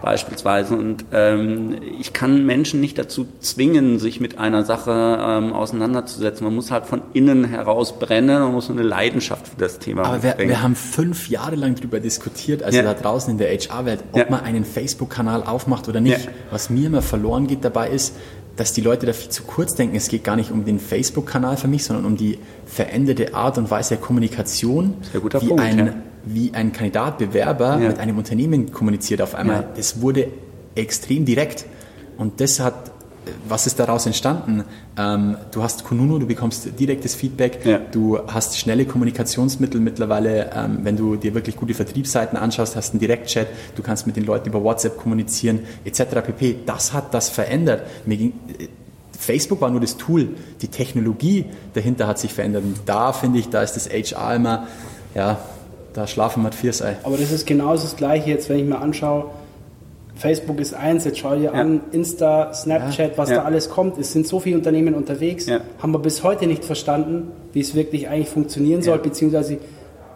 beispielsweise 0.02 0.74
und 0.74 1.06
ähm, 1.12 1.76
ich 1.98 2.12
kann 2.12 2.44
Menschen 2.44 2.80
nicht 2.80 2.98
dazu 2.98 3.26
zwingen, 3.40 3.98
sich 3.98 4.20
mit 4.20 4.38
einer 4.38 4.62
Sache 4.62 4.90
ähm, 5.20 5.52
auseinanderzusetzen. 5.54 6.44
Man 6.44 6.54
muss 6.54 6.70
halt 6.70 6.84
von 6.84 7.00
innen 7.14 7.44
heraus 7.44 7.98
brennen 7.98 8.42
und 8.42 8.52
muss 8.52 8.70
eine 8.70 8.82
Leidenschaft 8.82 9.48
für 9.48 9.56
das 9.56 9.78
Thema 9.78 10.04
Aber 10.04 10.22
wir, 10.22 10.36
wir, 10.38 10.62
haben 10.62 10.76
fünf 10.76 11.30
Jahre 11.30 11.56
lang 11.56 11.76
darüber 11.76 12.00
diskutiert, 12.00 12.62
also 12.62 12.76
ja. 12.76 12.84
da 12.84 12.92
draußen 12.92 13.30
in 13.30 13.38
der 13.38 13.48
HR-Welt, 13.48 14.04
ob 14.12 14.18
ja. 14.18 14.26
man 14.28 14.40
einen 14.40 14.66
Facebook-Kanal 14.66 15.42
aufmacht 15.42 15.88
oder 15.88 16.02
nicht. 16.02 16.26
Ja. 16.26 16.32
Was 16.50 16.68
mir 16.68 16.88
immer 16.88 17.02
verloren 17.02 17.46
geht 17.46 17.64
dabei 17.64 17.88
ist, 17.88 18.14
dass 18.56 18.72
die 18.72 18.80
Leute 18.80 19.06
da 19.06 19.12
viel 19.12 19.30
zu 19.30 19.42
kurz 19.44 19.74
denken. 19.74 19.96
Es 19.96 20.08
geht 20.08 20.24
gar 20.24 20.36
nicht 20.36 20.50
um 20.50 20.64
den 20.64 20.78
Facebook-Kanal 20.78 21.56
für 21.56 21.68
mich, 21.68 21.84
sondern 21.84 22.04
um 22.04 22.16
die 22.16 22.38
veränderte 22.66 23.34
Art 23.34 23.58
und 23.58 23.70
Weise 23.70 23.90
der 23.90 23.98
Kommunikation, 23.98 24.94
wie, 25.12 25.18
Punkt, 25.48 25.60
ein, 25.60 25.78
ja. 25.78 25.94
wie 26.24 26.52
ein 26.54 26.72
Kandidat, 26.72 27.18
Bewerber 27.18 27.78
ja. 27.80 27.88
mit 27.88 27.98
einem 27.98 28.18
Unternehmen 28.18 28.72
kommuniziert 28.72 29.20
auf 29.22 29.34
einmal. 29.34 29.62
Ja. 29.62 29.68
Das 29.76 30.00
wurde 30.00 30.28
extrem 30.74 31.24
direkt 31.24 31.66
und 32.16 32.40
das 32.40 32.60
hat 32.60 32.92
was 33.48 33.66
ist 33.66 33.78
daraus 33.78 34.06
entstanden? 34.06 34.64
Ähm, 34.98 35.36
du 35.50 35.62
hast 35.62 35.84
Kununu, 35.84 36.18
du 36.18 36.26
bekommst 36.26 36.78
direktes 36.78 37.14
Feedback, 37.14 37.64
ja. 37.64 37.78
du 37.78 38.18
hast 38.26 38.58
schnelle 38.58 38.84
Kommunikationsmittel 38.84 39.80
mittlerweile, 39.80 40.50
ähm, 40.54 40.80
wenn 40.82 40.96
du 40.96 41.16
dir 41.16 41.34
wirklich 41.34 41.56
gute 41.56 41.74
Vertriebsseiten 41.74 42.36
anschaust, 42.36 42.76
hast 42.76 42.92
einen 42.92 43.00
Direktchat, 43.00 43.48
du 43.76 43.82
kannst 43.82 44.06
mit 44.06 44.16
den 44.16 44.24
Leuten 44.24 44.48
über 44.48 44.62
WhatsApp 44.62 44.96
kommunizieren, 44.96 45.60
etc. 45.84 46.22
pp. 46.24 46.56
Das 46.66 46.92
hat 46.92 47.14
das 47.14 47.28
verändert. 47.28 47.82
Ging, 48.06 48.32
äh, 48.58 48.68
Facebook 49.18 49.60
war 49.60 49.70
nur 49.70 49.80
das 49.80 49.96
Tool, 49.96 50.28
die 50.60 50.68
Technologie 50.68 51.46
dahinter 51.72 52.06
hat 52.06 52.18
sich 52.18 52.32
verändert. 52.32 52.64
Und 52.64 52.76
da 52.86 53.12
finde 53.12 53.38
ich, 53.38 53.48
da 53.48 53.62
ist 53.62 53.74
das 53.74 53.88
HR 53.88 54.36
immer, 54.36 54.66
ja, 55.14 55.38
da 55.94 56.06
schlafen 56.06 56.42
wir 56.42 56.52
vier 56.52 56.72
Ei. 56.84 56.96
Aber 57.04 57.16
das 57.16 57.30
ist 57.30 57.46
genau 57.46 57.72
das 57.72 57.96
Gleiche 57.96 58.28
jetzt, 58.30 58.48
wenn 58.48 58.58
ich 58.58 58.64
mir 58.64 58.78
anschaue, 58.80 59.30
Facebook 60.16 60.60
ist 60.60 60.74
eins, 60.74 61.04
jetzt 61.04 61.18
schau 61.18 61.34
dir 61.34 61.44
ja. 61.44 61.52
an, 61.52 61.80
Insta, 61.90 62.52
Snapchat, 62.54 63.18
was 63.18 63.30
ja. 63.30 63.36
da 63.36 63.42
alles 63.42 63.68
kommt. 63.68 63.98
Es 63.98 64.12
sind 64.12 64.26
so 64.26 64.38
viele 64.40 64.56
Unternehmen 64.56 64.94
unterwegs, 64.94 65.48
haben 65.50 65.92
wir 65.92 65.98
bis 65.98 66.22
heute 66.22 66.46
nicht 66.46 66.64
verstanden, 66.64 67.32
wie 67.52 67.60
es 67.60 67.74
wirklich 67.74 68.08
eigentlich 68.08 68.28
funktionieren 68.28 68.82
soll, 68.82 68.98
beziehungsweise 68.98 69.58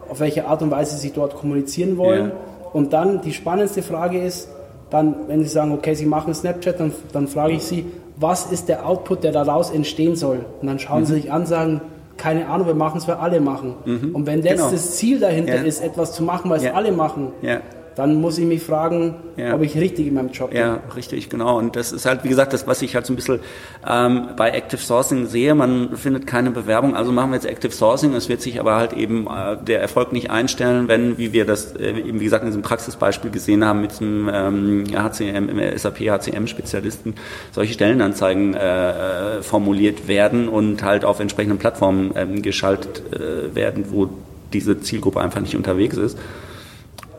auf 0.08 0.20
welche 0.20 0.46
Art 0.46 0.62
und 0.62 0.70
Weise 0.70 0.96
sie 0.96 1.10
dort 1.10 1.34
kommunizieren 1.34 1.96
wollen. 1.96 2.32
Und 2.72 2.92
dann 2.92 3.22
die 3.22 3.32
spannendste 3.32 3.82
Frage 3.82 4.22
ist, 4.22 4.48
dann, 4.90 5.14
wenn 5.26 5.42
Sie 5.42 5.48
sagen, 5.48 5.72
okay, 5.72 5.94
Sie 5.94 6.06
machen 6.06 6.32
Snapchat, 6.32 6.80
dann, 6.80 6.92
dann 7.12 7.28
frage 7.28 7.54
ich 7.54 7.62
Sie, 7.62 7.84
was 8.16 8.50
ist 8.50 8.68
der 8.68 8.86
Output, 8.86 9.22
der 9.22 9.32
daraus 9.32 9.70
entstehen 9.70 10.16
soll? 10.16 10.46
Und 10.60 10.66
dann 10.66 10.78
schauen 10.78 11.00
mhm. 11.00 11.06
Sie 11.06 11.14
sich 11.14 11.32
an, 11.32 11.44
sagen, 11.44 11.80
keine 12.16 12.48
Ahnung, 12.48 12.66
wir 12.66 12.74
machen 12.74 12.98
es, 12.98 13.06
weil 13.06 13.16
alle 13.16 13.40
machen. 13.40 13.74
Mhm. 13.84 14.14
Und 14.14 14.26
wenn 14.26 14.42
das 14.42 14.52
genau. 14.54 14.70
das 14.70 14.96
Ziel 14.96 15.20
dahinter 15.20 15.56
ja. 15.56 15.62
ist, 15.62 15.82
etwas 15.82 16.12
zu 16.12 16.22
machen, 16.22 16.50
weil 16.50 16.56
es 16.58 16.64
ja. 16.64 16.72
alle 16.72 16.92
machen, 16.92 17.32
ja 17.42 17.60
dann 17.98 18.14
muss 18.14 18.38
ich 18.38 18.46
mich 18.46 18.62
fragen, 18.62 19.16
ja. 19.36 19.54
ob 19.54 19.62
ich 19.62 19.76
richtig 19.76 20.06
in 20.06 20.14
meinem 20.14 20.30
Job 20.30 20.50
bin. 20.50 20.60
Ja, 20.60 20.78
richtig, 20.94 21.28
genau. 21.30 21.58
Und 21.58 21.74
das 21.74 21.90
ist 21.90 22.06
halt, 22.06 22.22
wie 22.22 22.28
gesagt, 22.28 22.52
das, 22.52 22.64
was 22.68 22.80
ich 22.80 22.94
halt 22.94 23.06
so 23.06 23.12
ein 23.12 23.16
bisschen 23.16 23.40
ähm, 23.84 24.28
bei 24.36 24.50
Active 24.50 24.80
Sourcing 24.80 25.26
sehe. 25.26 25.52
Man 25.56 25.96
findet 25.96 26.24
keine 26.24 26.52
Bewerbung, 26.52 26.94
also 26.94 27.10
machen 27.10 27.30
wir 27.30 27.34
jetzt 27.34 27.46
Active 27.46 27.72
Sourcing. 27.72 28.14
Es 28.14 28.28
wird 28.28 28.40
sich 28.40 28.60
aber 28.60 28.76
halt 28.76 28.92
eben 28.92 29.26
äh, 29.26 29.56
der 29.56 29.80
Erfolg 29.80 30.12
nicht 30.12 30.30
einstellen, 30.30 30.86
wenn, 30.86 31.18
wie 31.18 31.32
wir 31.32 31.44
das 31.44 31.74
äh, 31.74 31.98
eben, 31.98 32.20
wie 32.20 32.24
gesagt, 32.24 32.44
in 32.44 32.50
diesem 32.50 32.62
Praxisbeispiel 32.62 33.32
gesehen 33.32 33.64
haben, 33.64 33.80
mit 33.80 34.00
einem 34.00 34.30
ähm, 34.32 34.84
HCM, 34.94 35.76
SAP 35.76 35.98
HCM-Spezialisten 35.98 37.14
solche 37.50 37.72
Stellenanzeigen 37.74 38.54
äh, 38.54 39.42
formuliert 39.42 40.06
werden 40.06 40.48
und 40.48 40.84
halt 40.84 41.04
auf 41.04 41.18
entsprechenden 41.18 41.58
Plattformen 41.58 42.12
ähm, 42.14 42.42
geschaltet 42.42 43.02
äh, 43.12 43.56
werden, 43.56 43.86
wo 43.90 44.08
diese 44.52 44.80
Zielgruppe 44.80 45.20
einfach 45.20 45.40
nicht 45.40 45.56
unterwegs 45.56 45.96
ist. 45.96 46.16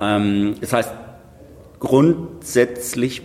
Ähm, 0.01 0.55
das 0.61 0.73
heißt, 0.73 0.91
grundsätzlich 1.79 3.21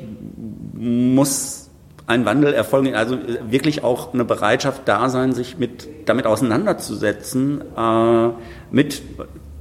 muss 0.74 1.70
ein 2.06 2.24
Wandel 2.26 2.52
erfolgen, 2.52 2.94
also 2.94 3.18
wirklich 3.48 3.82
auch 3.82 4.12
eine 4.12 4.24
Bereitschaft 4.24 4.82
da 4.84 5.08
sein, 5.08 5.32
sich 5.32 5.58
mit, 5.58 5.88
damit 6.06 6.26
auseinanderzusetzen, 6.26 7.62
äh, 7.76 8.28
mit 8.70 9.02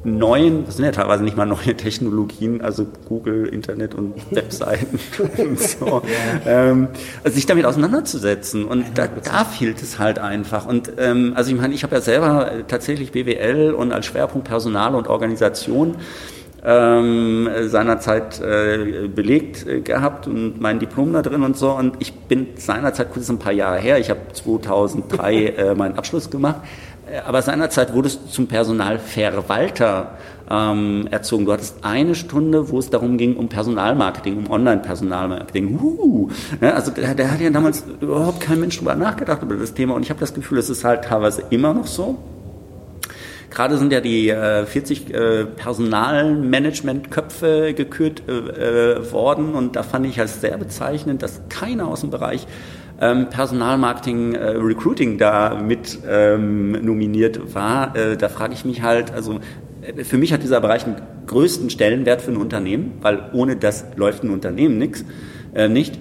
neuen, 0.06 0.66
das 0.66 0.76
sind 0.76 0.86
ja 0.86 0.92
teilweise 0.92 1.24
nicht 1.24 1.38
mal 1.38 1.46
neue 1.46 1.76
Technologien, 1.78 2.62
also 2.62 2.86
Google, 3.08 3.48
Internet 3.48 3.96
und 3.96 4.14
Webseiten 4.32 5.00
und 5.38 5.60
so, 5.60 6.02
ähm, 6.46 6.90
also 7.24 7.36
sich 7.36 7.46
damit 7.46 7.66
auseinanderzusetzen. 7.66 8.66
Und 8.66 8.86
da, 8.96 9.08
da 9.08 9.46
fehlt 9.46 9.82
es 9.82 10.00
halt 10.00 10.20
einfach. 10.20 10.66
Und 10.66 10.92
ähm, 10.98 11.34
also 11.36 11.52
ich 11.52 11.58
meine, 11.60 11.74
ich 11.74 11.84
habe 11.84 11.96
ja 11.96 12.02
selber 12.02 12.52
tatsächlich 12.68 13.12
BWL 13.12 13.74
und 13.74 13.92
als 13.94 14.06
Schwerpunkt 14.06 14.48
Personal 14.48 14.96
und 14.96 15.08
Organisation 15.08 15.96
ähm, 16.66 17.50
seinerzeit 17.64 18.40
äh, 18.40 19.08
belegt 19.14 19.68
äh, 19.68 19.82
gehabt 19.82 20.28
und 20.28 20.62
mein 20.62 20.80
Diplom 20.80 21.12
da 21.14 21.22
drin 21.22 21.44
und 21.44 21.58
so. 21.58 21.72
Und 21.72 21.98
ich 22.00 22.14
bin 22.14 22.48
seinerzeit, 22.56 23.12
kurz 23.12 23.30
ein 23.30 23.40
paar 23.40 23.52
Jahre 23.52 23.80
her, 23.80 24.00
ich 24.00 24.10
habe 24.10 24.22
2003 24.32 25.46
äh, 25.46 25.76
meinen 25.76 25.98
Abschluss 25.98 26.30
gemacht, 26.30 26.62
äh, 27.12 27.20
aber 27.20 27.42
seinerzeit 27.42 27.94
wurdest 27.94 28.22
du 28.24 28.30
zum 28.30 28.48
Personalverwalter 28.48 30.12
ähm, 30.50 31.08
erzogen. 31.12 31.46
Du 31.46 31.52
hattest 31.52 31.84
eine 31.84 32.16
Stunde, 32.16 32.70
wo 32.70 32.80
es 32.80 32.90
darum 32.90 33.18
ging, 33.18 33.36
um 33.36 33.50
Personalmarketing, 33.50 34.38
um 34.38 34.50
Online-Personalmarketing. 34.50 35.80
Uh, 35.82 36.30
ne, 36.62 36.74
also 36.74 36.92
der, 36.92 37.14
der 37.14 37.32
hat 37.32 37.42
ja 37.42 37.50
damals 37.50 37.84
überhaupt 38.00 38.40
kein 38.40 38.60
Mensch 38.60 38.78
drüber 38.78 38.96
nachgedacht 38.96 39.42
über 39.42 39.56
das 39.56 39.74
Thema 39.74 39.96
und 39.96 40.04
ich 40.04 40.10
habe 40.10 40.20
das 40.20 40.34
Gefühl, 40.34 40.60
es 40.60 40.70
ist 40.70 40.84
halt 40.86 41.06
teilweise 41.06 41.44
immer 41.50 41.74
noch 41.74 41.88
so. 41.88 42.18
Gerade 43.54 43.78
sind 43.78 43.94
ja 43.94 44.02
die 44.02 44.30
äh, 44.30 44.66
40 44.66 45.14
äh, 45.14 45.46
Personalmanagement-Köpfe 45.46 47.76
gekürt 47.76 48.24
äh, 48.28 48.32
äh, 48.32 49.12
worden 49.12 49.54
und 49.54 49.76
da 49.76 49.84
fand 49.84 50.08
ich 50.08 50.18
es 50.18 50.42
sehr 50.42 50.58
bezeichnend, 50.58 51.22
dass 51.22 51.40
keiner 51.50 51.88
aus 51.88 52.02
dem 52.02 52.10
Bereich 52.10 52.48
ähm, 53.00 53.30
Personalmarketing, 53.30 54.34
äh, 54.34 54.58
Recruiting 54.58 55.20
da 55.20 55.54
mit 55.54 56.00
ähm, 56.08 56.72
nominiert 56.84 57.54
war. 57.54 57.96
Äh, 57.96 58.18
da 58.18 58.28
frage 58.28 58.56
ich 58.56 58.66
mich 58.66 58.82
halt, 58.82 59.14
also 59.14 59.40
äh, 59.84 60.04
für 60.04 60.18
mich 60.18 60.34
hat 60.34 60.42
dieser 60.42 60.60
Bereich 60.60 60.86
einen 60.86 60.96
größten 61.28 61.70
Stellenwert 61.70 62.24
für 62.24 62.32
ein 62.32 62.38
Unternehmen, 62.38 62.94
weil 63.02 63.30
ohne 63.34 63.56
das 63.56 63.86
läuft 63.96 64.24
ein 64.24 64.32
Unternehmen 64.32 64.80
nix, 64.80 65.06
äh, 65.54 65.68
nicht. 65.68 66.00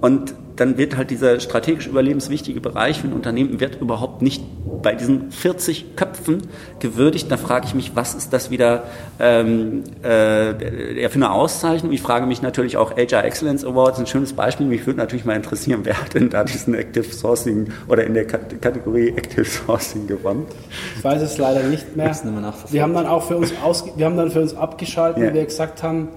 Und 0.00 0.34
dann 0.58 0.76
wird 0.76 0.96
halt 0.96 1.10
dieser 1.10 1.38
strategisch 1.40 1.86
überlebenswichtige 1.86 2.60
Bereich 2.60 3.00
für 3.00 3.06
ein 3.06 3.12
Unternehmen 3.12 3.60
wird 3.60 3.80
überhaupt 3.80 4.22
nicht 4.22 4.42
bei 4.82 4.94
diesen 4.94 5.30
40 5.30 5.96
Köpfen 5.96 6.42
gewürdigt. 6.80 7.30
Da 7.30 7.36
frage 7.36 7.66
ich 7.66 7.74
mich, 7.74 7.94
was 7.94 8.14
ist 8.14 8.32
das 8.32 8.50
wieder 8.50 8.84
ähm, 9.20 9.84
äh, 10.02 11.08
für 11.08 11.14
eine 11.14 11.30
Auszeichnung? 11.30 11.92
Ich 11.92 12.02
frage 12.02 12.26
mich 12.26 12.42
natürlich 12.42 12.76
auch 12.76 12.96
HR 12.96 13.24
Excellence 13.24 13.64
Awards, 13.64 13.98
ein 14.00 14.06
schönes 14.06 14.32
Beispiel. 14.32 14.66
Mich 14.66 14.86
würde 14.86 14.98
natürlich 14.98 15.24
mal 15.24 15.36
interessieren, 15.36 15.80
wer 15.84 16.00
hat 16.00 16.14
denn 16.14 16.28
da 16.30 16.44
diesen 16.44 16.74
Active 16.74 17.04
Sourcing 17.04 17.68
oder 17.86 18.04
in 18.04 18.14
der 18.14 18.26
Kategorie 18.26 19.08
Active 19.08 19.44
Sourcing 19.44 20.06
gewonnen? 20.06 20.46
Ich 20.96 21.04
weiß 21.04 21.22
es 21.22 21.38
leider 21.38 21.62
nicht 21.62 21.96
mehr. 21.96 22.08
Wir 22.70 22.82
haben 22.82 22.94
dann 22.94 23.06
auch 23.06 23.22
für 23.22 23.36
uns, 23.36 23.52
ausge 23.62 23.92
wir 23.96 24.06
haben 24.06 24.16
dann 24.16 24.30
für 24.30 24.40
uns 24.40 24.56
abgeschaltet, 24.56 25.22
ja. 25.22 25.28
weil 25.28 25.34
wir 25.34 25.44
gesagt 25.44 25.82
haben, 25.82 26.08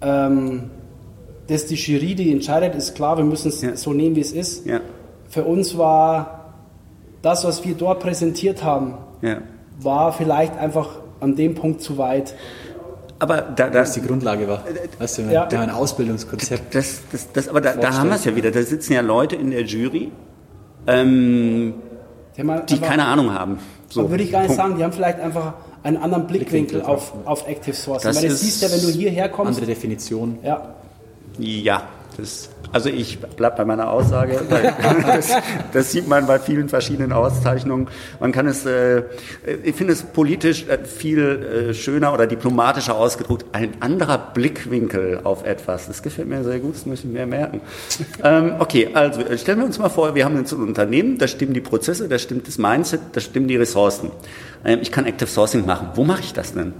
ähm, 0.00 0.70
dass 1.48 1.66
die 1.66 1.74
Jury, 1.74 2.14
die 2.14 2.32
entscheidet, 2.32 2.74
ist 2.74 2.94
klar, 2.94 3.16
wir 3.16 3.24
müssen 3.24 3.48
es 3.48 3.62
ja. 3.62 3.76
so 3.76 3.92
nehmen, 3.92 4.16
wie 4.16 4.20
es 4.20 4.32
ist. 4.32 4.66
Ja. 4.66 4.80
Für 5.28 5.44
uns 5.44 5.76
war 5.78 6.54
das, 7.22 7.44
was 7.44 7.64
wir 7.64 7.74
dort 7.74 8.00
präsentiert 8.00 8.62
haben, 8.62 8.94
ja. 9.22 9.38
war 9.80 10.12
vielleicht 10.12 10.56
einfach 10.58 10.88
an 11.20 11.36
dem 11.36 11.54
Punkt 11.54 11.82
zu 11.82 11.98
weit. 11.98 12.34
Aber 13.18 13.40
da, 13.40 13.70
da, 13.70 13.80
was 13.80 13.92
die 13.92 14.02
Grundlage 14.02 14.46
war. 14.46 14.62
Weißt 14.98 15.18
du, 15.18 15.22
ja. 15.22 15.46
ein 15.46 15.70
Ausbildungskonzept. 15.70 16.74
Das, 16.74 17.00
das, 17.10 17.32
das, 17.32 17.48
aber 17.48 17.60
da, 17.60 17.74
da 17.74 17.94
haben 17.94 18.10
wir 18.10 18.16
es 18.16 18.24
ja 18.24 18.36
wieder. 18.36 18.50
Da 18.50 18.62
sitzen 18.62 18.92
ja 18.92 19.00
Leute 19.00 19.36
in 19.36 19.50
der 19.50 19.62
Jury, 19.62 20.12
ähm, 20.86 21.74
die 22.36 22.42
einfach, 22.42 22.66
keine 22.82 23.06
Ahnung 23.06 23.32
haben. 23.32 23.58
So, 23.88 24.10
würde 24.10 24.22
ich 24.22 24.32
gar 24.32 24.40
nicht 24.40 24.48
Punkt. 24.48 24.62
sagen, 24.62 24.76
die 24.76 24.84
haben 24.84 24.92
vielleicht 24.92 25.20
einfach 25.20 25.54
einen 25.82 25.96
anderen 25.96 26.26
Blickwinkel, 26.26 26.80
Blickwinkel 26.80 26.94
auf, 26.94 27.14
auf 27.24 27.48
Active 27.48 27.74
Sourcing. 27.74 28.10
Das 28.10 28.22
Weil 28.22 28.28
du 28.28 28.34
siehst 28.34 28.62
ja, 28.62 28.70
wenn 28.70 28.82
du 28.82 28.88
hierher 28.88 29.28
kommst. 29.30 29.54
Andere 29.54 29.66
Definition. 29.66 30.38
Ja. 30.42 30.74
Ja, 31.38 31.88
das, 32.16 32.48
also 32.72 32.88
ich 32.88 33.18
bleibe 33.18 33.56
bei 33.56 33.64
meiner 33.64 33.90
Aussage. 33.90 34.40
Das, 35.06 35.32
das, 35.72 35.92
sieht 35.92 36.08
man 36.08 36.26
bei 36.26 36.38
vielen 36.38 36.68
verschiedenen 36.68 37.12
Auszeichnungen. 37.12 37.88
Man 38.20 38.32
kann 38.32 38.46
es, 38.46 38.66
äh, 38.66 39.02
ich 39.62 39.74
finde 39.74 39.92
es 39.92 40.02
politisch 40.02 40.66
äh, 40.68 40.84
viel 40.84 41.70
äh, 41.70 41.74
schöner 41.74 42.12
oder 42.12 42.26
diplomatischer 42.26 42.94
ausgedruckt. 42.94 43.46
Ein 43.52 43.74
anderer 43.80 44.18
Blickwinkel 44.18 45.20
auf 45.24 45.44
etwas. 45.44 45.86
Das 45.86 46.02
gefällt 46.02 46.28
mir 46.28 46.42
sehr 46.44 46.58
gut, 46.58 46.74
das 46.74 46.86
möchte 46.86 47.06
ich 47.06 47.12
mehr 47.12 47.26
merken. 47.26 47.60
Ähm, 48.22 48.56
okay, 48.58 48.90
also 48.92 49.20
äh, 49.22 49.38
stellen 49.38 49.58
wir 49.58 49.66
uns 49.66 49.78
mal 49.78 49.88
vor, 49.88 50.14
wir 50.14 50.24
haben 50.24 50.36
ein 50.36 50.46
Unternehmen, 50.46 51.18
da 51.18 51.28
stimmen 51.28 51.54
die 51.54 51.60
Prozesse, 51.60 52.08
da 52.08 52.18
stimmt 52.18 52.48
das 52.48 52.58
Mindset, 52.58 53.00
da 53.12 53.20
stimmen 53.20 53.48
die 53.48 53.56
Ressourcen. 53.56 54.10
Ähm, 54.64 54.80
ich 54.82 54.92
kann 54.92 55.06
Active 55.06 55.28
Sourcing 55.28 55.64
machen. 55.66 55.88
Wo 55.94 56.04
mache 56.04 56.20
ich 56.20 56.32
das 56.32 56.52
denn? 56.52 56.74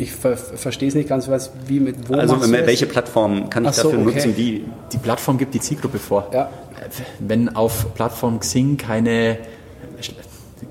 Ich 0.00 0.12
ver 0.12 0.36
verstehe 0.36 0.88
es 0.88 0.94
nicht 0.94 1.10
ganz, 1.10 1.28
was, 1.28 1.50
wie 1.66 1.78
mit 1.78 2.08
wo 2.08 2.14
Also 2.14 2.40
welche 2.50 2.86
Plattform 2.86 3.50
kann 3.50 3.66
ich 3.66 3.72
so, 3.72 3.84
dafür 3.84 4.00
okay. 4.00 4.14
nutzen? 4.14 4.34
Die, 4.34 4.64
die 4.92 4.96
Plattform 4.96 5.36
gibt 5.36 5.52
die 5.52 5.60
Zielgruppe 5.60 5.98
vor. 5.98 6.30
Ja. 6.32 6.48
Wenn 7.18 7.54
auf 7.54 7.94
Plattform 7.94 8.40
Xing 8.40 8.78
keine 8.78 9.38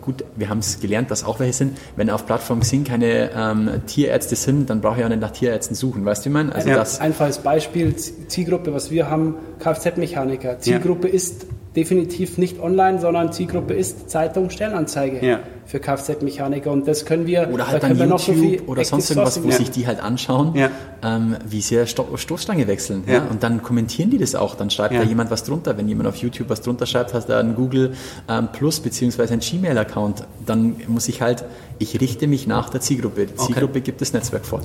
gut, 0.01 0.23
wir 0.36 0.49
haben 0.49 0.59
es 0.59 0.80
gelernt, 0.80 1.11
dass 1.11 1.23
auch 1.23 1.39
welche 1.39 1.53
sind. 1.53 1.77
Wenn 1.95 2.09
auf 2.09 2.25
Plattform 2.25 2.61
Xing 2.61 2.84
keine 2.84 3.30
ähm, 3.36 3.69
Tierärzte 3.86 4.36
sind, 4.36 4.69
dann 4.69 4.82
brauche 4.82 4.99
ich 4.99 5.05
auch 5.05 5.09
nicht 5.09 5.21
nach 5.21 5.32
Tierärzten 5.32 5.75
suchen. 5.75 6.05
Weißt 6.05 6.25
du, 6.25 6.30
wie 6.30 6.34
man? 6.34 6.51
Also 6.51 6.69
ja. 6.69 6.75
das 6.75 6.99
Einfaches 6.99 7.39
Beispiel, 7.39 7.95
Zielgruppe, 7.95 8.73
was 8.73 8.89
wir 8.89 9.09
haben, 9.09 9.36
Kfz-Mechaniker. 9.59 10.59
Zielgruppe 10.59 11.07
ja. 11.07 11.13
ist 11.13 11.45
definitiv 11.75 12.39
nicht 12.39 12.59
online, 12.59 12.99
sondern 12.99 13.32
Zielgruppe 13.32 13.73
ist 13.73 14.09
Zeitung, 14.09 14.49
Stellenanzeige. 14.49 15.23
Ja 15.23 15.39
für 15.70 15.80
Kfz-Mechaniker 15.80 16.72
und 16.72 16.88
das 16.88 17.05
können 17.05 17.28
wir 17.28 17.47
oder 17.53 17.67
halt 17.67 17.84
da 17.84 17.89
dann 17.89 18.09
YouTube 18.09 18.59
so 18.59 18.65
oder 18.65 18.84
sonst 18.84 19.11
irgendwas, 19.11 19.43
wo 19.43 19.49
ja. 19.49 19.55
sich 19.55 19.70
die 19.70 19.86
halt 19.86 20.01
anschauen, 20.01 20.55
ja. 20.55 20.72
ähm, 21.03 21.38
wie 21.47 21.61
sie 21.61 21.86
Sto 21.86 22.17
Stoßstange 22.17 22.67
wechseln 22.67 23.03
ja. 23.05 23.22
und 23.30 23.43
dann 23.43 23.61
kommentieren 23.61 24.09
die 24.09 24.17
das 24.17 24.34
auch, 24.34 24.55
dann 24.55 24.72
schreibt 24.72 24.95
da 24.95 25.03
jemand 25.03 25.30
was 25.30 25.43
drunter, 25.43 25.78
wenn 25.78 25.88
jemand 25.88 26.09
auf 26.09 26.15
YouTube 26.15 26.49
was 26.49 26.61
drunter 26.61 26.88
schreibt, 26.88 27.13
hast 27.13 27.30
du 27.30 27.38
einen 27.38 27.53
Google 27.53 27.93
ähm, 28.28 28.49
Plus 28.51 28.80
beziehungsweise 28.80 29.34
einen 29.34 29.43
Gmail-Account, 29.43 30.24
dann 30.43 30.78
muss 30.88 31.07
ich 31.07 31.22
halt, 31.22 31.45
ich 31.78 32.01
richte 32.01 32.26
mich 32.26 32.47
nach 32.47 32.72
der 32.72 32.82
Zielgruppe, 32.82 33.28
die 33.28 33.36
Zielgruppe 33.36 33.74
okay. 33.74 33.82
gibt 33.82 34.01
das 34.01 34.11
Netzwerk 34.11 34.47
vor. 34.47 34.61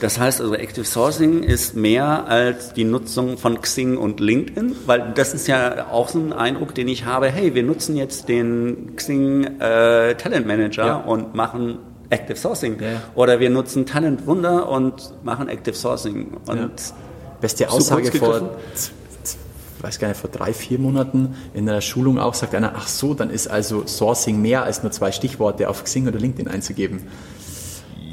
Das 0.00 0.18
heißt 0.18 0.40
also 0.40 0.54
Active 0.54 0.84
Sourcing 0.84 1.44
ist 1.44 1.76
mehr 1.76 2.26
als 2.26 2.72
die 2.72 2.84
Nutzung 2.84 3.38
von 3.38 3.60
Xing 3.60 3.96
und 3.96 4.18
LinkedIn, 4.18 4.74
weil 4.86 5.12
das 5.14 5.34
ist 5.34 5.46
ja 5.46 5.86
auch 5.92 6.08
so 6.08 6.18
ein 6.18 6.32
Eindruck, 6.32 6.74
den 6.74 6.88
ich 6.88 7.04
habe, 7.04 7.30
hey, 7.30 7.54
wir 7.54 7.62
nutzen 7.62 7.96
jetzt 7.96 8.28
den 8.28 8.96
Xing 8.96 9.44
äh, 9.60 10.16
Talent 10.16 10.47
Manager 10.48 10.86
ja. 10.86 10.96
und 10.96 11.34
machen 11.34 11.78
Active 12.10 12.36
Sourcing. 12.36 12.80
Ja. 12.80 13.02
Oder 13.14 13.38
wir 13.38 13.50
nutzen 13.50 13.86
Talent 13.86 14.26
Wunder 14.26 14.68
und 14.68 15.12
machen 15.24 15.48
Active 15.48 15.76
Sourcing. 15.76 16.38
Und 16.46 16.58
ja. 16.58 16.68
Beste 17.40 17.70
Aussage 17.70 18.10
vor, 18.10 18.56
weiß 19.80 19.98
gar 19.98 20.08
nicht, 20.08 20.20
vor 20.20 20.30
drei, 20.30 20.52
vier 20.52 20.78
Monaten 20.78 21.36
in 21.54 21.68
einer 21.68 21.80
Schulung 21.80 22.18
auch, 22.18 22.34
sagt 22.34 22.54
einer, 22.54 22.72
ach 22.74 22.88
so, 22.88 23.14
dann 23.14 23.30
ist 23.30 23.46
also 23.46 23.86
Sourcing 23.86 24.42
mehr 24.42 24.64
als 24.64 24.82
nur 24.82 24.90
zwei 24.90 25.12
Stichworte 25.12 25.68
auf 25.68 25.84
Xing 25.84 26.08
oder 26.08 26.18
LinkedIn 26.18 26.48
einzugeben. 26.48 27.06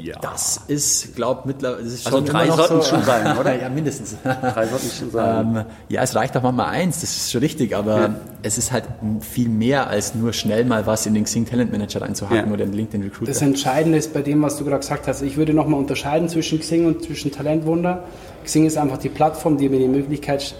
Ja. 0.06 0.20
Das 0.20 0.60
ist, 0.68 1.16
glaube 1.16 1.42
mittlerweile, 1.46 1.82
das 1.82 1.94
ist 1.94 2.06
also 2.06 2.18
schon 2.18 2.26
drei 2.26 2.46
sollten 2.46 2.76
so, 2.76 2.82
schon 2.82 3.02
sein, 3.02 3.36
oder? 3.40 3.60
ja, 3.60 3.68
mindestens. 3.68 4.14
Drei 4.22 4.66
sollten 4.66 4.90
schon 4.96 5.10
sein. 5.10 5.56
Ähm, 5.56 5.64
ja, 5.88 6.02
es 6.02 6.14
reicht 6.14 6.36
auch 6.36 6.42
manchmal 6.42 6.66
eins, 6.66 7.00
das 7.00 7.10
ist 7.10 7.32
schon 7.32 7.40
richtig, 7.40 7.74
aber 7.74 8.00
ja. 8.00 8.14
es 8.42 8.56
ist 8.56 8.70
halt 8.70 8.84
viel 9.20 9.48
mehr 9.48 9.88
als 9.88 10.14
nur 10.14 10.32
schnell 10.32 10.64
mal 10.64 10.86
was 10.86 11.06
in 11.06 11.14
den 11.14 11.24
Xing 11.24 11.44
Talent 11.44 11.72
Manager 11.72 12.02
reinzuhacken 12.02 12.46
ja. 12.46 12.52
oder 12.52 12.62
in 12.62 12.70
den 12.70 12.76
LinkedIn 12.76 13.02
Recruiter. 13.02 13.32
Das 13.32 13.42
Entscheidende 13.42 13.98
ist 13.98 14.14
bei 14.14 14.22
dem, 14.22 14.40
was 14.42 14.56
du 14.58 14.64
gerade 14.64 14.80
gesagt 14.80 15.08
hast, 15.08 15.22
ich 15.22 15.36
würde 15.36 15.52
nochmal 15.52 15.80
unterscheiden 15.80 16.28
zwischen 16.28 16.60
Xing 16.60 16.86
und 16.86 17.02
zwischen 17.02 17.32
Talentwunder. 17.32 18.04
Xing 18.44 18.64
ist 18.64 18.78
einfach 18.78 18.98
die 18.98 19.08
Plattform, 19.08 19.58
die 19.58 19.68
mir 19.68 19.80
die 19.80 19.88
Möglichkeit 19.88 20.54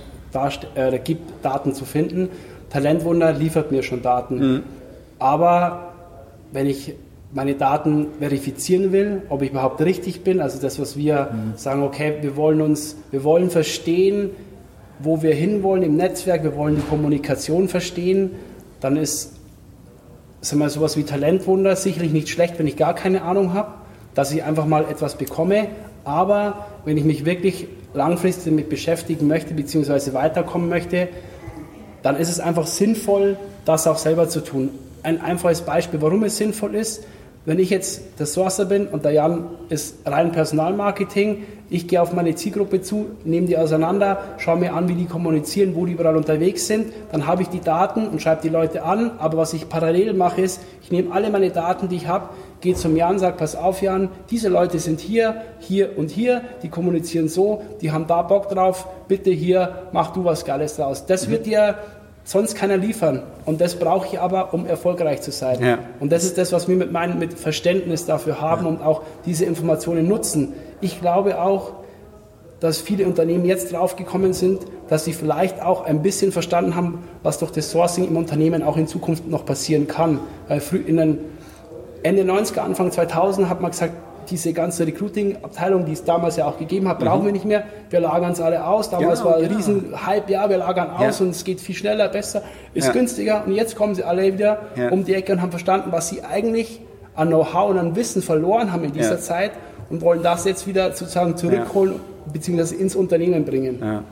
äh, 0.74 0.98
gibt, 0.98 1.44
Daten 1.44 1.72
zu 1.72 1.84
finden. 1.84 2.30
Talentwunder 2.70 3.32
liefert 3.32 3.70
mir 3.70 3.84
schon 3.84 4.02
Daten. 4.02 4.38
Mhm. 4.38 4.62
Aber 5.20 5.94
wenn 6.52 6.66
ich 6.66 6.94
meine 7.32 7.54
Daten 7.54 8.08
verifizieren 8.18 8.92
will, 8.92 9.22
ob 9.28 9.42
ich 9.42 9.50
überhaupt 9.50 9.80
richtig 9.80 10.22
bin. 10.22 10.40
Also 10.40 10.60
das, 10.60 10.78
was 10.78 10.96
wir 10.96 11.30
mhm. 11.32 11.52
sagen, 11.56 11.82
okay, 11.82 12.18
wir 12.20 12.36
wollen 12.36 12.60
uns, 12.60 12.96
wir 13.10 13.24
wollen 13.24 13.50
verstehen, 13.50 14.30
wo 14.98 15.22
wir 15.22 15.34
hinwollen 15.34 15.82
im 15.82 15.96
Netzwerk, 15.96 16.42
wir 16.42 16.56
wollen 16.56 16.76
die 16.76 16.82
Kommunikation 16.82 17.68
verstehen, 17.68 18.30
dann 18.80 18.96
ist 18.96 19.36
sagen 20.40 20.60
wir, 20.60 20.70
sowas 20.70 20.96
wie 20.96 21.02
Talentwunder 21.02 21.76
sicherlich 21.76 22.12
nicht 22.12 22.28
schlecht, 22.28 22.58
wenn 22.58 22.66
ich 22.66 22.76
gar 22.76 22.94
keine 22.94 23.22
Ahnung 23.22 23.52
habe, 23.52 23.72
dass 24.14 24.32
ich 24.32 24.44
einfach 24.44 24.66
mal 24.66 24.84
etwas 24.84 25.16
bekomme. 25.16 25.68
Aber 26.04 26.66
wenn 26.84 26.96
ich 26.96 27.04
mich 27.04 27.24
wirklich 27.24 27.66
langfristig 27.94 28.52
damit 28.52 28.68
beschäftigen 28.68 29.26
möchte, 29.26 29.54
beziehungsweise 29.54 30.14
weiterkommen 30.14 30.68
möchte, 30.68 31.08
dann 32.02 32.16
ist 32.16 32.28
es 32.28 32.38
einfach 32.38 32.66
sinnvoll, 32.66 33.36
das 33.64 33.86
auch 33.86 33.98
selber 33.98 34.28
zu 34.28 34.40
tun. 34.40 34.70
Ein 35.02 35.20
einfaches 35.20 35.62
Beispiel, 35.62 36.00
warum 36.00 36.22
es 36.24 36.36
sinnvoll 36.36 36.74
ist, 36.76 37.04
wenn 37.46 37.60
ich 37.60 37.70
jetzt 37.70 38.02
der 38.18 38.26
Sourcer 38.26 38.64
bin 38.64 38.88
und 38.88 39.04
der 39.04 39.12
Jan 39.12 39.46
ist 39.68 39.98
rein 40.04 40.32
Personalmarketing, 40.32 41.44
ich 41.68 41.88
gehe 41.88 42.00
auf 42.00 42.12
meine 42.12 42.34
Zielgruppe 42.34 42.80
zu, 42.80 43.06
nehme 43.24 43.46
die 43.46 43.56
auseinander, 43.56 44.18
schaue 44.38 44.58
mir 44.58 44.74
an, 44.74 44.88
wie 44.88 44.94
die 44.94 45.06
kommunizieren, 45.06 45.74
wo 45.74 45.84
die 45.86 45.92
überall 45.92 46.16
unterwegs 46.16 46.66
sind, 46.66 46.92
dann 47.10 47.26
habe 47.26 47.42
ich 47.42 47.48
die 47.48 47.60
Daten 47.60 48.08
und 48.08 48.22
schreibe 48.22 48.42
die 48.42 48.48
Leute 48.48 48.84
an. 48.84 49.12
Aber 49.18 49.38
was 49.38 49.52
ich 49.52 49.68
parallel 49.68 50.12
mache, 50.12 50.42
ist, 50.42 50.60
ich 50.82 50.92
nehme 50.92 51.12
alle 51.12 51.30
meine 51.30 51.50
Daten, 51.50 51.88
die 51.88 51.96
ich 51.96 52.06
habe, 52.06 52.28
geht 52.60 52.78
zum 52.78 52.96
Jan, 52.96 53.18
sagt, 53.18 53.38
pass 53.38 53.56
auf 53.56 53.82
Jan, 53.82 54.10
diese 54.30 54.48
Leute 54.48 54.78
sind 54.78 55.00
hier, 55.00 55.42
hier 55.58 55.98
und 55.98 56.10
hier, 56.10 56.42
die 56.62 56.68
kommunizieren 56.68 57.28
so, 57.28 57.62
die 57.80 57.90
haben 57.90 58.06
da 58.06 58.22
Bock 58.22 58.48
drauf, 58.48 58.86
bitte 59.08 59.30
hier, 59.30 59.86
mach 59.92 60.12
du 60.12 60.24
was 60.24 60.44
Geiles 60.44 60.76
draus. 60.76 61.06
Das 61.06 61.26
mhm. 61.26 61.32
wird 61.32 61.46
dir 61.46 61.78
sonst 62.26 62.56
keiner 62.56 62.76
liefern. 62.76 63.22
Und 63.46 63.60
das 63.62 63.76
brauche 63.76 64.06
ich 64.08 64.20
aber, 64.20 64.52
um 64.52 64.66
erfolgreich 64.66 65.22
zu 65.22 65.30
sein. 65.30 65.62
Ja. 65.64 65.78
Und 66.00 66.12
das 66.12 66.24
ist 66.24 66.36
das, 66.36 66.52
was 66.52 66.68
wir 66.68 66.76
mit 66.76 66.92
meinem 66.92 67.18
mit 67.18 67.32
Verständnis 67.34 68.04
dafür 68.04 68.40
haben 68.40 68.64
ja. 68.64 68.68
und 68.68 68.82
auch 68.82 69.02
diese 69.24 69.46
Informationen 69.46 70.06
nutzen. 70.06 70.52
Ich 70.80 71.00
glaube 71.00 71.40
auch, 71.40 71.72
dass 72.60 72.80
viele 72.80 73.06
Unternehmen 73.06 73.44
jetzt 73.44 73.72
draufgekommen 73.72 74.32
sind, 74.32 74.60
dass 74.88 75.04
sie 75.04 75.12
vielleicht 75.12 75.62
auch 75.62 75.84
ein 75.84 76.02
bisschen 76.02 76.32
verstanden 76.32 76.74
haben, 76.74 77.04
was 77.22 77.38
durch 77.38 77.52
das 77.52 77.70
Sourcing 77.70 78.08
im 78.08 78.16
Unternehmen 78.16 78.62
auch 78.62 78.76
in 78.76 78.88
Zukunft 78.88 79.28
noch 79.28 79.44
passieren 79.44 79.86
kann. 79.86 80.18
Weil 80.48 80.60
früh 80.60 80.78
in 80.78 80.96
den 80.96 81.18
Ende 82.02 82.22
90er, 82.22 82.60
Anfang 82.60 82.90
2000 82.90 83.48
hat 83.48 83.60
man 83.60 83.70
gesagt, 83.70 83.94
diese 84.30 84.52
ganze 84.52 84.86
Recruiting-Abteilung, 84.86 85.84
die 85.84 85.92
es 85.92 86.04
damals 86.04 86.36
ja 86.36 86.46
auch 86.46 86.58
gegeben 86.58 86.88
hat, 86.88 86.98
brauchen 86.98 87.22
mhm. 87.22 87.26
wir 87.26 87.32
nicht 87.32 87.44
mehr. 87.44 87.64
Wir 87.90 88.00
lagern 88.00 88.32
es 88.32 88.40
alle 88.40 88.66
aus. 88.66 88.90
Damals 88.90 89.20
genau, 89.20 89.30
war 89.30 89.36
ein 89.38 89.44
genau. 89.44 89.56
riesen 89.56 90.06
Hype, 90.06 90.28
ja, 90.30 90.48
wir 90.48 90.58
lagern 90.58 90.90
aus 90.90 91.18
ja. 91.18 91.24
und 91.24 91.30
es 91.30 91.44
geht 91.44 91.60
viel 91.60 91.74
schneller, 91.74 92.08
besser, 92.08 92.42
ist 92.74 92.86
ja. 92.86 92.92
günstiger. 92.92 93.44
Und 93.46 93.52
jetzt 93.52 93.76
kommen 93.76 93.94
sie 93.94 94.04
alle 94.04 94.32
wieder 94.32 94.58
ja. 94.76 94.90
um 94.90 95.04
die 95.04 95.14
Ecke 95.14 95.32
und 95.32 95.42
haben 95.42 95.50
verstanden, 95.50 95.92
was 95.92 96.08
sie 96.08 96.22
eigentlich 96.22 96.80
an 97.14 97.28
Know-how 97.28 97.70
und 97.70 97.78
an 97.78 97.96
Wissen 97.96 98.22
verloren 98.22 98.72
haben 98.72 98.84
in 98.84 98.92
dieser 98.92 99.18
Zeit 99.18 99.52
und 99.88 100.02
wollen 100.02 100.22
das 100.22 100.44
jetzt 100.44 100.66
wieder 100.66 100.92
sozusagen 100.92 101.36
zurückholen 101.36 101.94
bzw. 102.32 102.74
ins 102.74 102.94
Unternehmen 102.94 103.44
bringen. 103.44 104.04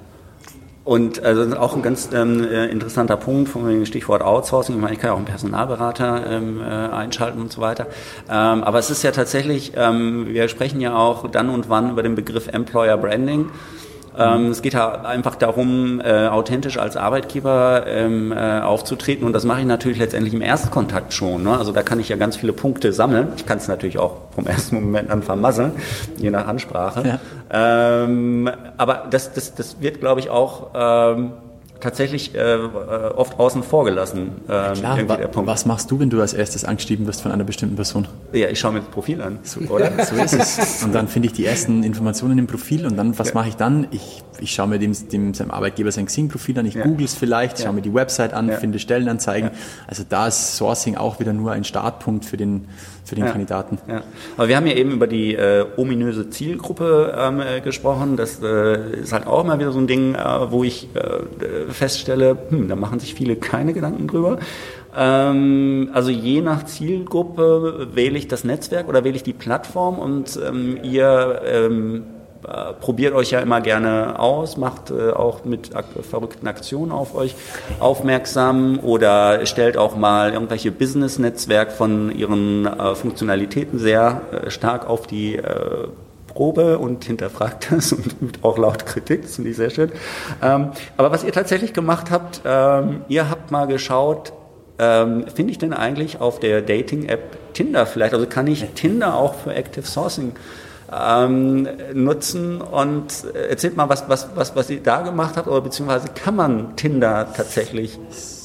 Und 0.84 1.24
also 1.24 1.56
auch 1.56 1.74
ein 1.74 1.82
ganz 1.82 2.10
ähm, 2.12 2.44
äh, 2.44 2.66
interessanter 2.66 3.16
Punkt 3.16 3.48
vom 3.48 3.86
Stichwort 3.86 4.20
Outsourcing. 4.20 4.74
Ich 4.74 4.80
meine, 4.80 4.92
ich 4.92 5.00
kann 5.00 5.08
ja 5.08 5.14
auch 5.14 5.18
einen 5.18 5.24
Personalberater 5.24 6.26
ähm, 6.30 6.60
äh, 6.60 6.64
einschalten 6.64 7.40
und 7.40 7.50
so 7.50 7.62
weiter. 7.62 7.86
Ähm, 8.28 8.62
aber 8.62 8.78
es 8.78 8.90
ist 8.90 9.02
ja 9.02 9.10
tatsächlich, 9.10 9.72
ähm, 9.76 10.26
wir 10.28 10.46
sprechen 10.48 10.82
ja 10.82 10.94
auch 10.94 11.30
dann 11.30 11.48
und 11.48 11.70
wann 11.70 11.90
über 11.90 12.02
den 12.02 12.14
Begriff 12.14 12.48
Employer 12.48 12.98
Branding. 12.98 13.50
Ähm, 14.16 14.50
es 14.50 14.62
geht 14.62 14.74
ja 14.74 15.02
einfach 15.02 15.34
darum, 15.34 16.00
äh, 16.00 16.28
authentisch 16.28 16.78
als 16.78 16.96
Arbeitgeber 16.96 17.84
ähm, 17.86 18.32
äh, 18.32 18.60
aufzutreten 18.60 19.26
und 19.26 19.32
das 19.32 19.44
mache 19.44 19.60
ich 19.60 19.66
natürlich 19.66 19.98
letztendlich 19.98 20.34
im 20.34 20.42
Erstkontakt 20.42 21.12
schon. 21.12 21.42
Ne? 21.42 21.56
Also 21.56 21.72
da 21.72 21.82
kann 21.82 21.98
ich 22.00 22.08
ja 22.08 22.16
ganz 22.16 22.36
viele 22.36 22.52
Punkte 22.52 22.92
sammeln. 22.92 23.28
Ich 23.36 23.46
kann 23.46 23.58
es 23.58 23.68
natürlich 23.68 23.98
auch 23.98 24.18
vom 24.34 24.46
ersten 24.48 24.76
Moment 24.76 25.10
an 25.10 25.22
vermasseln, 25.22 25.72
je 26.16 26.30
nach 26.30 26.46
Ansprache. 26.46 27.02
Ja. 27.06 28.04
Ähm, 28.04 28.50
aber 28.76 29.06
das, 29.10 29.32
das, 29.32 29.54
das 29.54 29.80
wird, 29.80 30.00
glaube 30.00 30.20
ich, 30.20 30.30
auch 30.30 30.70
ähm, 30.74 31.32
tatsächlich 31.84 32.34
äh, 32.34 32.56
oft 33.14 33.38
außen 33.38 33.62
vor 33.62 33.84
gelassen. 33.84 34.32
Ähm, 34.48 34.72
Klar, 34.74 34.98
wa 35.08 35.46
was 35.46 35.66
machst 35.66 35.90
du, 35.90 36.00
wenn 36.00 36.08
du 36.08 36.20
als 36.20 36.32
erstes 36.32 36.64
angeschrieben 36.64 37.06
wirst 37.06 37.20
von 37.20 37.30
einer 37.30 37.44
bestimmten 37.44 37.76
Person? 37.76 38.08
Ja, 38.32 38.48
ich 38.48 38.58
schaue 38.58 38.72
mir 38.72 38.80
das 38.80 38.88
Profil 38.88 39.20
an. 39.20 39.38
So, 39.42 39.60
oder? 39.60 39.92
so 40.04 40.16
ist 40.16 40.32
es. 40.32 40.82
Und 40.82 40.94
dann 40.94 41.08
finde 41.08 41.26
ich 41.26 41.34
die 41.34 41.44
ersten 41.44 41.82
Informationen 41.84 42.38
im 42.38 42.46
Profil 42.46 42.86
und 42.86 42.96
dann, 42.96 43.18
was 43.18 43.28
ja. 43.28 43.34
mache 43.34 43.50
ich 43.50 43.56
dann? 43.56 43.86
Ich, 43.90 44.22
ich 44.40 44.54
schaue 44.54 44.68
mir 44.68 44.78
dem, 44.78 44.94
dem 45.10 45.34
seinem 45.34 45.50
Arbeitgeber 45.50 45.92
sein 45.92 46.06
Xing-Profil 46.06 46.58
an, 46.58 46.66
ich 46.66 46.74
ja. 46.74 46.84
google 46.84 47.04
es 47.04 47.14
vielleicht, 47.14 47.60
schaue 47.60 47.74
mir 47.74 47.82
die 47.82 47.92
Website 47.92 48.32
an, 48.32 48.50
finde 48.50 48.78
Stellenanzeigen. 48.78 49.50
Also 49.86 50.04
da 50.08 50.26
ist 50.26 50.56
Sourcing 50.56 50.96
auch 50.96 51.20
wieder 51.20 51.34
nur 51.34 51.52
ein 51.52 51.64
Startpunkt 51.64 52.24
für 52.24 52.38
den 52.38 52.66
für 53.04 53.14
den 53.14 53.24
ja, 53.24 53.30
Kandidaten. 53.30 53.78
Ja. 53.86 54.02
Aber 54.36 54.48
wir 54.48 54.56
haben 54.56 54.66
ja 54.66 54.74
eben 54.74 54.92
über 54.92 55.06
die 55.06 55.34
äh, 55.34 55.66
ominöse 55.76 56.30
Zielgruppe 56.30 57.14
ähm, 57.16 57.40
äh, 57.40 57.60
gesprochen. 57.60 58.16
Das 58.16 58.42
äh, 58.42 59.00
ist 59.00 59.12
halt 59.12 59.26
auch 59.26 59.44
immer 59.44 59.58
wieder 59.58 59.72
so 59.72 59.78
ein 59.78 59.86
Ding, 59.86 60.14
äh, 60.14 60.50
wo 60.50 60.64
ich 60.64 60.88
äh, 60.94 61.70
feststelle, 61.70 62.36
hm, 62.48 62.68
da 62.68 62.76
machen 62.76 62.98
sich 63.00 63.14
viele 63.14 63.36
keine 63.36 63.74
Gedanken 63.74 64.08
drüber. 64.08 64.38
Ähm, 64.96 65.90
also 65.92 66.10
je 66.10 66.40
nach 66.40 66.64
Zielgruppe 66.64 67.88
wähle 67.94 68.16
ich 68.16 68.28
das 68.28 68.44
Netzwerk 68.44 68.88
oder 68.88 69.04
wähle 69.04 69.16
ich 69.16 69.22
die 69.22 69.32
Plattform 69.32 69.98
und 69.98 70.38
ähm, 70.46 70.78
ihr 70.82 71.42
ähm, 71.44 71.96
äh, 71.96 72.13
probiert 72.80 73.14
euch 73.14 73.30
ja 73.30 73.40
immer 73.40 73.60
gerne 73.60 74.18
aus, 74.18 74.56
macht 74.56 74.90
äh, 74.90 75.10
auch 75.10 75.44
mit 75.44 75.74
ak 75.74 75.86
verrückten 76.08 76.46
Aktionen 76.46 76.92
auf 76.92 77.14
euch 77.14 77.34
aufmerksam 77.80 78.78
oder 78.82 79.46
stellt 79.46 79.76
auch 79.76 79.96
mal 79.96 80.32
irgendwelche 80.32 80.70
Business-Netzwerk 80.70 81.72
von 81.72 82.14
ihren 82.14 82.66
äh, 82.66 82.94
Funktionalitäten 82.94 83.78
sehr 83.78 84.20
äh, 84.30 84.50
stark 84.50 84.88
auf 84.88 85.06
die 85.06 85.36
äh, 85.36 85.88
Probe 86.34 86.78
und 86.78 87.04
hinterfragt 87.04 87.68
das 87.70 87.92
und 87.92 88.16
übt 88.20 88.40
auch 88.42 88.58
laut 88.58 88.86
Kritik, 88.86 89.22
das 89.22 89.36
finde 89.36 89.50
ich 89.50 89.56
sehr 89.56 89.70
schön. 89.70 89.92
Ähm, 90.42 90.72
aber 90.96 91.10
was 91.10 91.24
ihr 91.24 91.32
tatsächlich 91.32 91.72
gemacht 91.72 92.10
habt, 92.10 92.42
ähm, 92.44 93.02
ihr 93.08 93.30
habt 93.30 93.50
mal 93.50 93.66
geschaut, 93.66 94.32
ähm, 94.78 95.26
finde 95.32 95.52
ich 95.52 95.58
denn 95.58 95.72
eigentlich 95.72 96.20
auf 96.20 96.40
der 96.40 96.60
Dating-App 96.60 97.54
Tinder 97.54 97.86
vielleicht, 97.86 98.12
also 98.12 98.26
kann 98.26 98.48
ich 98.48 98.64
Tinder 98.74 99.14
auch 99.14 99.34
für 99.34 99.54
Active 99.54 99.86
Sourcing 99.86 100.32
ähm, 100.94 101.68
nutzen 101.92 102.60
und 102.60 103.24
erzählt 103.34 103.76
mal, 103.76 103.88
was, 103.88 104.08
was, 104.08 104.28
was, 104.34 104.54
was 104.54 104.70
ihr 104.70 104.82
da 104.82 105.00
gemacht 105.02 105.36
habt 105.36 105.48
oder 105.48 105.60
beziehungsweise 105.60 106.08
kann 106.08 106.36
man 106.36 106.76
Tinder 106.76 107.32
tatsächlich 107.34 107.98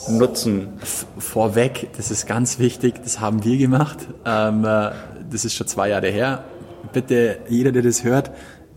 nutzen? 0.10 0.80
Vorweg, 1.18 1.90
das 1.98 2.12
ist 2.12 2.28
ganz 2.28 2.60
wichtig, 2.60 2.96
das 3.04 3.20
haben 3.20 3.44
wir 3.44 3.58
gemacht. 3.58 4.00
Ähm, 4.26 4.66
äh, 4.66 4.92
das 5.30 5.46
ist 5.46 5.54
schon 5.54 5.68
zwei 5.68 5.90
Jahre 5.90 6.08
her. 6.08 6.44
Bitte, 6.92 7.40
jeder, 7.48 7.72
der 7.72 7.84
das 7.84 8.04
hört, 8.04 8.32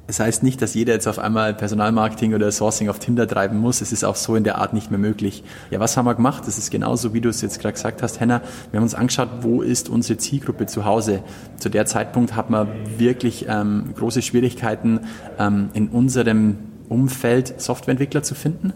das 0.07 0.21
heißt 0.21 0.43
nicht, 0.43 0.61
dass 0.61 0.75
jeder 0.75 0.93
jetzt 0.93 1.07
auf 1.07 1.19
einmal 1.19 1.55
Personalmarketing 1.55 2.35
oder 2.35 2.51
Sourcing 2.51 2.89
auf 2.89 2.99
Tinder 2.99 3.27
treiben 3.27 3.59
muss. 3.59 3.81
Es 3.81 3.93
ist 3.93 4.05
auch 4.05 4.17
so 4.17 4.35
in 4.35 4.45
der 4.45 4.59
Art 4.59 4.75
nicht 4.75 4.91
mehr 4.91 4.99
möglich. 4.99 5.45
Ja, 5.71 5.81
was 5.81 5.97
haben 5.97 6.07
wir 6.07 6.15
gemacht? 6.15 6.43
Das 6.47 6.59
ist 6.59 6.71
genauso, 6.71 7.15
wie 7.15 7.21
du 7.21 7.29
es 7.29 7.41
jetzt 7.41 7.61
gerade 7.61 7.75
gesagt 7.75 8.03
hast, 8.03 8.21
Henna. 8.21 8.43
Wir 8.71 8.79
haben 8.79 8.85
uns 8.85 8.95
angeschaut, 8.95 9.29
wo 9.43 9.63
ist 9.63 9.89
unsere 9.89 10.19
Zielgruppe 10.19 10.67
zu 10.67 10.85
Hause. 10.85 11.23
Zu 11.57 11.69
der 11.69 11.87
Zeitpunkt 11.87 12.35
hat 12.35 12.51
man 12.51 12.69
wirklich 12.99 13.47
ähm, 13.49 13.95
große 13.97 14.23
Schwierigkeiten 14.23 15.01
ähm, 15.39 15.71
in 15.73 15.89
unserem 15.89 16.59
Umfeld 16.89 17.61
Softwareentwickler 17.61 18.23
zu 18.23 18.35
finden. 18.35 18.73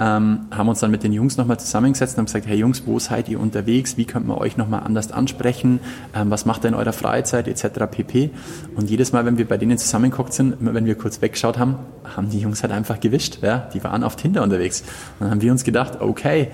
Ähm, 0.00 0.46
haben 0.50 0.68
uns 0.68 0.80
dann 0.80 0.90
mit 0.90 1.02
den 1.04 1.12
Jungs 1.12 1.36
nochmal 1.36 1.58
zusammengesetzt 1.60 2.14
und 2.14 2.18
haben 2.18 2.24
gesagt, 2.26 2.46
hey 2.46 2.56
Jungs, 2.56 2.82
wo 2.86 2.98
seid 2.98 3.28
ihr 3.28 3.38
unterwegs? 3.38 3.96
Wie 3.96 4.04
könnt 4.04 4.26
man 4.26 4.38
euch 4.38 4.56
nochmal 4.56 4.82
anders 4.84 5.12
ansprechen? 5.12 5.80
Ähm, 6.14 6.30
was 6.30 6.46
macht 6.46 6.64
ihr 6.64 6.68
in 6.68 6.74
eurer 6.74 6.92
Freizeit 6.92 7.46
etc. 7.46 7.86
pp. 7.90 8.30
Und 8.74 8.90
jedes 8.90 9.12
Mal, 9.12 9.24
wenn 9.24 9.38
wir 9.38 9.46
bei 9.46 9.56
denen 9.56 9.78
zusammengeguckt 9.78 10.32
sind, 10.32 10.56
wenn 10.60 10.86
wir 10.86 10.96
kurz 10.96 11.22
weggeschaut 11.22 11.58
haben, 11.58 11.76
haben 12.16 12.28
die 12.30 12.40
Jungs 12.40 12.62
halt 12.62 12.72
einfach 12.72 12.98
gewischt. 12.98 13.38
Ja? 13.42 13.68
Die 13.72 13.84
waren 13.84 14.02
auf 14.02 14.16
Tinder 14.16 14.42
unterwegs. 14.42 14.80
Und 14.80 15.20
dann 15.20 15.30
haben 15.30 15.42
wir 15.42 15.52
uns 15.52 15.64
gedacht, 15.64 16.00
okay, 16.00 16.48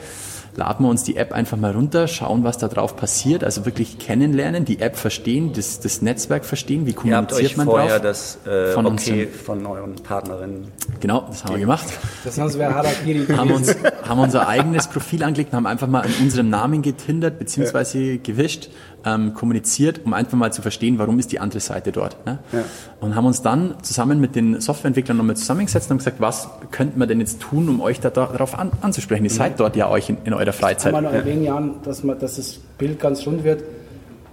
laden 0.56 0.84
wir 0.84 0.90
uns 0.90 1.04
die 1.04 1.16
App 1.16 1.32
einfach 1.32 1.56
mal 1.56 1.72
runter, 1.72 2.08
schauen, 2.08 2.44
was 2.44 2.58
da 2.58 2.68
drauf 2.68 2.96
passiert, 2.96 3.44
also 3.44 3.64
wirklich 3.64 3.98
kennenlernen, 3.98 4.64
die 4.64 4.80
App 4.80 4.96
verstehen, 4.96 5.52
das, 5.54 5.80
das 5.80 6.02
Netzwerk 6.02 6.44
verstehen, 6.44 6.86
wie 6.86 6.92
kommuniziert 6.92 7.56
man 7.56 7.66
vorher 7.66 7.98
drauf. 7.98 8.02
das 8.02 8.38
äh, 8.46 8.72
von 8.72 8.86
okay 8.86 9.26
von 9.26 9.64
euren 9.66 9.94
Partnerinnen. 9.96 10.68
Genau, 11.00 11.24
das 11.28 11.44
haben 11.44 11.54
wir 11.54 11.60
gemacht. 11.60 11.86
Das 12.24 12.36
wäre 12.36 12.74
Harakiri 12.74 13.26
haben 13.34 13.50
uns 13.52 13.74
haben 14.08 14.20
unser 14.20 14.48
eigenes 14.48 14.88
Profil 14.88 15.22
angelegt 15.22 15.52
und 15.52 15.56
haben 15.56 15.66
einfach 15.66 15.86
mal 15.86 16.02
an 16.02 16.12
unserem 16.20 16.50
Namen 16.50 16.82
getindert 16.82 17.38
beziehungsweise 17.38 17.98
ja. 17.98 18.16
gewischt 18.22 18.70
ähm, 19.04 19.34
kommuniziert, 19.34 20.02
um 20.04 20.12
einfach 20.12 20.36
mal 20.36 20.52
zu 20.52 20.62
verstehen, 20.62 20.98
warum 20.98 21.18
ist 21.18 21.32
die 21.32 21.40
andere 21.40 21.60
Seite 21.60 21.92
dort. 21.92 22.24
Ne? 22.26 22.38
Ja. 22.52 22.64
Und 23.00 23.14
haben 23.14 23.26
uns 23.26 23.42
dann 23.42 23.74
zusammen 23.82 24.20
mit 24.20 24.34
den 24.36 24.60
Softwareentwicklern 24.60 25.16
nochmal 25.16 25.36
zusammengesetzt 25.36 25.90
und 25.90 25.98
gesagt, 25.98 26.20
was 26.20 26.48
könnten 26.70 26.98
wir 26.98 27.06
denn 27.06 27.20
jetzt 27.20 27.40
tun, 27.40 27.68
um 27.68 27.80
euch 27.80 28.00
da, 28.00 28.10
darauf 28.10 28.58
an, 28.58 28.72
anzusprechen? 28.80 29.24
Ihr 29.24 29.30
mhm. 29.30 29.36
seid 29.36 29.60
dort 29.60 29.76
ja 29.76 29.88
euch 29.88 30.08
in, 30.08 30.18
in 30.24 30.34
eurer 30.34 30.52
Freizeit. 30.52 30.92
Kann 30.92 31.02
man 31.02 31.12
noch 31.12 31.18
erwähnen, 31.18 31.44
Jan, 31.44 31.74
dass, 31.84 32.04
man, 32.04 32.18
dass 32.18 32.36
das 32.36 32.58
Bild 32.78 33.00
ganz 33.00 33.26
rund 33.26 33.44
wird. 33.44 33.62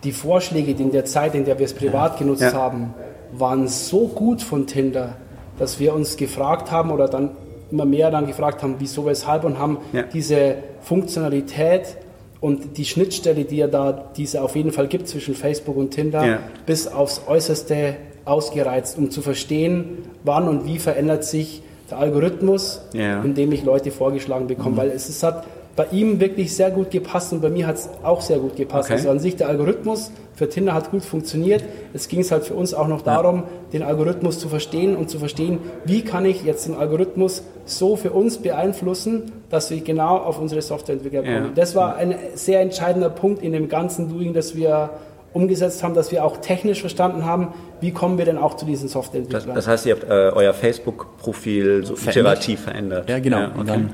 Die 0.04 0.12
Vorschläge 0.12 0.72
in 0.72 0.92
der 0.92 1.06
Zeit, 1.06 1.34
in 1.36 1.46
der 1.46 1.58
wir 1.60 1.66
es 1.66 1.74
privat 1.74 2.14
ja. 2.14 2.20
genutzt 2.20 2.42
ja. 2.42 2.54
haben, 2.54 2.94
waren 3.32 3.68
so 3.68 4.08
gut 4.08 4.42
von 4.42 4.68
Tinder, 4.68 5.16
dass 5.60 5.80
wir 5.80 5.94
uns 5.94 6.18
gefragt 6.18 6.72
haben 6.72 6.92
oder 6.92 7.08
dann 7.08 7.32
immer 7.72 7.86
mehr 7.86 8.12
dann 8.12 8.28
gefragt 8.28 8.64
haben, 8.64 8.76
wieso, 8.80 9.06
weshalb 9.06 9.44
und 9.44 9.60
haben 9.60 9.80
diese 10.14 10.56
Funktionalität 10.82 11.98
und 12.40 12.78
die 12.78 12.86
Schnittstelle, 12.86 13.46
die 13.46 13.58
ja 13.58 13.68
da 13.68 14.12
diese 14.16 14.42
auf 14.42 14.56
jeden 14.56 14.72
Fall 14.72 14.88
gibt 14.88 15.08
zwischen 15.08 15.36
Facebook 15.36 15.76
und 15.78 15.92
Tinder, 15.92 16.26
ja. 16.26 16.40
bis 16.66 16.88
aufs 16.88 17.22
Äußerste 17.28 17.96
ausgereizt, 18.26 18.98
um 18.98 19.10
zu 19.10 19.22
verstehen, 19.22 20.00
wann 20.24 20.48
und 20.48 20.66
wie 20.66 20.80
verändert 20.80 21.24
sich 21.24 21.62
der 21.90 22.00
Algorithmus, 22.00 22.82
ja. 22.94 23.24
in 23.24 23.34
dem 23.34 23.52
ich 23.52 23.64
Leute 23.64 23.92
vorgeschlagen 23.92 24.48
bekomme. 24.48 24.72
Mhm. 24.72 24.78
Weil 24.78 24.90
es, 24.90 25.10
es 25.10 25.24
hat 25.24 25.46
bei 25.78 25.86
ihm 25.92 26.20
wirklich 26.20 26.56
sehr 26.56 26.72
gut 26.72 26.90
gepasst 26.90 27.32
und 27.32 27.42
bei 27.42 27.50
mir 27.50 27.68
hat 27.68 27.76
es 27.76 27.90
auch 28.04 28.22
sehr 28.22 28.40
gut 28.40 28.56
gepasst. 28.56 28.90
Okay. 28.90 28.98
Also 28.98 29.12
an 29.12 29.20
sich 29.20 29.36
der 29.36 29.48
Algorithmus 29.48 30.12
für 30.34 30.50
Tinder 30.50 30.74
hat 30.74 30.90
gut 30.90 31.04
funktioniert. 31.04 31.64
Es 31.94 32.08
ging 32.08 32.22
es 32.22 32.32
halt 32.32 32.46
für 32.46 32.56
uns 32.56 32.74
auch 32.74 32.88
noch 32.88 33.04
darum, 33.04 33.38
ja. 33.38 33.44
den 33.74 33.84
Algorithmus 33.84 34.40
zu 34.40 34.50
verstehen 34.50 34.96
und 34.96 35.10
zu 35.12 35.20
verstehen, 35.20 35.60
wie 35.86 36.02
kann 36.02 36.26
ich 36.26 36.44
jetzt 36.44 36.68
den 36.68 36.74
Algorithmus 36.74 37.44
so 37.66 37.96
für 37.96 38.12
uns 38.12 38.40
beeinflussen, 38.40 39.32
dass 39.52 39.70
wir 39.70 39.80
genau 39.82 40.18
auf 40.18 40.40
unsere 40.40 40.64
Softwareentwickler 40.64 41.22
kommen. 41.22 41.46
Ja. 41.46 41.52
Das 41.54 41.76
war 41.76 41.96
ein 41.96 42.16
sehr 42.34 42.62
entscheidender 42.62 43.12
Punkt 43.12 43.44
in 43.44 43.54
dem 43.54 43.70
ganzen 43.70 44.10
Doing, 44.10 44.34
das 44.34 44.56
wir 44.56 44.90
umgesetzt 45.34 45.84
haben, 45.84 45.94
dass 45.94 46.12
wir 46.12 46.26
auch 46.26 46.38
technisch 46.38 46.82
verstanden 46.82 47.24
haben, 47.24 47.50
wie 47.82 47.92
kommen 47.92 48.18
wir 48.18 48.26
denn 48.26 48.40
auch 48.40 48.56
zu 48.56 48.66
diesen 48.66 48.90
Softwareentwicklern. 48.90 49.54
Das, 49.54 49.66
das 49.66 49.68
heißt, 49.68 49.86
ihr 49.86 49.96
habt 49.96 50.06
äh, 50.06 50.36
euer 50.36 50.54
Facebook-Profil 50.54 51.86
so 51.86 51.96
verändert. 51.96 52.16
iterativ 52.16 52.62
verändert. 52.62 53.10
Ja, 53.10 53.20
genau. 53.20 53.40
Ja, 53.42 53.52
okay. 53.60 53.86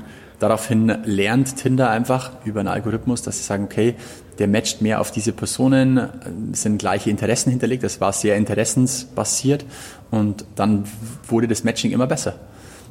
Daraufhin 0.44 0.98
lernt 1.06 1.56
Tinder 1.56 1.88
einfach 1.88 2.32
über 2.44 2.60
einen 2.60 2.68
Algorithmus, 2.68 3.22
dass 3.22 3.38
sie 3.38 3.44
sagen, 3.44 3.64
okay, 3.64 3.94
der 4.38 4.46
matcht 4.46 4.82
mehr 4.82 5.00
auf 5.00 5.10
diese 5.10 5.32
Personen, 5.32 6.10
sind 6.52 6.76
gleiche 6.76 7.08
Interessen 7.08 7.48
hinterlegt, 7.48 7.82
das 7.82 7.98
war 8.02 8.12
sehr 8.12 8.36
interessensbasiert 8.36 9.64
und 10.10 10.44
dann 10.54 10.84
wurde 11.28 11.48
das 11.48 11.64
Matching 11.64 11.92
immer 11.92 12.06
besser. 12.06 12.34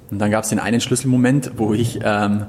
Und 0.10 0.18
dann 0.18 0.32
gab 0.32 0.46
es 0.46 0.50
den 0.50 0.58
einen 0.58 0.82
Schlüsselmoment, 0.82 1.52
wo 1.58 1.76
ich, 1.76 2.00
ähm, 2.04 2.48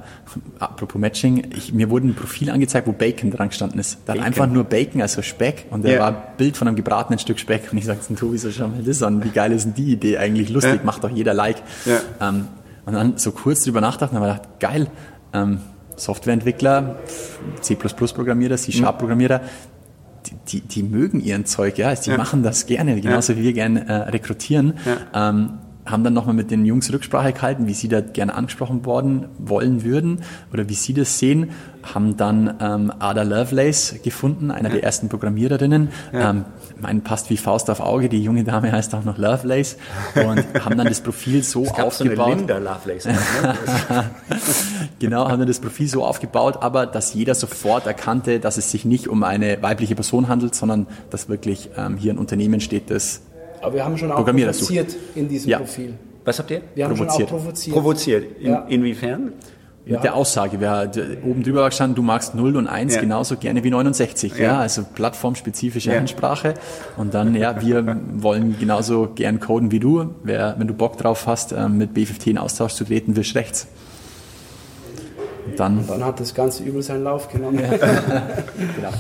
apropos 0.59 0.99
Matching, 0.99 1.49
ich, 1.55 1.75
mir 1.75 1.91
wurde 1.91 2.09
ein 2.09 2.15
Profil 2.15 2.49
angezeigt, 2.49 2.87
wo 2.87 2.93
Bacon 2.93 3.31
dran 3.31 3.51
gestanden 3.51 3.79
ist. 3.81 3.99
Da 4.07 4.15
einfach 4.15 4.47
nur 4.47 4.65
Bacon, 4.65 5.03
also 5.03 5.21
Speck, 5.21 5.67
und 5.69 5.85
da 5.85 5.91
yeah. 5.91 6.01
war 6.01 6.09
ein 6.09 6.17
Bild 6.39 6.57
von 6.57 6.67
einem 6.67 6.79
gebratenen 6.79 7.19
Stück 7.19 7.39
Speck. 7.39 7.69
Und 7.73 7.77
ich 7.77 7.85
sagte, 7.85 8.15
Tobi, 8.15 8.39
so 8.39 8.51
schau 8.51 8.69
mal 8.69 8.83
das 8.83 9.03
an, 9.03 9.23
wie 9.23 9.29
geil 9.29 9.53
ist 9.53 9.65
denn 9.65 9.75
die 9.75 9.93
Idee 9.93 10.17
eigentlich? 10.17 10.49
Lustig, 10.49 10.77
ja. 10.77 10.81
macht 10.83 11.05
doch 11.05 11.11
jeder 11.11 11.35
Like. 11.35 11.63
Ja. 11.85 12.01
Ähm, 12.27 12.49
und 12.87 12.93
dann 12.95 13.19
so 13.19 13.33
kurz 13.33 13.65
drüber 13.65 13.81
nachgedacht 13.81 14.13
und 14.13 14.19
habe 14.19 14.33
gedacht, 14.33 14.61
geil, 14.61 14.87
ähm, 15.33 15.61
Softwareentwickler, 15.97 16.97
C++-Programmierer, 17.61 18.57
C-Sharp-Programmierer, 18.57 19.41
die, 20.27 20.37
die, 20.49 20.61
die, 20.61 20.83
mögen 20.83 21.21
ihren 21.21 21.45
Zeug, 21.45 21.79
ja, 21.79 21.89
also 21.89 22.05
die 22.05 22.11
ja. 22.11 22.17
machen 22.17 22.43
das 22.43 22.67
gerne, 22.67 23.01
genauso 23.01 23.35
ja. 23.35 23.39
wie 23.39 23.43
wir 23.45 23.53
gerne 23.53 23.87
äh, 23.87 23.93
rekrutieren. 24.11 24.75
Ja. 24.85 25.31
Ähm, 25.31 25.59
haben 25.87 26.03
dann 26.03 26.15
nochmal 26.15 26.35
mit 26.35 26.51
den 26.51 26.65
Jungs 26.65 26.91
Rücksprache 26.93 27.33
gehalten, 27.33 27.67
wie 27.67 27.75
sie 27.75 27.89
da 27.89 28.01
gerne 28.01 28.35
angesprochen 28.35 28.87
worden 28.87 29.27
wollen 29.39 29.85
würden 29.85 30.21
oder 30.53 30.69
wie 30.69 30.75
sie 30.75 30.95
das 30.95 31.19
sehen, 31.19 31.51
haben 31.83 32.17
dann 32.17 32.55
ähm, 32.61 32.93
Ada 32.99 33.23
Lovelace 33.23 33.97
gefunden, 34.03 34.51
einer 34.51 34.71
der 34.71 34.83
ersten 34.83 35.11
Programmiererinnen. 35.11 35.91
Ähm, 36.13 36.47
mein 36.81 37.03
passt 37.03 37.31
wie 37.31 37.37
Faust 37.37 37.71
auf 37.71 37.81
Auge, 37.81 38.09
die 38.09 38.23
junge 38.23 38.45
Dame 38.45 38.73
heißt 38.73 38.95
auch 38.95 39.05
noch 39.05 39.19
Lovelace 39.19 39.77
und 40.15 40.65
haben 40.65 40.77
dann 40.77 40.89
das 40.89 41.01
Profil 41.01 41.43
so 41.43 41.65
es 41.65 41.71
aufgebaut. 41.71 42.17
So 42.17 42.23
eine 42.25 42.37
Linda 42.37 42.59
Lovelace. 42.59 43.07
Ne? 43.07 43.19
genau, 44.99 45.29
haben 45.29 45.39
dann 45.39 45.49
das 45.49 45.61
Profil 45.61 45.89
so 45.89 46.05
aufgebaut, 46.05 46.59
aber 46.61 46.87
dass 46.87 47.15
jeder 47.15 47.35
sofort 47.35 47.87
erkannte, 47.87 48.41
dass 48.41 48.57
es 48.57 48.71
sich 48.71 48.85
nicht 48.85 49.09
um 49.09 49.23
eine 49.23 49.63
weibliche 49.63 49.95
Person 49.95 50.29
handelt, 50.29 50.55
sondern 50.55 50.87
dass 51.11 51.29
wirklich 51.29 51.71
ähm, 51.77 51.97
hier 51.97 52.13
ein 52.13 52.19
Unternehmen 52.19 52.61
steht, 52.61 52.91
das 52.91 53.23
aber 53.65 53.77
wir 53.77 53.85
haben 53.85 53.97
schon 53.97 54.13
auch 54.13 54.25
provoziert 54.25 54.95
in 55.15 55.27
diesem 55.27 55.51
ja. 55.51 55.59
Profil. 55.59 55.95
Was 56.25 56.39
habt 56.39 56.51
ihr? 56.51 56.61
Wir 56.75 56.85
haben 56.85 56.97
provoziert. 56.97 57.31
schon 57.31 57.39
auch 57.39 57.43
provoziert. 57.43 57.75
Provoziert. 57.75 58.41
In, 58.41 58.47
ja. 58.47 58.67
Inwiefern? 58.69 59.33
Mit 59.85 59.97
ja. 59.97 60.01
der 60.01 60.15
Aussage, 60.15 60.61
wer 60.61 60.91
oben 61.25 61.43
drüber 61.43 61.61
war 61.61 61.69
gestanden, 61.69 61.95
du 61.95 62.01
magst 62.01 62.35
0 62.35 62.57
und 62.57 62.67
1 62.67 62.95
ja. 62.95 63.01
genauso 63.03 63.37
gerne 63.37 63.63
wie 63.65 63.71
69, 63.71 64.35
ja, 64.39 64.45
ja 64.45 64.59
also 64.61 64.83
plattformspezifische 64.83 65.93
ja. 65.93 65.99
Ansprache 65.99 66.55
und 66.97 67.13
dann, 67.13 67.35
ja, 67.35 67.61
wir 67.61 67.85
wollen 68.15 68.59
genauso 68.59 69.11
gern 69.15 69.41
coden 69.41 69.73
wie 69.73 69.81
du, 69.81 70.15
wer, 70.23 70.55
wenn 70.59 70.69
du 70.69 70.75
Bock 70.75 70.97
drauf 70.97 71.27
hast, 71.27 71.53
ähm, 71.53 71.77
mit 71.77 71.95
B15 71.95 72.31
in 72.31 72.39
Austausch 72.39 72.73
zu 72.73 72.85
treten, 72.85 73.15
wisch 73.17 73.35
rechts. 73.35 73.67
Und 75.47 75.61
dann, 75.61 75.79
und 75.81 75.91
dann 75.91 76.05
hat 76.05 76.19
das 76.19 76.35
Ganze 76.35 76.65
übel 76.65 76.83
seinen 76.83 77.05
Lauf 77.05 77.29
genommen. 77.29 77.59
genau. 78.77 78.91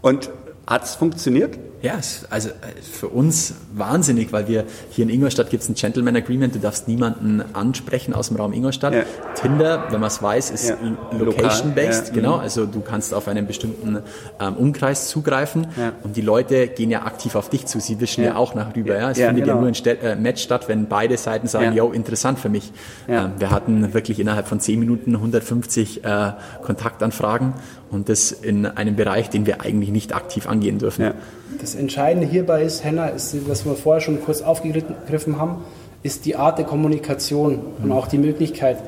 Und 0.00 0.30
hat 0.66 0.84
es 0.84 0.94
funktioniert? 0.94 1.58
Ja, 1.82 1.94
also 2.30 2.50
äh, 2.50 2.52
für 2.80 3.08
uns 3.08 3.54
wahnsinnig, 3.74 4.32
weil 4.32 4.46
wir 4.46 4.64
hier 4.90 5.02
in 5.02 5.10
Ingolstadt 5.10 5.50
gibt 5.50 5.64
es 5.64 5.68
ein 5.68 5.74
Gentleman 5.74 6.14
Agreement, 6.14 6.54
du 6.54 6.60
darfst 6.60 6.86
niemanden 6.86 7.42
ansprechen 7.54 8.14
aus 8.14 8.28
dem 8.28 8.36
Raum 8.36 8.52
Ingolstadt. 8.52 8.94
Ja. 8.94 9.02
Tinder, 9.34 9.86
wenn 9.90 9.98
man 9.98 10.06
es 10.06 10.22
weiß, 10.22 10.52
ist 10.52 10.68
ja. 10.68 10.76
location-based, 11.18 12.08
ja. 12.08 12.14
genau. 12.14 12.36
Mhm. 12.36 12.42
Also 12.42 12.66
du 12.66 12.82
kannst 12.82 13.12
auf 13.12 13.26
einen 13.26 13.48
bestimmten 13.48 13.98
ähm, 14.40 14.54
Umkreis 14.54 15.08
zugreifen 15.08 15.66
und 16.04 16.16
die 16.16 16.20
Leute 16.20 16.68
gehen 16.68 16.90
ja 16.90 17.02
aktiv 17.02 17.34
auf 17.34 17.50
dich 17.50 17.66
zu. 17.66 17.80
Sie 17.80 17.98
wischen 17.98 18.22
ja, 18.22 18.36
auch 18.36 18.54
nach 18.54 18.76
rüber. 18.76 18.96
Ja. 18.96 19.10
Es 19.10 19.18
findet 19.18 19.44
genau. 19.44 19.56
ja 19.56 19.60
nur 19.60 19.68
ein 19.68 19.74
St 19.74 19.86
äh, 19.86 20.14
Match 20.14 20.42
statt, 20.42 20.68
wenn 20.68 20.86
beide 20.86 21.16
Seiten 21.16 21.48
sagen, 21.48 21.74
yo, 21.74 21.90
interessant 21.90 22.38
für 22.38 22.48
mich. 22.48 22.72
Ähm, 23.08 23.32
wir 23.38 23.50
hatten 23.50 23.92
wirklich 23.92 24.20
innerhalb 24.20 24.46
von 24.46 24.60
10 24.60 24.78
Minuten 24.78 25.16
150 25.16 26.04
äh, 26.04 26.32
Kontaktanfragen 26.62 27.54
und 27.92 28.08
das 28.08 28.32
in 28.32 28.66
einem 28.66 28.96
Bereich, 28.96 29.30
den 29.30 29.46
wir 29.46 29.60
eigentlich 29.60 29.90
nicht 29.90 30.14
aktiv 30.14 30.48
angehen 30.48 30.78
dürfen. 30.78 31.12
Das 31.60 31.74
Entscheidende 31.74 32.26
hierbei 32.26 32.62
ist, 32.62 32.82
Henna, 32.82 33.08
ist, 33.08 33.48
was 33.48 33.64
wir 33.64 33.74
vorher 33.74 34.00
schon 34.00 34.24
kurz 34.24 34.40
aufgegriffen 34.40 35.38
haben, 35.38 35.58
ist 36.02 36.24
die 36.24 36.34
Art 36.34 36.58
der 36.58 36.64
Kommunikation 36.64 37.52
mhm. 37.52 37.84
und 37.84 37.92
auch 37.92 38.08
die 38.08 38.18
Möglichkeit. 38.18 38.78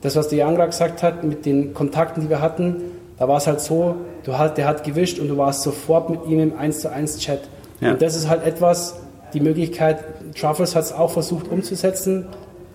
Das, 0.00 0.16
was 0.16 0.28
der 0.28 0.38
Jan 0.38 0.54
gerade 0.54 0.70
gesagt 0.70 1.02
hat, 1.02 1.24
mit 1.24 1.44
den 1.44 1.74
Kontakten, 1.74 2.22
die 2.22 2.30
wir 2.30 2.40
hatten, 2.40 2.76
da 3.18 3.28
war 3.28 3.38
es 3.38 3.46
halt 3.46 3.60
so, 3.60 3.96
du 4.24 4.38
halt, 4.38 4.56
der 4.56 4.66
hat 4.66 4.84
gewischt 4.84 5.18
und 5.18 5.28
du 5.28 5.36
warst 5.36 5.62
sofort 5.62 6.10
mit 6.10 6.26
ihm 6.26 6.38
im 6.38 6.56
1 6.56 6.80
zu 6.80 6.90
1 6.90 7.18
Chat. 7.18 7.40
Ja. 7.80 7.92
Und 7.92 8.02
das 8.02 8.14
ist 8.14 8.28
halt 8.28 8.44
etwas, 8.44 8.96
die 9.32 9.40
Möglichkeit, 9.40 10.04
Truffles 10.38 10.76
hat 10.76 10.84
es 10.84 10.92
auch 10.92 11.10
versucht 11.10 11.48
umzusetzen, 11.48 12.26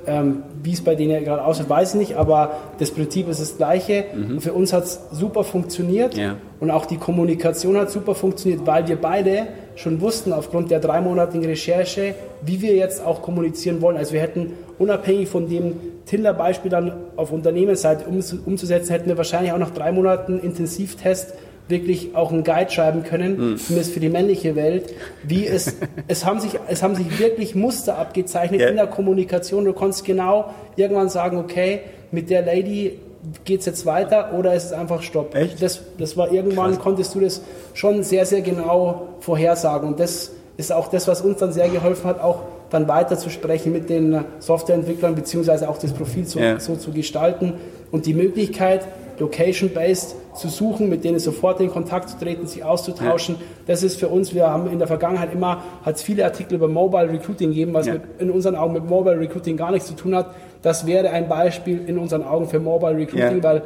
ähm, 0.07 0.43
wie 0.63 0.73
es 0.73 0.81
bei 0.81 0.95
denen 0.95 1.23
gerade 1.23 1.43
aussieht, 1.43 1.69
weiß 1.69 1.93
ich 1.93 1.99
nicht, 1.99 2.15
aber 2.15 2.51
das 2.79 2.91
Prinzip 2.91 3.27
ist 3.29 3.41
das 3.41 3.57
gleiche. 3.57 4.05
Mhm. 4.13 4.41
Für 4.41 4.53
uns 4.53 4.73
hat 4.73 4.85
es 4.85 5.01
super 5.11 5.43
funktioniert 5.43 6.17
ja. 6.17 6.35
und 6.59 6.71
auch 6.71 6.85
die 6.85 6.97
Kommunikation 6.97 7.77
hat 7.77 7.91
super 7.91 8.15
funktioniert, 8.15 8.65
weil 8.65 8.87
wir 8.87 8.95
beide 8.95 9.47
schon 9.75 10.01
wussten 10.01 10.33
aufgrund 10.33 10.71
der 10.71 10.79
dreimonatigen 10.79 11.45
Recherche, 11.45 12.15
wie 12.41 12.61
wir 12.61 12.75
jetzt 12.75 13.05
auch 13.05 13.21
kommunizieren 13.21 13.81
wollen. 13.81 13.97
Also 13.97 14.13
wir 14.13 14.21
hätten 14.21 14.53
unabhängig 14.77 15.29
von 15.29 15.49
dem 15.49 15.75
Tinder-Beispiel 16.05 16.71
dann 16.71 16.93
auf 17.15 17.31
Unternehmensseite 17.31 18.05
umzusetzen, 18.05 18.91
hätten 18.91 19.07
wir 19.07 19.17
wahrscheinlich 19.17 19.53
auch 19.53 19.57
nach 19.57 19.71
drei 19.71 19.91
Monaten 19.91 20.39
Intensivtest 20.39 21.33
wirklich 21.67 22.15
auch 22.15 22.31
einen 22.31 22.43
Guide 22.43 22.69
schreiben 22.69 23.03
können, 23.03 23.51
mhm. 23.51 23.57
zumindest 23.57 23.93
für 23.93 23.99
die 23.99 24.09
männliche 24.09 24.55
Welt, 24.55 24.93
wie 25.23 25.47
es, 25.47 25.75
es 26.07 26.25
haben 26.25 26.39
sich, 26.39 26.59
es 26.67 26.83
haben 26.83 26.95
sich 26.95 27.19
wirklich 27.19 27.55
Muster 27.55 27.97
abgezeichnet 27.97 28.61
yeah. 28.61 28.69
in 28.69 28.75
der 28.75 28.87
Kommunikation. 28.87 29.65
Du 29.65 29.73
konntest 29.73 30.05
genau 30.05 30.53
irgendwann 30.75 31.09
sagen, 31.09 31.37
okay, 31.37 31.81
mit 32.11 32.29
der 32.29 32.41
Lady 32.41 32.99
geht 33.45 33.61
es 33.61 33.65
jetzt 33.65 33.85
weiter 33.85 34.33
oder 34.37 34.53
ist 34.53 34.65
es 34.65 34.73
einfach 34.73 35.01
Stopp. 35.01 35.35
Echt? 35.35 35.61
Das, 35.61 35.81
das 35.97 36.17
war 36.17 36.31
irgendwann, 36.31 36.71
Krass. 36.71 36.83
konntest 36.83 37.15
du 37.15 37.19
das 37.19 37.41
schon 37.73 38.03
sehr, 38.03 38.25
sehr 38.25 38.41
genau 38.41 39.09
vorhersagen. 39.19 39.89
Und 39.89 39.99
das 39.99 40.31
ist 40.57 40.71
auch 40.71 40.89
das, 40.89 41.07
was 41.07 41.21
uns 41.21 41.39
dann 41.39 41.53
sehr 41.53 41.69
geholfen 41.69 42.05
hat, 42.05 42.19
auch 42.19 42.41
dann 42.69 42.87
weiter 42.87 43.17
zu 43.17 43.29
sprechen 43.29 43.73
mit 43.73 43.89
den 43.89 44.23
Softwareentwicklern, 44.39 45.13
beziehungsweise 45.13 45.69
auch 45.69 45.77
das 45.77 45.91
Profil 45.91 46.25
so, 46.25 46.39
yeah. 46.39 46.59
so 46.59 46.75
zu 46.75 46.91
gestalten 46.91 47.53
und 47.91 48.05
die 48.05 48.13
Möglichkeit, 48.13 48.87
location-based 49.21 50.15
zu 50.35 50.49
suchen, 50.49 50.89
mit 50.89 51.03
denen 51.03 51.19
sofort 51.19 51.59
in 51.61 51.69
Kontakt 51.69 52.09
zu 52.09 52.17
treten, 52.17 52.47
sich 52.47 52.63
auszutauschen. 52.63 53.35
Ja. 53.35 53.41
Das 53.67 53.83
ist 53.83 53.99
für 53.99 54.09
uns, 54.09 54.33
wir 54.33 54.49
haben 54.49 54.69
in 54.69 54.79
der 54.79 54.87
Vergangenheit 54.87 55.33
immer, 55.33 55.63
hat 55.83 55.95
es 55.95 56.01
viele 56.01 56.25
Artikel 56.25 56.55
über 56.55 56.67
Mobile 56.67 57.11
Recruiting 57.11 57.49
gegeben, 57.49 57.73
was 57.73 57.87
ja. 57.87 57.93
mit, 57.93 58.03
in 58.19 58.31
unseren 58.31 58.55
Augen 58.55 58.73
mit 58.73 58.85
Mobile 58.85 59.19
Recruiting 59.19 59.55
gar 59.55 59.71
nichts 59.71 59.87
zu 59.87 59.95
tun 59.95 60.15
hat. 60.15 60.33
Das 60.61 60.85
wäre 60.85 61.09
ein 61.11 61.29
Beispiel 61.29 61.81
in 61.87 61.97
unseren 61.97 62.23
Augen 62.23 62.47
für 62.47 62.59
Mobile 62.59 62.97
Recruiting, 62.97 63.37
ja. 63.37 63.43
weil 63.43 63.61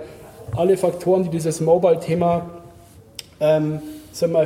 alle 0.56 0.78
Faktoren, 0.78 1.24
die 1.24 1.30
dieses 1.30 1.62
Mobile-Thema 1.62 2.50
ähm, 3.40 3.80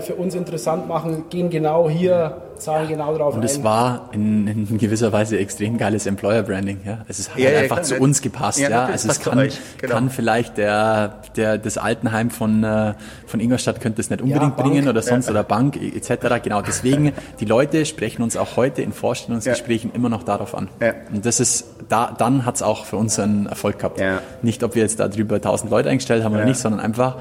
für 0.01 0.15
uns 0.15 0.35
interessant 0.35 0.87
machen, 0.87 1.25
gehen 1.29 1.49
genau 1.49 1.89
hier 1.89 2.41
zahlen 2.59 2.87
genau 2.87 3.15
drauf 3.15 3.35
Und 3.35 3.43
es 3.43 3.63
war 3.63 4.09
in, 4.11 4.47
in, 4.47 4.77
gewisser 4.77 5.11
Weise 5.11 5.37
extrem 5.39 5.77
geiles 5.77 6.05
Employer 6.05 6.43
Branding. 6.43 6.79
Ja? 6.85 6.99
Also 7.07 7.21
es 7.21 7.29
hat 7.29 7.39
ja, 7.39 7.51
ja, 7.51 7.59
einfach 7.59 7.81
zu 7.81 7.97
uns 7.97 8.21
gepasst. 8.21 8.59
Ja, 8.59 8.69
ja? 8.69 8.85
Also 8.85 9.09
es 9.09 9.19
kann, 9.19 9.49
genau. 9.77 9.93
kann 9.93 10.09
vielleicht 10.09 10.57
der, 10.57 11.21
der, 11.35 11.57
das 11.57 11.77
Altenheim 11.77 12.29
von, 12.29 12.63
äh, 12.63 12.93
von 13.25 13.39
Ingolstadt 13.39 13.79
könnte 13.79 14.01
es 14.01 14.09
nicht 14.09 14.21
unbedingt 14.21 14.57
bringen 14.57 14.87
oder 14.87 15.01
sonst 15.01 15.29
oder 15.29 15.43
Bank 15.43 15.77
etc. 15.77 16.41
Genau 16.43 16.61
deswegen, 16.61 17.13
die 17.39 17.45
Leute 17.45 17.85
sprechen 17.85 18.21
uns 18.21 18.37
auch 18.37 18.57
heute 18.57 18.81
in 18.81 18.91
Vorstellungsgesprächen 18.91 19.91
immer 19.93 20.09
noch 20.09 20.23
darauf 20.23 20.55
an. 20.55 20.67
Und 21.13 21.25
das 21.25 21.39
ist, 21.39 21.65
da, 21.87 22.13
dann 22.17 22.45
hat 22.45 22.55
es 22.55 22.61
auch 22.61 22.85
für 22.85 22.97
uns 22.97 23.17
einen 23.19 23.45
Erfolg 23.45 23.79
gehabt. 23.79 24.01
Nicht, 24.41 24.63
ob 24.63 24.75
wir 24.75 24.83
jetzt 24.83 24.99
darüber 24.99 25.35
1000 25.35 25.71
Leute 25.71 25.89
eingestellt 25.89 26.23
haben 26.23 26.33
oder 26.35 26.45
nicht, 26.45 26.59
sondern 26.59 26.81
einfach, 26.81 27.17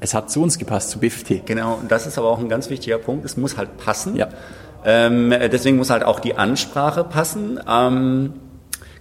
es 0.00 0.14
hat 0.14 0.30
zu 0.30 0.42
uns 0.42 0.58
gepasst, 0.58 0.90
zu 0.90 1.00
BFT. 1.00 1.46
Genau, 1.46 1.74
und 1.74 1.90
das 1.90 2.06
ist 2.06 2.18
aber 2.18 2.28
auch 2.28 2.38
ein 2.38 2.48
ganz 2.48 2.70
wichtiger 2.70 2.98
Punkt. 2.98 3.24
Es 3.24 3.36
muss 3.36 3.56
halt 3.56 3.76
passen. 3.78 4.16
Ja. 4.16 4.28
Ähm, 4.84 5.30
deswegen 5.30 5.76
muss 5.76 5.90
halt 5.90 6.04
auch 6.04 6.20
die 6.20 6.36
Ansprache 6.36 7.04
passen. 7.04 7.58
Ähm, 7.68 8.34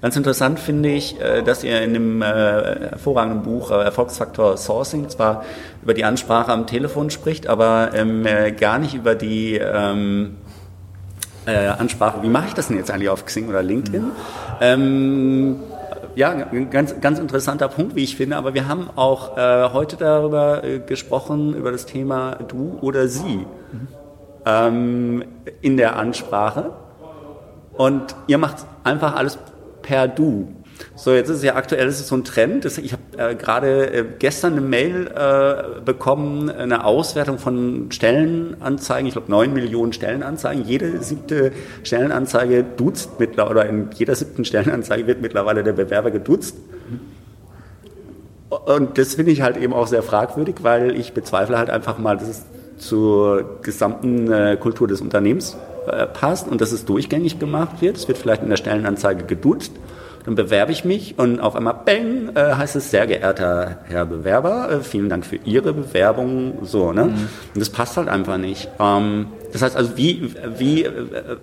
ganz 0.02 0.16
interessant 0.16 0.60
finde 0.60 0.90
ich, 0.90 1.22
äh, 1.22 1.44
dass 1.44 1.64
ihr 1.64 1.82
in 1.82 1.94
dem 1.94 2.22
äh, 2.22 2.26
hervorragenden 2.26 3.44
Buch 3.44 3.72
äh, 3.72 3.84
Erfolgsfaktor 3.84 4.58
Sourcing 4.58 5.08
zwar 5.10 5.44
über 5.84 5.94
die 5.94 6.04
Ansprache 6.04 6.52
am 6.52 6.66
Telefon 6.66 7.10
spricht, 7.12 7.48
aber 7.48 7.92
ähm, 7.94 8.26
äh, 8.26 8.52
gar 8.52 8.80
nicht 8.80 8.96
über 8.96 9.14
die 9.14 9.56
ähm, 9.56 10.38
äh, 11.46 11.68
Ansprache, 11.68 12.24
wie 12.24 12.30
mache 12.30 12.48
ich 12.48 12.54
das 12.56 12.68
denn 12.68 12.78
jetzt 12.78 12.92
eigentlich 12.92 13.10
auf 13.10 13.26
Xing 13.26 13.48
oder 13.48 13.62
LinkedIn? 13.62 14.12
Mhm. 14.60 15.56
Ja, 16.18 16.34
ganz, 16.72 17.00
ganz 17.00 17.20
interessanter 17.20 17.68
Punkt, 17.68 17.96
wie 17.96 18.04
ich 18.04 18.16
finde. 18.16 18.38
Aber 18.38 18.54
wir 18.54 18.68
haben 18.68 18.90
auch 18.96 19.38
äh, 19.38 19.70
heute 19.72 19.98
darüber 19.98 20.64
äh, 20.64 20.80
gesprochen, 20.80 21.54
über 21.54 21.72
das 21.72 21.86
Thema 21.86 22.40
du 22.48 22.78
oder 22.82 23.08
sie. 23.08 23.46
Mhm 23.72 23.88
ähm, 24.48 25.24
in 25.62 25.78
der 25.78 25.98
Ansprache. 25.98 26.72
Und 27.74 28.16
ihr 28.28 28.38
macht 28.38 28.66
einfach 28.84 29.16
alles 29.16 29.38
per 29.82 30.08
Du. 30.08 30.54
So, 30.96 31.14
jetzt 31.14 31.30
ist 31.30 31.38
es 31.38 31.44
ja 31.44 31.56
aktuell 31.56 31.88
ist 31.88 32.00
es 32.00 32.08
so 32.08 32.16
ein 32.16 32.24
Trend. 32.24 32.66
Ich 32.66 32.94
habe 32.94 33.32
äh, 33.32 33.36
gerade 33.36 33.94
äh, 33.94 34.06
gestern 34.20 34.54
eine 34.54 34.62
Mail 34.62 35.08
äh, 35.08 35.82
bekommen, 35.82 36.50
eine 36.50 36.86
Auswertung 36.86 37.40
von 37.40 37.92
Stellenanzeigen. 37.92 39.08
Ich 39.08 39.14
glaube, 39.14 39.32
neun 39.32 39.54
Millionen 39.54 39.94
Stellenanzeigen. 39.94 40.66
Jede 40.66 41.02
siebte 41.04 41.52
Stellenanzeige 41.84 42.64
duzt 42.64 43.20
mittlerweile, 43.20 43.52
oder 43.52 43.70
in 43.70 43.90
jeder 43.96 44.16
siebten 44.16 44.46
Stellenanzeige 44.46 45.08
wird 45.08 45.22
mittlerweile 45.22 45.64
der 45.64 45.74
Bewerber 45.74 46.12
geduzt. 46.12 46.56
Und 48.50 48.98
das 48.98 49.16
finde 49.16 49.32
ich 49.32 49.42
halt 49.42 49.58
eben 49.58 49.74
auch 49.74 49.88
sehr 49.88 50.04
fragwürdig, 50.04 50.58
weil 50.62 50.98
ich 50.98 51.14
bezweifle 51.14 51.58
halt 51.58 51.70
einfach 51.70 51.98
mal, 51.98 52.18
dass 52.18 52.28
es 52.28 52.46
zur 52.78 53.60
gesamten 53.62 54.32
äh, 54.32 54.58
Kultur 54.60 54.88
des 54.88 55.02
Unternehmens 55.02 55.58
äh, 55.88 56.06
passt 56.06 56.48
und 56.48 56.62
dass 56.62 56.72
es 56.72 56.86
durchgängig 56.86 57.40
gemacht 57.40 57.82
wird. 57.82 57.98
Es 57.98 58.08
wird 58.08 58.18
vielleicht 58.18 58.44
in 58.44 58.50
der 58.50 58.58
Stellenanzeige 58.58 59.24
geduzt. 59.26 59.72
Dann 60.28 60.36
bewerbe 60.36 60.74
ich 60.74 60.84
mich 60.84 61.18
und 61.18 61.40
auf 61.40 61.56
einmal, 61.56 61.74
bang, 61.86 62.36
äh, 62.36 62.56
heißt 62.56 62.76
es, 62.76 62.92
sehr 62.92 63.08
geehrter 63.08 63.78
Herr 63.86 64.06
Bewerber, 64.06 64.70
äh, 64.70 64.84
vielen 64.84 65.08
Dank 65.08 65.26
für 65.26 65.38
Ihre 65.38 65.72
Bewerbung. 65.72 66.60
So, 66.64 66.92
ne? 66.92 67.06
Mhm. 67.06 67.12
Und 67.54 67.60
das 67.62 67.70
passt 67.70 67.96
halt 67.96 68.10
einfach 68.10 68.38
nicht. 68.38 68.68
Ähm, 68.78 69.28
das 69.54 69.62
heißt 69.62 69.78
also, 69.78 69.96
wie, 69.96 70.34
wie, 70.58 70.84
äh, 70.84 70.92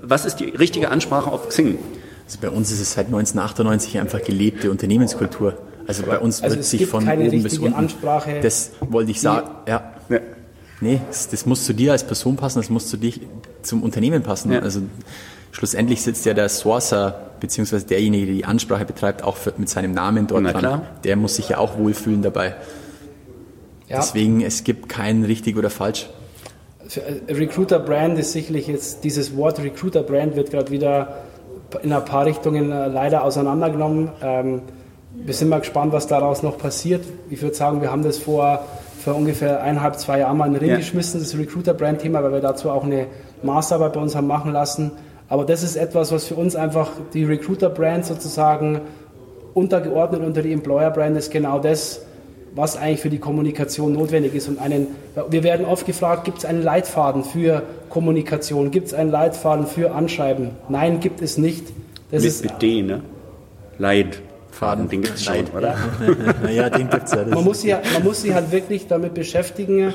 was 0.02 0.26
ist 0.26 0.36
die 0.36 0.50
richtige 0.50 0.90
Ansprache 0.90 1.32
auf 1.32 1.48
Xing? 1.48 1.78
Also 2.26 2.38
bei 2.42 2.50
uns 2.50 2.70
ist 2.72 2.82
es 2.82 2.92
seit 2.92 3.06
1998 3.06 3.98
einfach 4.00 4.22
gelebte 4.22 4.70
Unternehmenskultur. 4.70 5.56
Also 5.86 6.02
bei 6.02 6.18
uns 6.18 6.42
also 6.42 6.56
wird 6.56 6.66
sich 6.66 6.86
von 6.86 7.08
oben 7.08 7.42
bis 7.42 7.56
unten. 7.56 7.72
Ansprache. 7.72 8.40
Das 8.42 8.72
wollte 8.80 9.12
ich 9.12 9.22
sagen. 9.22 9.48
Ja. 9.66 9.94
ja. 10.10 10.20
Nee, 10.82 11.00
das, 11.08 11.30
das, 11.30 11.46
muss 11.46 11.64
zu 11.64 11.72
dir 11.72 11.92
als 11.92 12.04
Person 12.04 12.36
passen, 12.36 12.58
das 12.58 12.68
muss 12.68 12.88
zu 12.88 12.98
dir 12.98 13.14
zum 13.62 13.82
Unternehmen 13.82 14.22
passen. 14.22 14.52
Ja. 14.52 14.58
Also 14.58 14.82
schlussendlich 15.54 16.02
sitzt 16.02 16.26
ja 16.26 16.34
der 16.34 16.48
Sourcer 16.48 17.14
beziehungsweise 17.38 17.86
derjenige, 17.86 18.26
der 18.26 18.34
die 18.34 18.44
Ansprache 18.44 18.84
betreibt, 18.84 19.22
auch 19.22 19.36
für, 19.36 19.54
mit 19.56 19.68
seinem 19.68 19.92
Namen 19.92 20.26
dort 20.26 20.52
dran. 20.52 20.82
Der 21.04 21.16
muss 21.16 21.36
sich 21.36 21.50
ja 21.50 21.58
auch 21.58 21.78
wohlfühlen 21.78 22.22
dabei. 22.22 22.56
Ja. 23.88 23.96
Deswegen, 23.96 24.40
es 24.40 24.64
gibt 24.64 24.88
kein 24.88 25.24
richtig 25.24 25.56
oder 25.56 25.70
falsch. 25.70 26.08
Äh, 27.28 27.32
Recruiter 27.32 27.78
Brand 27.78 28.18
ist 28.18 28.32
sicherlich 28.32 28.66
jetzt, 28.66 29.04
dieses 29.04 29.36
Wort 29.36 29.60
Recruiter 29.60 30.02
Brand 30.02 30.36
wird 30.36 30.50
gerade 30.50 30.70
wieder 30.72 31.18
in 31.82 31.92
ein 31.92 32.04
paar 32.04 32.26
Richtungen 32.26 32.72
äh, 32.72 32.88
leider 32.88 33.22
auseinandergenommen. 33.22 34.10
Ähm, 34.22 34.62
wir 35.14 35.34
sind 35.34 35.50
mal 35.50 35.60
gespannt, 35.60 35.92
was 35.92 36.08
daraus 36.08 36.42
noch 36.42 36.58
passiert. 36.58 37.04
Ich 37.30 37.40
würde 37.42 37.54
sagen, 37.54 37.80
wir 37.80 37.92
haben 37.92 38.02
das 38.02 38.18
vor, 38.18 38.64
vor 39.04 39.14
ungefähr 39.14 39.62
eineinhalb, 39.62 39.98
zwei 40.00 40.20
Jahren 40.20 40.36
mal 40.36 40.46
in 40.46 40.54
den 40.54 40.60
Ring 40.60 40.70
ja. 40.70 40.76
geschmissen, 40.78 41.20
das 41.20 41.38
Recruiter-Brand-Thema, 41.38 42.24
weil 42.24 42.32
wir 42.32 42.40
dazu 42.40 42.70
auch 42.70 42.82
eine 42.82 43.06
Masterarbeit 43.42 43.92
bei 43.92 44.00
uns 44.00 44.16
haben 44.16 44.26
machen 44.26 44.52
lassen. 44.52 44.92
Aber 45.28 45.44
das 45.44 45.62
ist 45.62 45.76
etwas, 45.76 46.12
was 46.12 46.24
für 46.24 46.34
uns 46.34 46.54
einfach 46.54 46.90
die 47.12 47.24
Recruiter-Brand 47.24 48.04
sozusagen 48.04 48.80
untergeordnet 49.54 50.22
unter 50.22 50.42
die 50.42 50.52
Employer-Brand 50.52 51.16
ist 51.16 51.30
genau 51.30 51.58
das, 51.58 52.02
was 52.54 52.76
eigentlich 52.76 53.00
für 53.00 53.10
die 53.10 53.18
Kommunikation 53.18 53.92
notwendig 53.92 54.34
ist. 54.34 54.48
Und 54.48 54.60
einen, 54.60 54.88
wir 55.28 55.42
werden 55.42 55.66
oft 55.66 55.86
gefragt, 55.86 56.24
gibt 56.24 56.38
es 56.38 56.44
einen 56.44 56.62
Leitfaden 56.62 57.24
für 57.24 57.62
Kommunikation? 57.88 58.70
Gibt 58.70 58.88
es 58.88 58.94
einen 58.94 59.10
Leitfaden 59.10 59.66
für 59.66 59.92
Anschreiben? 59.92 60.50
Nein, 60.68 61.00
gibt 61.00 61.20
es 61.20 61.38
nicht. 61.38 61.66
Das 62.10 62.22
mit, 62.22 62.30
ist, 62.30 62.44
mit 62.44 62.62
D, 62.62 62.82
ne? 62.82 63.02
Leitfaden, 63.78 64.88
den 64.88 65.02
gibt 65.02 65.16
es 65.16 65.24
schon, 65.24 65.46
oder? 65.56 65.76
ja, 66.52 66.70
den 66.70 66.88
gibt 66.88 67.04
es 67.04 67.12
ja. 67.12 67.24
Man 67.24 67.42
muss, 67.42 67.62
sich, 67.62 67.74
man 67.92 68.04
muss 68.04 68.22
sich 68.22 68.32
halt 68.32 68.52
wirklich 68.52 68.86
damit 68.86 69.14
beschäftigen, 69.14 69.92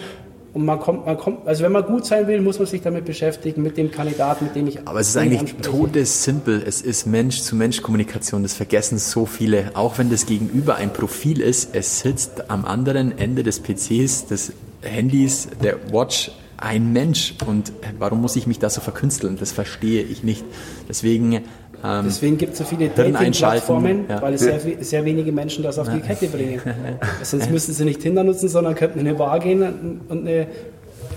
und 0.54 0.66
man 0.66 0.80
kommt, 0.80 1.06
man 1.06 1.18
kommt, 1.18 1.48
also 1.48 1.64
wenn 1.64 1.72
man 1.72 1.84
gut 1.84 2.06
sein 2.06 2.28
will, 2.28 2.42
muss 2.42 2.58
man 2.58 2.68
sich 2.68 2.82
damit 2.82 3.06
beschäftigen, 3.06 3.62
mit 3.62 3.78
dem 3.78 3.92
Kandidaten, 3.92 4.46
mit 4.46 4.56
dem 4.56 4.68
ich. 4.68 4.88
Aber 4.88 5.00
es 5.00 5.10
ist 5.10 5.18
eigentlich 5.18 5.56
todessimpel. 5.62 6.64
Es 6.66 6.82
ist 6.82 7.06
Mensch-zu-Mensch-Kommunikation. 7.06 8.42
Das 8.42 8.56
vergessen 8.56 8.98
so 8.98 9.26
viele. 9.26 9.72
Auch 9.76 10.00
wenn 10.00 10.10
das 10.10 10.26
Gegenüber 10.26 10.76
ein 10.76 10.92
Profil 10.92 11.42
ist, 11.42 11.76
es 11.76 12.00
sitzt 12.00 12.50
am 12.50 12.66
anderen 12.66 13.18
Ende 13.18 13.44
des 13.44 13.60
PCs, 13.60 14.26
des 14.26 14.54
Handys, 14.82 15.50
der 15.62 15.92
Watch 15.92 16.32
ein 16.58 16.92
Mensch. 16.94 17.36
Und 17.46 17.72
warum 18.00 18.22
muss 18.22 18.36
ich 18.36 18.48
mich 18.48 18.58
da 18.58 18.70
so 18.70 18.82
verkünsteln? 18.82 19.38
Das 19.40 19.52
verstehe 19.52 20.02
ich 20.02 20.24
nicht. 20.24 20.44
Deswegen 20.88 21.42
ähm, 21.84 22.02
Deswegen 22.06 22.38
gibt 22.38 22.54
es 22.54 22.60
so 22.60 22.66
viele 22.66 22.90
Dating-Plattformen, 22.90 24.06
ja. 24.10 24.22
weil 24.22 24.34
es 24.34 24.42
sehr, 24.42 24.60
sehr, 24.82 25.06
wenige 25.06 25.32
Menschen 25.32 25.64
das 25.64 25.80
auf 25.80 25.88
ja. 25.88 25.94
die 25.94 26.02
Kette 26.02 26.28
bringen. 26.28 26.62
Sonst 27.22 27.50
müssten 27.50 27.74
sie 27.74 27.86
nicht 27.86 28.02
Tinder 28.02 28.24
nutzen, 28.24 28.50
sondern 28.50 28.76
könnten 28.76 29.00
in 29.00 29.08
eine 29.08 29.18
Bar 29.18 29.40
gehen 29.40 30.02
und 30.10 30.28
eine 30.28 30.48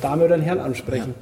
Dame 0.00 0.24
oder 0.24 0.34
einen 0.34 0.42
Herrn 0.42 0.60
ansprechen. 0.60 1.14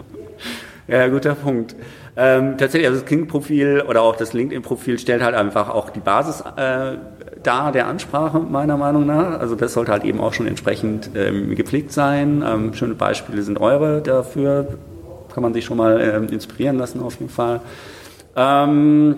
Ja, 0.88 0.98
ja 0.98 1.08
guter 1.08 1.34
Punkt. 1.34 1.74
Ähm, 2.16 2.58
tatsächlich, 2.58 2.88
also 2.88 3.00
das 3.00 3.08
King-Profil 3.08 3.84
oder 3.88 4.02
auch 4.02 4.16
das 4.16 4.32
LinkedIn-Profil 4.32 4.98
stellt 4.98 5.22
halt 5.22 5.34
einfach 5.34 5.70
auch 5.70 5.90
die 5.90 6.00
Basis 6.00 6.42
äh, 6.56 6.96
dar 7.42 7.72
der 7.72 7.86
Ansprache, 7.86 8.40
meiner 8.40 8.76
Meinung 8.76 9.06
nach. 9.06 9.40
Also 9.40 9.54
das 9.54 9.72
sollte 9.72 9.92
halt 9.92 10.04
eben 10.04 10.20
auch 10.20 10.34
schon 10.34 10.46
entsprechend 10.46 11.10
ähm, 11.14 11.54
gepflegt 11.54 11.92
sein. 11.92 12.44
Ähm, 12.46 12.74
schöne 12.74 12.94
Beispiele 12.94 13.42
sind 13.42 13.58
eure 13.60 14.02
dafür. 14.02 14.66
Kann 15.32 15.42
man 15.42 15.54
sich 15.54 15.64
schon 15.64 15.76
mal 15.76 16.00
ähm, 16.00 16.28
inspirieren 16.28 16.76
lassen 16.76 17.00
auf 17.00 17.18
jeden 17.20 17.30
Fall. 17.30 17.60
Ähm, 18.36 19.16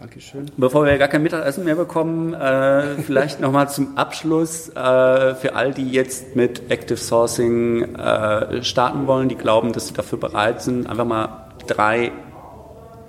Dankeschön. 0.00 0.46
Bevor 0.56 0.86
wir 0.86 0.96
gar 0.96 1.08
kein 1.08 1.22
Mittagessen 1.22 1.64
mehr 1.66 1.74
bekommen, 1.74 2.32
äh, 2.32 2.94
vielleicht 3.06 3.38
nochmal 3.38 3.68
zum 3.68 3.98
Abschluss 3.98 4.70
äh, 4.70 5.34
für 5.34 5.54
all 5.54 5.74
die 5.74 5.90
jetzt 5.90 6.36
mit 6.36 6.70
Active 6.70 6.96
Sourcing 6.96 7.96
äh, 7.96 8.62
starten 8.62 9.06
wollen, 9.06 9.28
die 9.28 9.34
glauben, 9.34 9.74
dass 9.74 9.88
sie 9.88 9.92
dafür 9.92 10.18
bereit 10.18 10.62
sind, 10.62 10.86
einfach 10.86 11.04
mal 11.04 11.50
drei 11.66 12.12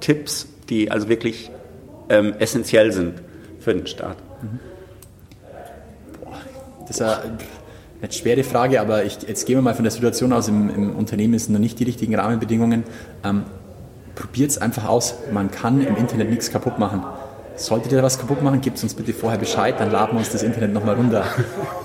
Tipps, 0.02 0.50
die 0.70 0.92
also 0.92 1.08
wirklich 1.08 1.50
ähm, 2.10 2.34
essentiell 2.40 2.92
sind 2.92 3.22
für 3.60 3.74
den 3.74 3.88
Start. 3.88 4.18
Mhm. 4.42 4.60
Das 6.82 6.90
ist 6.90 7.00
ja 7.00 7.22
eine 8.02 8.12
schwere 8.12 8.44
Frage, 8.44 8.82
aber 8.82 9.06
ich, 9.06 9.22
jetzt 9.22 9.46
gehen 9.46 9.56
wir 9.56 9.62
mal 9.62 9.76
von 9.76 9.86
der 9.86 9.92
Situation 9.92 10.34
aus, 10.34 10.50
im, 10.50 10.70
im 10.70 10.96
Unternehmen 10.98 11.40
sind 11.40 11.54
noch 11.54 11.60
nicht 11.60 11.80
die 11.80 11.86
richtigen 11.86 12.16
Rahmenbedingungen. 12.16 12.84
Ähm, 13.24 13.46
probiert 14.16 14.52
es 14.52 14.58
einfach 14.58 14.88
aus. 14.88 15.16
Man 15.32 15.52
kann 15.52 15.82
im 15.82 15.96
Internet 15.96 16.30
nichts 16.30 16.52
kaputt 16.52 16.80
machen. 16.80 17.04
Solltet 17.56 17.92
ihr 17.92 18.02
was 18.02 18.18
kaputt 18.18 18.42
machen, 18.42 18.62
gebt 18.62 18.82
uns 18.82 18.94
bitte 18.94 19.14
vorher 19.14 19.38
Bescheid, 19.38 19.76
dann 19.78 19.92
laden 19.92 20.14
wir 20.14 20.20
uns 20.20 20.32
das 20.32 20.42
Internet 20.42 20.74
nochmal 20.74 20.96
runter. 20.96 21.26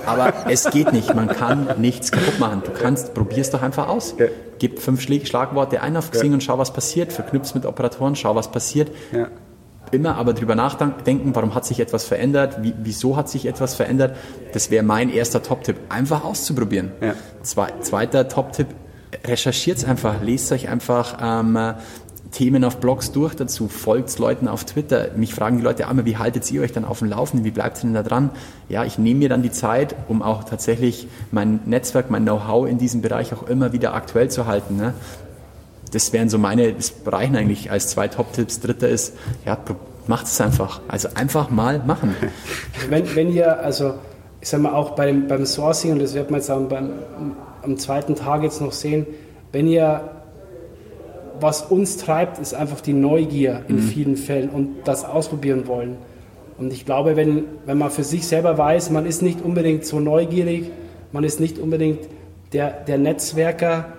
Aber 0.06 0.32
es 0.48 0.70
geht 0.70 0.92
nicht, 0.92 1.14
man 1.14 1.28
kann 1.28 1.68
nichts 1.78 2.10
kaputt 2.12 2.38
machen. 2.38 2.62
Du 2.64 2.70
kannst, 2.70 3.12
probier's 3.14 3.50
doch 3.50 3.62
einfach 3.62 3.88
aus. 3.88 4.14
Ja. 4.18 4.26
Gib 4.58 4.78
fünf 4.78 5.02
Schlagworte 5.02 5.82
ein 5.82 5.96
auf 5.96 6.12
Xing 6.12 6.30
ja. 6.30 6.34
und 6.34 6.42
schau, 6.42 6.58
was 6.58 6.72
passiert. 6.72 7.12
Verknüpf's 7.12 7.54
mit 7.54 7.66
Operatoren, 7.66 8.16
schau, 8.16 8.34
was 8.34 8.50
passiert. 8.50 8.90
Ja. 9.12 9.28
Immer 9.92 10.16
aber 10.16 10.32
drüber 10.32 10.54
nachdenken, 10.54 11.34
warum 11.34 11.54
hat 11.54 11.64
sich 11.64 11.78
etwas 11.78 12.04
verändert, 12.04 12.62
wie, 12.62 12.74
wieso 12.82 13.16
hat 13.16 13.28
sich 13.28 13.46
etwas 13.46 13.74
verändert. 13.74 14.16
Das 14.52 14.70
wäre 14.70 14.82
mein 14.82 15.10
erster 15.10 15.42
Top-Tipp, 15.42 15.76
einfach 15.88 16.24
auszuprobieren. 16.24 16.92
Zwei, 17.42 17.68
zweiter 17.80 18.28
Top-Tipp, 18.28 18.68
recherchiert 19.24 19.78
es 19.78 19.84
einfach, 19.84 20.22
lest 20.22 20.50
euch 20.52 20.68
einfach 20.68 21.18
ähm, 21.22 21.74
Themen 22.36 22.64
auf 22.64 22.80
Blogs 22.80 23.12
durch 23.12 23.34
dazu, 23.34 23.66
folgt 23.66 24.18
Leuten 24.18 24.46
auf 24.46 24.66
Twitter. 24.66 25.08
Mich 25.16 25.34
fragen 25.34 25.56
die 25.56 25.62
Leute 25.62 25.88
einmal, 25.88 26.04
wie 26.04 26.18
haltet 26.18 26.52
ihr 26.52 26.60
euch 26.60 26.70
dann 26.70 26.84
auf 26.84 26.98
dem 26.98 27.08
Laufenden, 27.08 27.46
wie 27.46 27.50
bleibt 27.50 27.78
ihr 27.78 27.82
denn 27.84 27.94
da 27.94 28.02
dran? 28.02 28.28
Ja, 28.68 28.84
ich 28.84 28.98
nehme 28.98 29.20
mir 29.20 29.30
dann 29.30 29.40
die 29.40 29.50
Zeit, 29.50 29.96
um 30.06 30.20
auch 30.20 30.44
tatsächlich 30.44 31.08
mein 31.30 31.60
Netzwerk, 31.64 32.10
mein 32.10 32.24
Know-how 32.24 32.68
in 32.68 32.76
diesem 32.76 33.00
Bereich 33.00 33.32
auch 33.32 33.48
immer 33.48 33.72
wieder 33.72 33.94
aktuell 33.94 34.28
zu 34.28 34.44
halten. 34.44 34.76
Ne? 34.76 34.92
Das 35.92 36.12
wären 36.12 36.28
so 36.28 36.36
meine, 36.36 36.74
das 36.74 36.92
reichen 37.06 37.36
eigentlich 37.36 37.70
als 37.70 37.88
zwei 37.88 38.06
Top-Tipps. 38.06 38.60
Dritter 38.60 38.90
ist, 38.90 39.14
ja, 39.46 39.56
macht 40.06 40.26
es 40.26 40.38
einfach. 40.38 40.82
Also 40.88 41.08
einfach 41.14 41.48
mal 41.48 41.78
machen. 41.86 42.14
Wenn, 42.90 43.16
wenn 43.16 43.32
ihr, 43.32 43.60
also 43.60 43.94
ich 44.42 44.50
sag 44.50 44.60
mal 44.60 44.74
auch 44.74 44.90
beim, 44.90 45.26
beim 45.26 45.46
Sourcing, 45.46 45.92
und 45.92 46.02
das 46.02 46.12
wird 46.12 46.30
man 46.30 46.40
jetzt 46.40 46.50
am, 46.50 46.68
beim, 46.68 46.90
am 47.62 47.78
zweiten 47.78 48.14
Tag 48.14 48.42
jetzt 48.42 48.60
noch 48.60 48.72
sehen, 48.72 49.06
wenn 49.52 49.66
ihr 49.68 50.15
was 51.40 51.62
uns 51.62 51.96
treibt, 51.96 52.38
ist 52.38 52.54
einfach 52.54 52.80
die 52.80 52.92
Neugier 52.92 53.62
in 53.68 53.76
mhm. 53.76 53.82
vielen 53.82 54.16
Fällen 54.16 54.48
und 54.48 54.76
das 54.84 55.04
ausprobieren 55.04 55.66
wollen. 55.66 55.96
Und 56.58 56.72
ich 56.72 56.86
glaube, 56.86 57.16
wenn, 57.16 57.44
wenn 57.66 57.78
man 57.78 57.90
für 57.90 58.04
sich 58.04 58.26
selber 58.26 58.56
weiß, 58.56 58.90
man 58.90 59.06
ist 59.06 59.22
nicht 59.22 59.42
unbedingt 59.42 59.84
so 59.84 60.00
neugierig, 60.00 60.70
man 61.12 61.24
ist 61.24 61.40
nicht 61.40 61.58
unbedingt 61.58 62.00
der, 62.52 62.70
der 62.70 62.98
Netzwerker, 62.98 63.92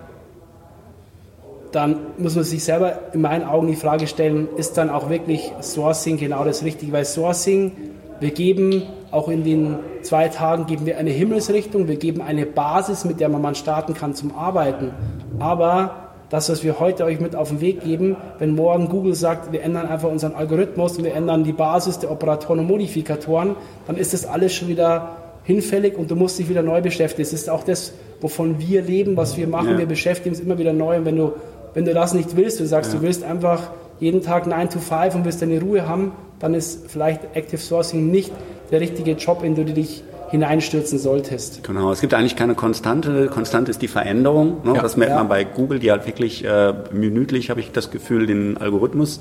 dann 1.71 1.97
muss 2.17 2.35
man 2.35 2.43
sich 2.43 2.63
selber 2.63 2.99
in 3.13 3.21
meinen 3.21 3.43
Augen 3.43 3.67
die 3.67 3.75
Frage 3.75 4.07
stellen, 4.07 4.47
ist 4.57 4.77
dann 4.77 4.89
auch 4.89 5.09
wirklich 5.09 5.51
Sourcing 5.61 6.17
genau 6.17 6.43
das 6.43 6.63
Richtige? 6.63 6.91
Weil 6.91 7.05
Sourcing, 7.05 7.73
wir 8.19 8.31
geben 8.31 8.83
auch 9.11 9.27
in 9.27 9.43
den 9.43 9.75
zwei 10.01 10.27
Tagen 10.27 10.65
geben 10.65 10.85
wir 10.85 10.97
eine 10.97 11.11
Himmelsrichtung, 11.11 11.87
wir 11.87 11.97
geben 11.97 12.21
eine 12.21 12.45
Basis, 12.45 13.05
mit 13.05 13.19
der 13.19 13.29
man 13.29 13.55
starten 13.55 13.93
kann 13.93 14.15
zum 14.15 14.35
Arbeiten. 14.35 14.91
Aber 15.39 16.06
das, 16.29 16.49
was 16.49 16.63
wir 16.63 16.79
heute 16.79 17.05
euch 17.05 17.19
mit 17.19 17.35
auf 17.35 17.49
den 17.49 17.61
Weg 17.61 17.83
geben, 17.83 18.17
wenn 18.39 18.55
morgen 18.55 18.89
Google 18.89 19.15
sagt, 19.15 19.51
wir 19.51 19.63
ändern 19.63 19.87
einfach 19.87 20.09
unseren 20.09 20.35
Algorithmus 20.35 20.97
und 20.97 21.05
wir 21.05 21.13
ändern 21.13 21.43
die 21.43 21.53
Basis 21.53 21.99
der 21.99 22.11
Operatoren 22.11 22.59
und 22.59 22.67
Modifikatoren, 22.67 23.55
dann 23.87 23.95
ist 23.95 24.13
das 24.13 24.25
alles 24.25 24.53
schon 24.53 24.67
wieder 24.67 25.17
hinfällig 25.43 25.97
und 25.97 26.11
du 26.11 26.15
musst 26.15 26.37
dich 26.37 26.49
wieder 26.49 26.63
neu 26.63 26.81
beschäftigen. 26.81 27.21
Es 27.21 27.31
ist 27.31 27.49
auch 27.49 27.63
das, 27.63 27.93
wovon 28.19 28.59
wir 28.59 28.81
leben, 28.81 29.15
was 29.15 29.37
wir 29.37 29.47
machen. 29.47 29.71
Ja. 29.71 29.77
Wir 29.77 29.85
beschäftigen 29.85 30.35
uns 30.35 30.43
immer 30.43 30.57
wieder 30.57 30.73
neu 30.73 30.97
und 30.97 31.05
wenn 31.05 31.15
du, 31.15 31.33
wenn 31.73 31.85
du 31.85 31.93
das 31.93 32.13
nicht 32.13 32.35
willst, 32.35 32.59
du 32.59 32.65
sagst, 32.65 32.93
ja. 32.93 32.99
du 32.99 33.05
willst 33.05 33.23
einfach 33.23 33.71
jeden 33.99 34.21
Tag 34.21 34.45
9 34.45 34.69
to 34.69 34.79
5 34.79 35.15
und 35.15 35.25
willst 35.25 35.41
deine 35.41 35.61
Ruhe 35.61 35.87
haben, 35.87 36.11
dann 36.39 36.53
ist 36.53 36.91
vielleicht 36.91 37.21
Active 37.35 37.59
Sourcing 37.59 38.11
nicht 38.11 38.31
der 38.71 38.81
richtige 38.81 39.13
Job, 39.13 39.43
in 39.43 39.55
den 39.55 39.67
du 39.67 39.73
dich 39.73 40.03
hineinstürzen 40.29 40.99
solltest. 40.99 41.63
Genau, 41.63 41.91
es 41.91 42.01
gibt 42.01 42.13
eigentlich 42.13 42.35
keine 42.35 42.55
Konstante. 42.55 43.27
Konstant 43.27 43.69
ist 43.69 43.81
die 43.81 43.87
Veränderung. 43.87 44.63
Ne? 44.63 44.73
Ja, 44.75 44.81
das 44.81 44.97
merkt 44.97 45.11
ja. 45.11 45.17
man 45.17 45.27
bei 45.27 45.43
Google, 45.43 45.79
die 45.79 45.91
halt 45.91 46.05
wirklich 46.05 46.43
äh, 46.43 46.73
minütlich, 46.91 47.49
habe 47.49 47.59
ich 47.59 47.71
das 47.71 47.91
Gefühl, 47.91 48.27
den 48.27 48.57
Algorithmus 48.57 49.19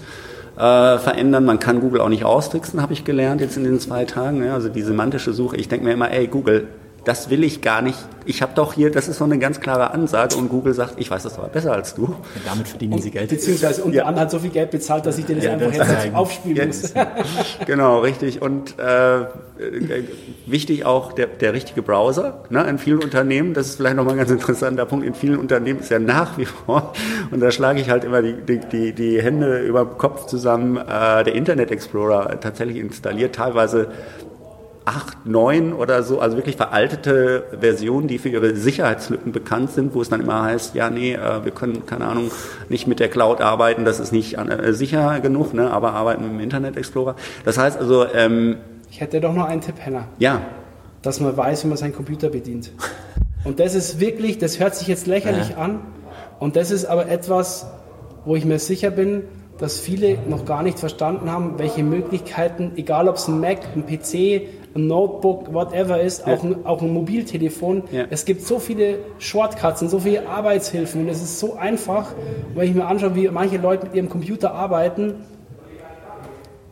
äh, 0.56 0.98
verändern. 0.98 1.44
Man 1.44 1.58
kann 1.58 1.80
Google 1.80 2.00
auch 2.00 2.08
nicht 2.08 2.24
austricksen, 2.24 2.82
habe 2.82 2.92
ich 2.92 3.04
gelernt 3.04 3.40
jetzt 3.40 3.56
in 3.56 3.64
den 3.64 3.78
zwei 3.80 4.04
Tagen. 4.04 4.44
Ja, 4.44 4.54
also 4.54 4.68
die 4.68 4.82
semantische 4.82 5.32
Suche. 5.32 5.56
Ich 5.56 5.68
denke 5.68 5.84
mir 5.84 5.92
immer, 5.92 6.10
ey 6.10 6.26
Google, 6.26 6.66
das 7.06 7.30
will 7.30 7.44
ich 7.44 7.62
gar 7.62 7.82
nicht. 7.82 7.96
Ich 8.24 8.42
habe 8.42 8.52
doch 8.56 8.72
hier, 8.72 8.90
das 8.90 9.06
ist 9.06 9.18
so 9.18 9.24
eine 9.24 9.38
ganz 9.38 9.60
klare 9.60 9.92
Ansage 9.92 10.34
und 10.34 10.48
Google 10.48 10.74
sagt, 10.74 10.94
ich 10.96 11.08
weiß 11.08 11.22
das 11.22 11.38
aber 11.38 11.46
besser 11.46 11.72
als 11.72 11.94
du. 11.94 12.08
Ja, 12.34 12.50
damit 12.50 12.66
verdienen 12.66 13.00
sie 13.00 13.12
Geld. 13.12 13.30
Beziehungsweise 13.30 13.84
unter 13.84 13.98
ja. 13.98 14.04
anderem 14.06 14.24
hat 14.24 14.32
so 14.32 14.40
viel 14.40 14.50
Geld 14.50 14.72
bezahlt, 14.72 15.06
dass 15.06 15.16
ich 15.16 15.24
dir 15.24 15.36
das 15.36 15.44
ja, 15.44 15.52
einfach 15.52 15.72
das 15.72 16.04
jetzt 16.04 16.14
aufspielen 16.16 16.66
muss. 16.66 16.92
genau, 17.66 18.00
richtig. 18.00 18.42
Und 18.42 18.76
äh, 18.80 19.20
äh, 19.20 20.02
wichtig 20.46 20.84
auch 20.84 21.12
der, 21.12 21.28
der 21.28 21.52
richtige 21.52 21.80
Browser. 21.80 22.42
Ne? 22.50 22.64
In 22.64 22.78
vielen 22.78 22.98
Unternehmen, 22.98 23.54
das 23.54 23.68
ist 23.68 23.76
vielleicht 23.76 23.94
nochmal 23.94 24.14
ein 24.14 24.18
ganz 24.18 24.30
interessanter 24.32 24.84
Punkt, 24.84 25.06
in 25.06 25.14
vielen 25.14 25.38
Unternehmen 25.38 25.78
ist 25.78 25.90
ja 25.90 26.00
nach 26.00 26.36
wie 26.38 26.44
vor, 26.44 26.92
und 27.30 27.38
da 27.38 27.52
schlage 27.52 27.80
ich 27.80 27.88
halt 27.88 28.02
immer 28.02 28.20
die, 28.20 28.58
die, 28.58 28.92
die 28.92 29.22
Hände 29.22 29.60
über 29.60 29.84
den 29.84 29.96
Kopf 29.96 30.26
zusammen, 30.26 30.76
äh, 30.76 31.22
der 31.22 31.34
Internet 31.34 31.70
Explorer 31.70 32.40
tatsächlich 32.40 32.78
installiert, 32.78 33.36
teilweise 33.36 33.88
8, 34.86 35.26
9 35.26 35.72
oder 35.72 36.02
so, 36.04 36.20
also 36.20 36.36
wirklich 36.36 36.56
veraltete 36.56 37.44
Versionen, 37.58 38.06
die 38.06 38.18
für 38.18 38.28
ihre 38.28 38.54
Sicherheitslücken 38.54 39.32
bekannt 39.32 39.72
sind, 39.72 39.94
wo 39.94 40.00
es 40.00 40.08
dann 40.08 40.20
immer 40.20 40.44
heißt, 40.44 40.74
ja, 40.74 40.90
nee, 40.90 41.14
äh, 41.14 41.44
wir 41.44 41.50
können, 41.50 41.84
keine 41.86 42.06
Ahnung, 42.06 42.30
nicht 42.68 42.86
mit 42.86 43.00
der 43.00 43.08
Cloud 43.08 43.40
arbeiten, 43.40 43.84
das 43.84 43.98
ist 43.98 44.12
nicht 44.12 44.38
äh, 44.38 44.72
sicher 44.72 45.18
genug, 45.20 45.54
ne, 45.54 45.70
aber 45.70 45.92
arbeiten 45.94 46.22
mit 46.22 46.32
dem 46.32 46.40
Internet 46.40 46.76
Explorer. 46.76 47.16
Das 47.44 47.58
heißt 47.58 47.78
also... 47.78 48.06
Ähm, 48.14 48.58
ich 48.88 49.00
hätte 49.00 49.20
doch 49.20 49.34
noch 49.34 49.46
einen 49.46 49.60
Tipp, 49.60 49.74
Henna. 49.78 50.06
Ja. 50.18 50.40
Dass 51.02 51.20
man 51.20 51.36
weiß, 51.36 51.64
wie 51.64 51.68
man 51.68 51.76
seinen 51.76 51.94
Computer 51.94 52.30
bedient. 52.30 52.70
Und 53.44 53.58
das 53.58 53.74
ist 53.74 53.98
wirklich, 53.98 54.38
das 54.38 54.60
hört 54.60 54.76
sich 54.76 54.86
jetzt 54.86 55.06
lächerlich 55.06 55.50
ja. 55.50 55.56
an, 55.56 55.80
und 56.38 56.56
das 56.56 56.70
ist 56.70 56.84
aber 56.84 57.08
etwas, 57.08 57.66
wo 58.24 58.36
ich 58.36 58.44
mir 58.44 58.58
sicher 58.58 58.90
bin, 58.90 59.22
dass 59.58 59.80
viele 59.80 60.18
noch 60.28 60.44
gar 60.44 60.62
nicht 60.62 60.78
verstanden 60.78 61.30
haben, 61.30 61.58
welche 61.58 61.82
Möglichkeiten, 61.82 62.72
egal 62.76 63.08
ob 63.08 63.16
es 63.16 63.26
ein 63.26 63.40
Mac, 63.40 63.60
ein 63.74 63.86
PC, 63.86 64.42
ein 64.76 64.86
Notebook, 64.86 65.52
whatever 65.52 66.00
ist, 66.00 66.26
auch, 66.26 66.42
ein, 66.42 66.64
auch 66.64 66.82
ein 66.82 66.92
Mobiltelefon. 66.92 67.84
Es 68.10 68.24
gibt 68.24 68.42
so 68.42 68.58
viele 68.58 68.98
Shortcuts 69.18 69.82
und 69.82 69.88
so 69.88 69.98
viele 69.98 70.28
Arbeitshilfen 70.28 71.02
und 71.02 71.08
es 71.08 71.22
ist 71.22 71.40
so 71.40 71.54
einfach, 71.54 72.12
wenn 72.54 72.68
ich 72.68 72.74
mir 72.74 72.86
anschaue, 72.86 73.14
wie 73.14 73.28
manche 73.28 73.56
Leute 73.56 73.86
mit 73.86 73.94
ihrem 73.94 74.08
Computer 74.08 74.54
arbeiten, 74.54 75.14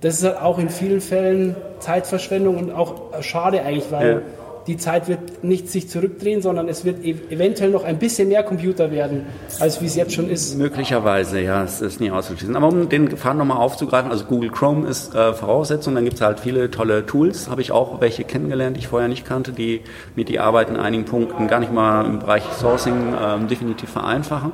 das 0.01 0.19
ist 0.19 0.25
halt 0.25 0.43
auch 0.43 0.59
in 0.59 0.69
vielen 0.69 1.01
Fällen 1.01 1.57
Zeitverschwendung 1.79 2.59
und 2.59 2.73
auch 2.73 3.23
schade 3.23 3.63
eigentlich, 3.63 3.91
weil 3.91 4.23
die 4.67 4.77
Zeit 4.77 5.09
wird 5.09 5.45
nicht 5.45 5.69
sich 5.69 5.89
zurückdrehen, 5.89 6.41
sondern 6.41 6.69
es 6.69 6.85
wird 6.85 7.05
eventuell 7.05 7.71
noch 7.71 7.85
ein 7.85 7.99
bisschen 7.99 8.29
mehr 8.29 8.43
Computer 8.43 8.91
werden, 8.91 9.27
als 9.61 9.81
wie 9.83 9.87
es 9.87 9.95
jetzt 9.95 10.15
schon 10.15 10.31
ist. 10.31 10.57
Möglicherweise, 10.57 11.41
ja, 11.41 11.63
es 11.63 11.81
ist 11.81 12.01
nie 12.01 12.11
auszuschließen. 12.11 12.57
Aber 12.57 12.69
um 12.69 12.89
den 12.89 13.09
Gefahren 13.09 13.37
nochmal 13.37 13.59
aufzugreifen, 13.59 14.11
also 14.11 14.25
Google 14.25 14.51
Chrome 14.51 14.89
ist 14.89 15.15
äh, 15.15 15.35
Voraussetzung, 15.35 15.95
dann 15.95 16.05
gibt 16.05 16.17
es 16.17 16.23
halt 16.23 16.41
viele 16.41 16.71
tolle 16.71 17.05
Tools, 17.05 17.51
habe 17.51 17.61
ich 17.61 17.73
auch 17.73 18.01
welche 18.01 18.25
kennengelernt, 18.25 18.77
die 18.77 18.81
ich 18.81 18.89
vorher 18.89 19.09
nicht 19.09 19.27
kannte, 19.27 19.53
die 19.53 19.83
mir 20.17 20.25
die 20.25 20.41
Arbeit 20.41 20.71
in 20.71 20.77
einigen 20.77 21.05
Punkten 21.05 21.47
gar 21.47 21.61
nicht 21.61 21.73
mal 21.73 22.07
im 22.07 22.19
Bereich 22.19 22.45
Sourcing 22.59 23.15
äh, 23.15 23.47
definitiv 23.47 23.91
vereinfachen. 23.91 24.53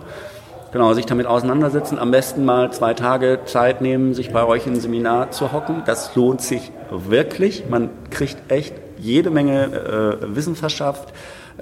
Genau, 0.72 0.92
sich 0.94 1.06
damit 1.06 1.26
auseinandersetzen, 1.26 1.98
am 1.98 2.12
besten 2.12 2.44
mal 2.44 2.72
zwei 2.72 2.94
Tage 2.94 3.40
Zeit 3.44 3.80
nehmen, 3.80 4.14
sich 4.14 4.30
bei 4.30 4.44
euch 4.44 4.68
in 4.68 4.74
ein 4.74 4.80
Seminar 4.80 5.32
zu 5.32 5.52
hocken. 5.52 5.82
Das 5.84 6.14
lohnt 6.14 6.42
sich 6.42 6.70
wirklich. 6.90 7.64
Man 7.68 7.90
kriegt 8.10 8.52
echt 8.52 8.74
jede 9.00 9.30
Menge 9.30 10.18
äh, 10.22 10.36
Wissen 10.36 10.56
verschafft. 10.56 11.12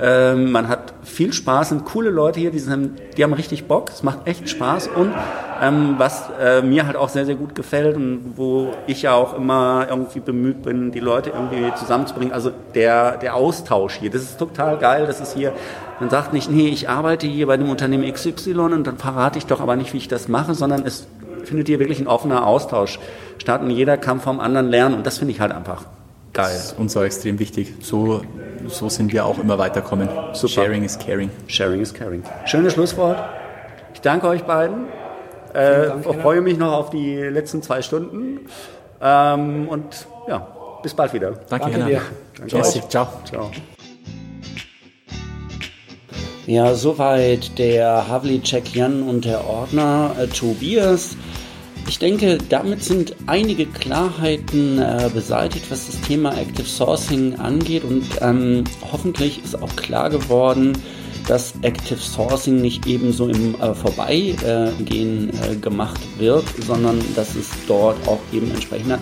Ähm, 0.01 0.53
man 0.53 0.69
hat 0.69 0.95
viel 1.03 1.33
Spaß, 1.33 1.71
sind 1.71 1.85
coole 1.85 2.11
Leute 2.11 2.39
hier, 2.39 2.53
die, 2.53 2.61
sind, 2.61 3.01
die 3.17 3.25
haben 3.25 3.33
richtig 3.33 3.67
Bock, 3.67 3.91
es 3.91 4.05
macht 4.05 4.29
echt 4.29 4.49
Spaß. 4.49 4.89
Und 4.89 5.13
ähm, 5.61 5.97
was 5.99 6.31
äh, 6.41 6.63
mir 6.63 6.87
halt 6.87 6.97
auch 6.97 7.09
sehr, 7.09 7.27
sehr 7.27 7.35
gut 7.35 7.57
gefällt 7.57 7.97
und 7.97 8.35
wo 8.37 8.73
ich 8.87 9.03
ja 9.03 9.15
auch 9.15 9.37
immer 9.37 9.87
irgendwie 9.91 10.21
bemüht 10.21 10.63
bin, 10.63 10.93
die 10.93 11.01
Leute 11.01 11.31
irgendwie 11.31 11.75
zusammenzubringen, 11.75 12.33
also 12.33 12.53
der, 12.77 13.17
der 13.17 13.35
Austausch 13.35 13.97
hier, 13.97 14.11
das 14.11 14.23
ist 14.23 14.39
total 14.39 14.79
geil, 14.79 15.07
das 15.07 15.21
ist 15.21 15.35
hier, 15.35 15.53
man 15.99 16.11
sagt 16.11 16.33
nicht, 16.33 16.49
nee, 16.49 16.69
ich 16.69 16.89
arbeite 16.89 17.27
hier 17.27 17.49
bei 17.49 17.57
dem 17.57 17.69
Unternehmen 17.69 18.11
XY 18.13 18.53
und 18.53 18.87
dann 18.87 18.99
verrate 18.99 19.39
ich 19.39 19.47
doch 19.47 19.61
aber 19.61 19.75
nicht, 19.75 19.95
wie 19.95 19.99
ich 19.99 20.07
das 20.07 20.29
mache, 20.29 20.55
sondern 20.55 20.87
es 20.87 21.09
findet 21.43 21.67
hier 21.67 21.81
wirklich 21.81 21.99
ein 21.99 22.07
offener 22.07 22.47
Austausch 22.47 23.01
statt 23.39 23.63
und 23.63 23.71
jeder 23.71 23.97
kann 23.97 24.21
vom 24.21 24.39
anderen 24.39 24.69
lernen. 24.69 24.95
Und 24.95 25.07
das 25.07 25.19
finde 25.19 25.33
ich 25.33 25.41
halt 25.41 25.51
einfach 25.51 25.87
Geil. 26.33 26.55
Das 26.55 26.73
ist 26.73 26.79
uns 26.79 26.97
auch 26.97 27.03
extrem 27.03 27.39
wichtig. 27.39 27.75
So, 27.81 28.23
so 28.67 28.89
sind 28.89 29.13
wir 29.13 29.25
auch 29.25 29.39
immer 29.39 29.59
weiterkommen. 29.59 30.09
Super. 30.33 30.53
Sharing 30.53 30.85
is 30.85 30.99
caring. 30.99 31.31
Sharing 31.47 31.81
is 31.81 31.93
caring. 31.93 32.23
Schönes 32.45 32.75
Schlusswort. 32.75 33.19
Ich 33.95 34.01
danke 34.01 34.29
euch 34.29 34.45
beiden. 34.45 34.87
Äh, 35.55 35.89
Dank, 35.89 36.05
freue 36.23 36.41
mich 36.41 36.59
noch 36.59 36.73
auf 36.73 36.91
die 36.91 37.17
letzten 37.17 37.63
zwei 37.63 37.83
Stunden. 37.83 38.41
Ähm, 39.01 39.69
und 39.69 40.07
ja, 40.29 40.47
bis 40.83 40.95
bald 40.95 41.13
wieder. 41.13 41.33
Danke, 41.49 41.71
danke 41.71 41.87
dir. 41.87 42.03
Danke 42.37 42.63
Ciao. 42.63 42.89
Ciao. 42.89 43.09
Ciao. 43.25 43.51
Ja, 46.47 46.75
soweit 46.75 47.59
der 47.59 48.09
Havlicek 48.09 48.75
Jan 48.75 49.03
und 49.03 49.25
der 49.25 49.47
Ordner 49.47 50.17
äh, 50.19 50.27
Tobias. 50.29 51.17
Ich 51.89 51.99
denke, 51.99 52.37
damit 52.51 52.85
sind 52.85 53.17
einige 53.27 53.65
Klarheiten 53.65 54.79
äh, 54.79 55.09
beseitigt, 55.13 55.71
was 55.71 55.87
das 55.87 56.01
Thema 56.03 56.37
Active 56.37 56.67
Sourcing 56.67 57.37
angeht. 57.37 57.83
Und 57.83 58.05
ähm, 58.21 58.65
hoffentlich 58.93 59.43
ist 59.43 59.61
auch 59.61 59.75
klar 59.75 60.11
geworden, 60.11 60.77
dass 61.27 61.55
Active 61.63 61.99
Sourcing 61.99 62.61
nicht 62.61 62.87
ebenso 62.87 63.29
im 63.29 63.55
äh, 63.55 63.75
Vorbeigehen 63.75 65.31
äh, 65.31 65.57
gemacht 65.57 66.01
wird, 66.19 66.45
sondern 66.67 67.03
dass 67.17 67.35
es 67.35 67.49
dort 67.67 67.97
auch 68.07 68.21
eben 68.33 68.51
entsprechende 68.51 68.99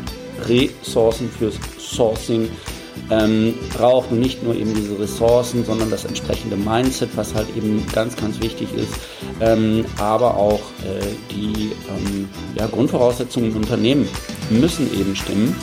Ressourcen 0.46 1.28
fürs 1.28 1.58
Sourcing 1.78 2.42
gibt 2.42 2.75
ähm, 3.10 3.54
braucht 3.76 4.10
und 4.10 4.20
nicht 4.20 4.42
nur 4.42 4.54
eben 4.54 4.74
diese 4.74 4.98
Ressourcen, 4.98 5.64
sondern 5.64 5.90
das 5.90 6.04
entsprechende 6.04 6.56
Mindset, 6.56 7.10
was 7.16 7.34
halt 7.34 7.48
eben 7.56 7.84
ganz, 7.92 8.16
ganz 8.16 8.40
wichtig 8.40 8.68
ist, 8.74 8.92
ähm, 9.40 9.84
aber 9.98 10.36
auch 10.36 10.60
äh, 10.84 11.06
die 11.30 11.72
ähm, 11.88 12.28
ja, 12.56 12.66
Grundvoraussetzungen 12.66 13.50
im 13.50 13.56
Unternehmen 13.56 14.08
müssen 14.50 14.92
eben 14.98 15.14
stimmen. 15.14 15.54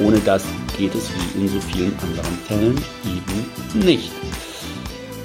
Ohne 0.00 0.18
das 0.20 0.44
geht 0.76 0.94
es 0.94 1.10
wie 1.10 1.40
in 1.40 1.48
so 1.48 1.60
vielen 1.60 1.92
anderen 1.98 2.38
Fällen 2.46 2.78
eben 3.04 3.84
nicht. 3.86 4.10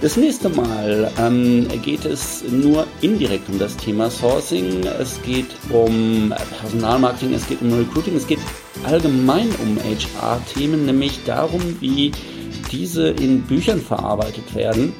Das 0.01 0.17
nächste 0.17 0.49
Mal 0.49 1.09
ähm, 1.17 1.65
geht 1.81 2.03
es 2.03 2.43
nur 2.51 2.85
indirekt 2.99 3.47
um 3.47 3.57
das 3.57 3.77
Thema 3.77 4.11
Sourcing. 4.11 4.83
Es 4.99 5.21
geht 5.21 5.45
um 5.69 6.33
Personalmarketing, 6.59 7.33
es 7.33 7.47
geht 7.47 7.61
um 7.61 7.71
Recruiting, 7.71 8.17
es 8.17 8.27
geht 8.27 8.39
allgemein 8.85 9.49
um 9.61 9.77
HR-Themen, 9.77 10.85
nämlich 10.85 11.19
darum, 11.25 11.61
wie 11.79 12.11
diese 12.71 13.09
in 13.09 13.41
Büchern 13.43 13.81
verarbeitet 13.81 14.55
werden 14.55 14.93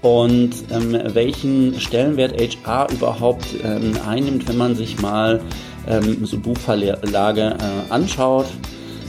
und 0.00 0.50
ähm, 0.70 0.98
welchen 1.14 1.80
Stellenwert 1.80 2.34
HR 2.40 2.90
überhaupt 2.90 3.46
ähm, 3.62 3.94
einnimmt, 4.06 4.48
wenn 4.48 4.56
man 4.56 4.74
sich 4.74 5.00
mal 5.00 5.40
ähm, 5.86 6.24
so 6.24 6.38
Buchverlage 6.38 7.56
äh, 7.58 7.92
anschaut. 7.92 8.46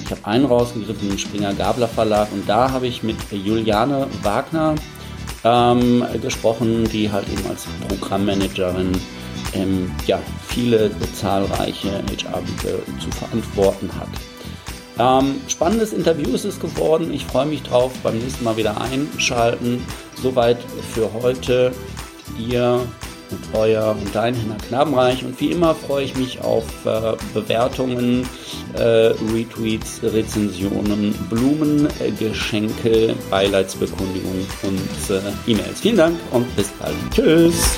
Ich 0.03 0.11
habe 0.11 0.26
einen 0.26 0.45
rausgegriffen, 0.45 1.09
den 1.09 1.17
Springer 1.17 1.53
Gabler 1.53 1.88
Verlag, 1.88 2.32
und 2.32 2.47
da 2.47 2.71
habe 2.71 2.88
ich 2.88 3.03
mit 3.03 3.15
Juliane 3.32 4.07
Wagner 4.21 4.76
ähm, 5.43 6.03
gesprochen, 6.21 6.88
die 6.91 7.11
halt 7.11 7.28
eben 7.30 7.47
als 7.49 7.65
Programmmanagerin 7.88 8.91
ähm, 9.53 9.91
ja, 10.05 10.19
viele 10.47 10.91
zahlreiche 11.13 11.89
HR-Bücher 11.91 12.79
zu 12.99 13.11
verantworten 13.11 13.89
hat. 13.99 14.09
Ähm, 14.99 15.41
spannendes 15.47 15.93
Interview 15.93 16.33
ist 16.35 16.45
es 16.45 16.59
geworden. 16.59 17.11
Ich 17.13 17.25
freue 17.25 17.47
mich 17.47 17.63
drauf, 17.63 17.91
beim 18.03 18.17
nächsten 18.19 18.43
Mal 18.43 18.57
wieder 18.57 18.79
einschalten. 18.79 19.83
Soweit 20.21 20.59
für 20.93 21.11
heute. 21.13 21.71
Ihr 22.37 22.85
und 23.33 23.59
euer 23.59 23.95
und 23.99 24.13
dein 24.13 24.35
Henna 24.35 24.55
Knabenreich. 24.67 25.23
Und 25.23 25.39
wie 25.39 25.51
immer 25.51 25.73
freue 25.75 26.05
ich 26.05 26.15
mich 26.15 26.41
auf 26.41 26.65
äh, 26.85 27.13
Bewertungen, 27.33 28.27
äh, 28.73 29.13
Retweets, 29.33 30.01
Rezensionen, 30.03 31.13
Blumen, 31.29 31.87
äh, 31.99 32.11
Geschenke, 32.11 33.15
Beileidsbekundungen 33.29 34.47
und 34.63 34.79
E-Mails. 35.47 35.81
Vielen 35.81 35.97
Dank 35.97 36.19
und 36.31 36.55
bis 36.55 36.69
bald. 36.79 36.95
Tschüss. 37.11 37.77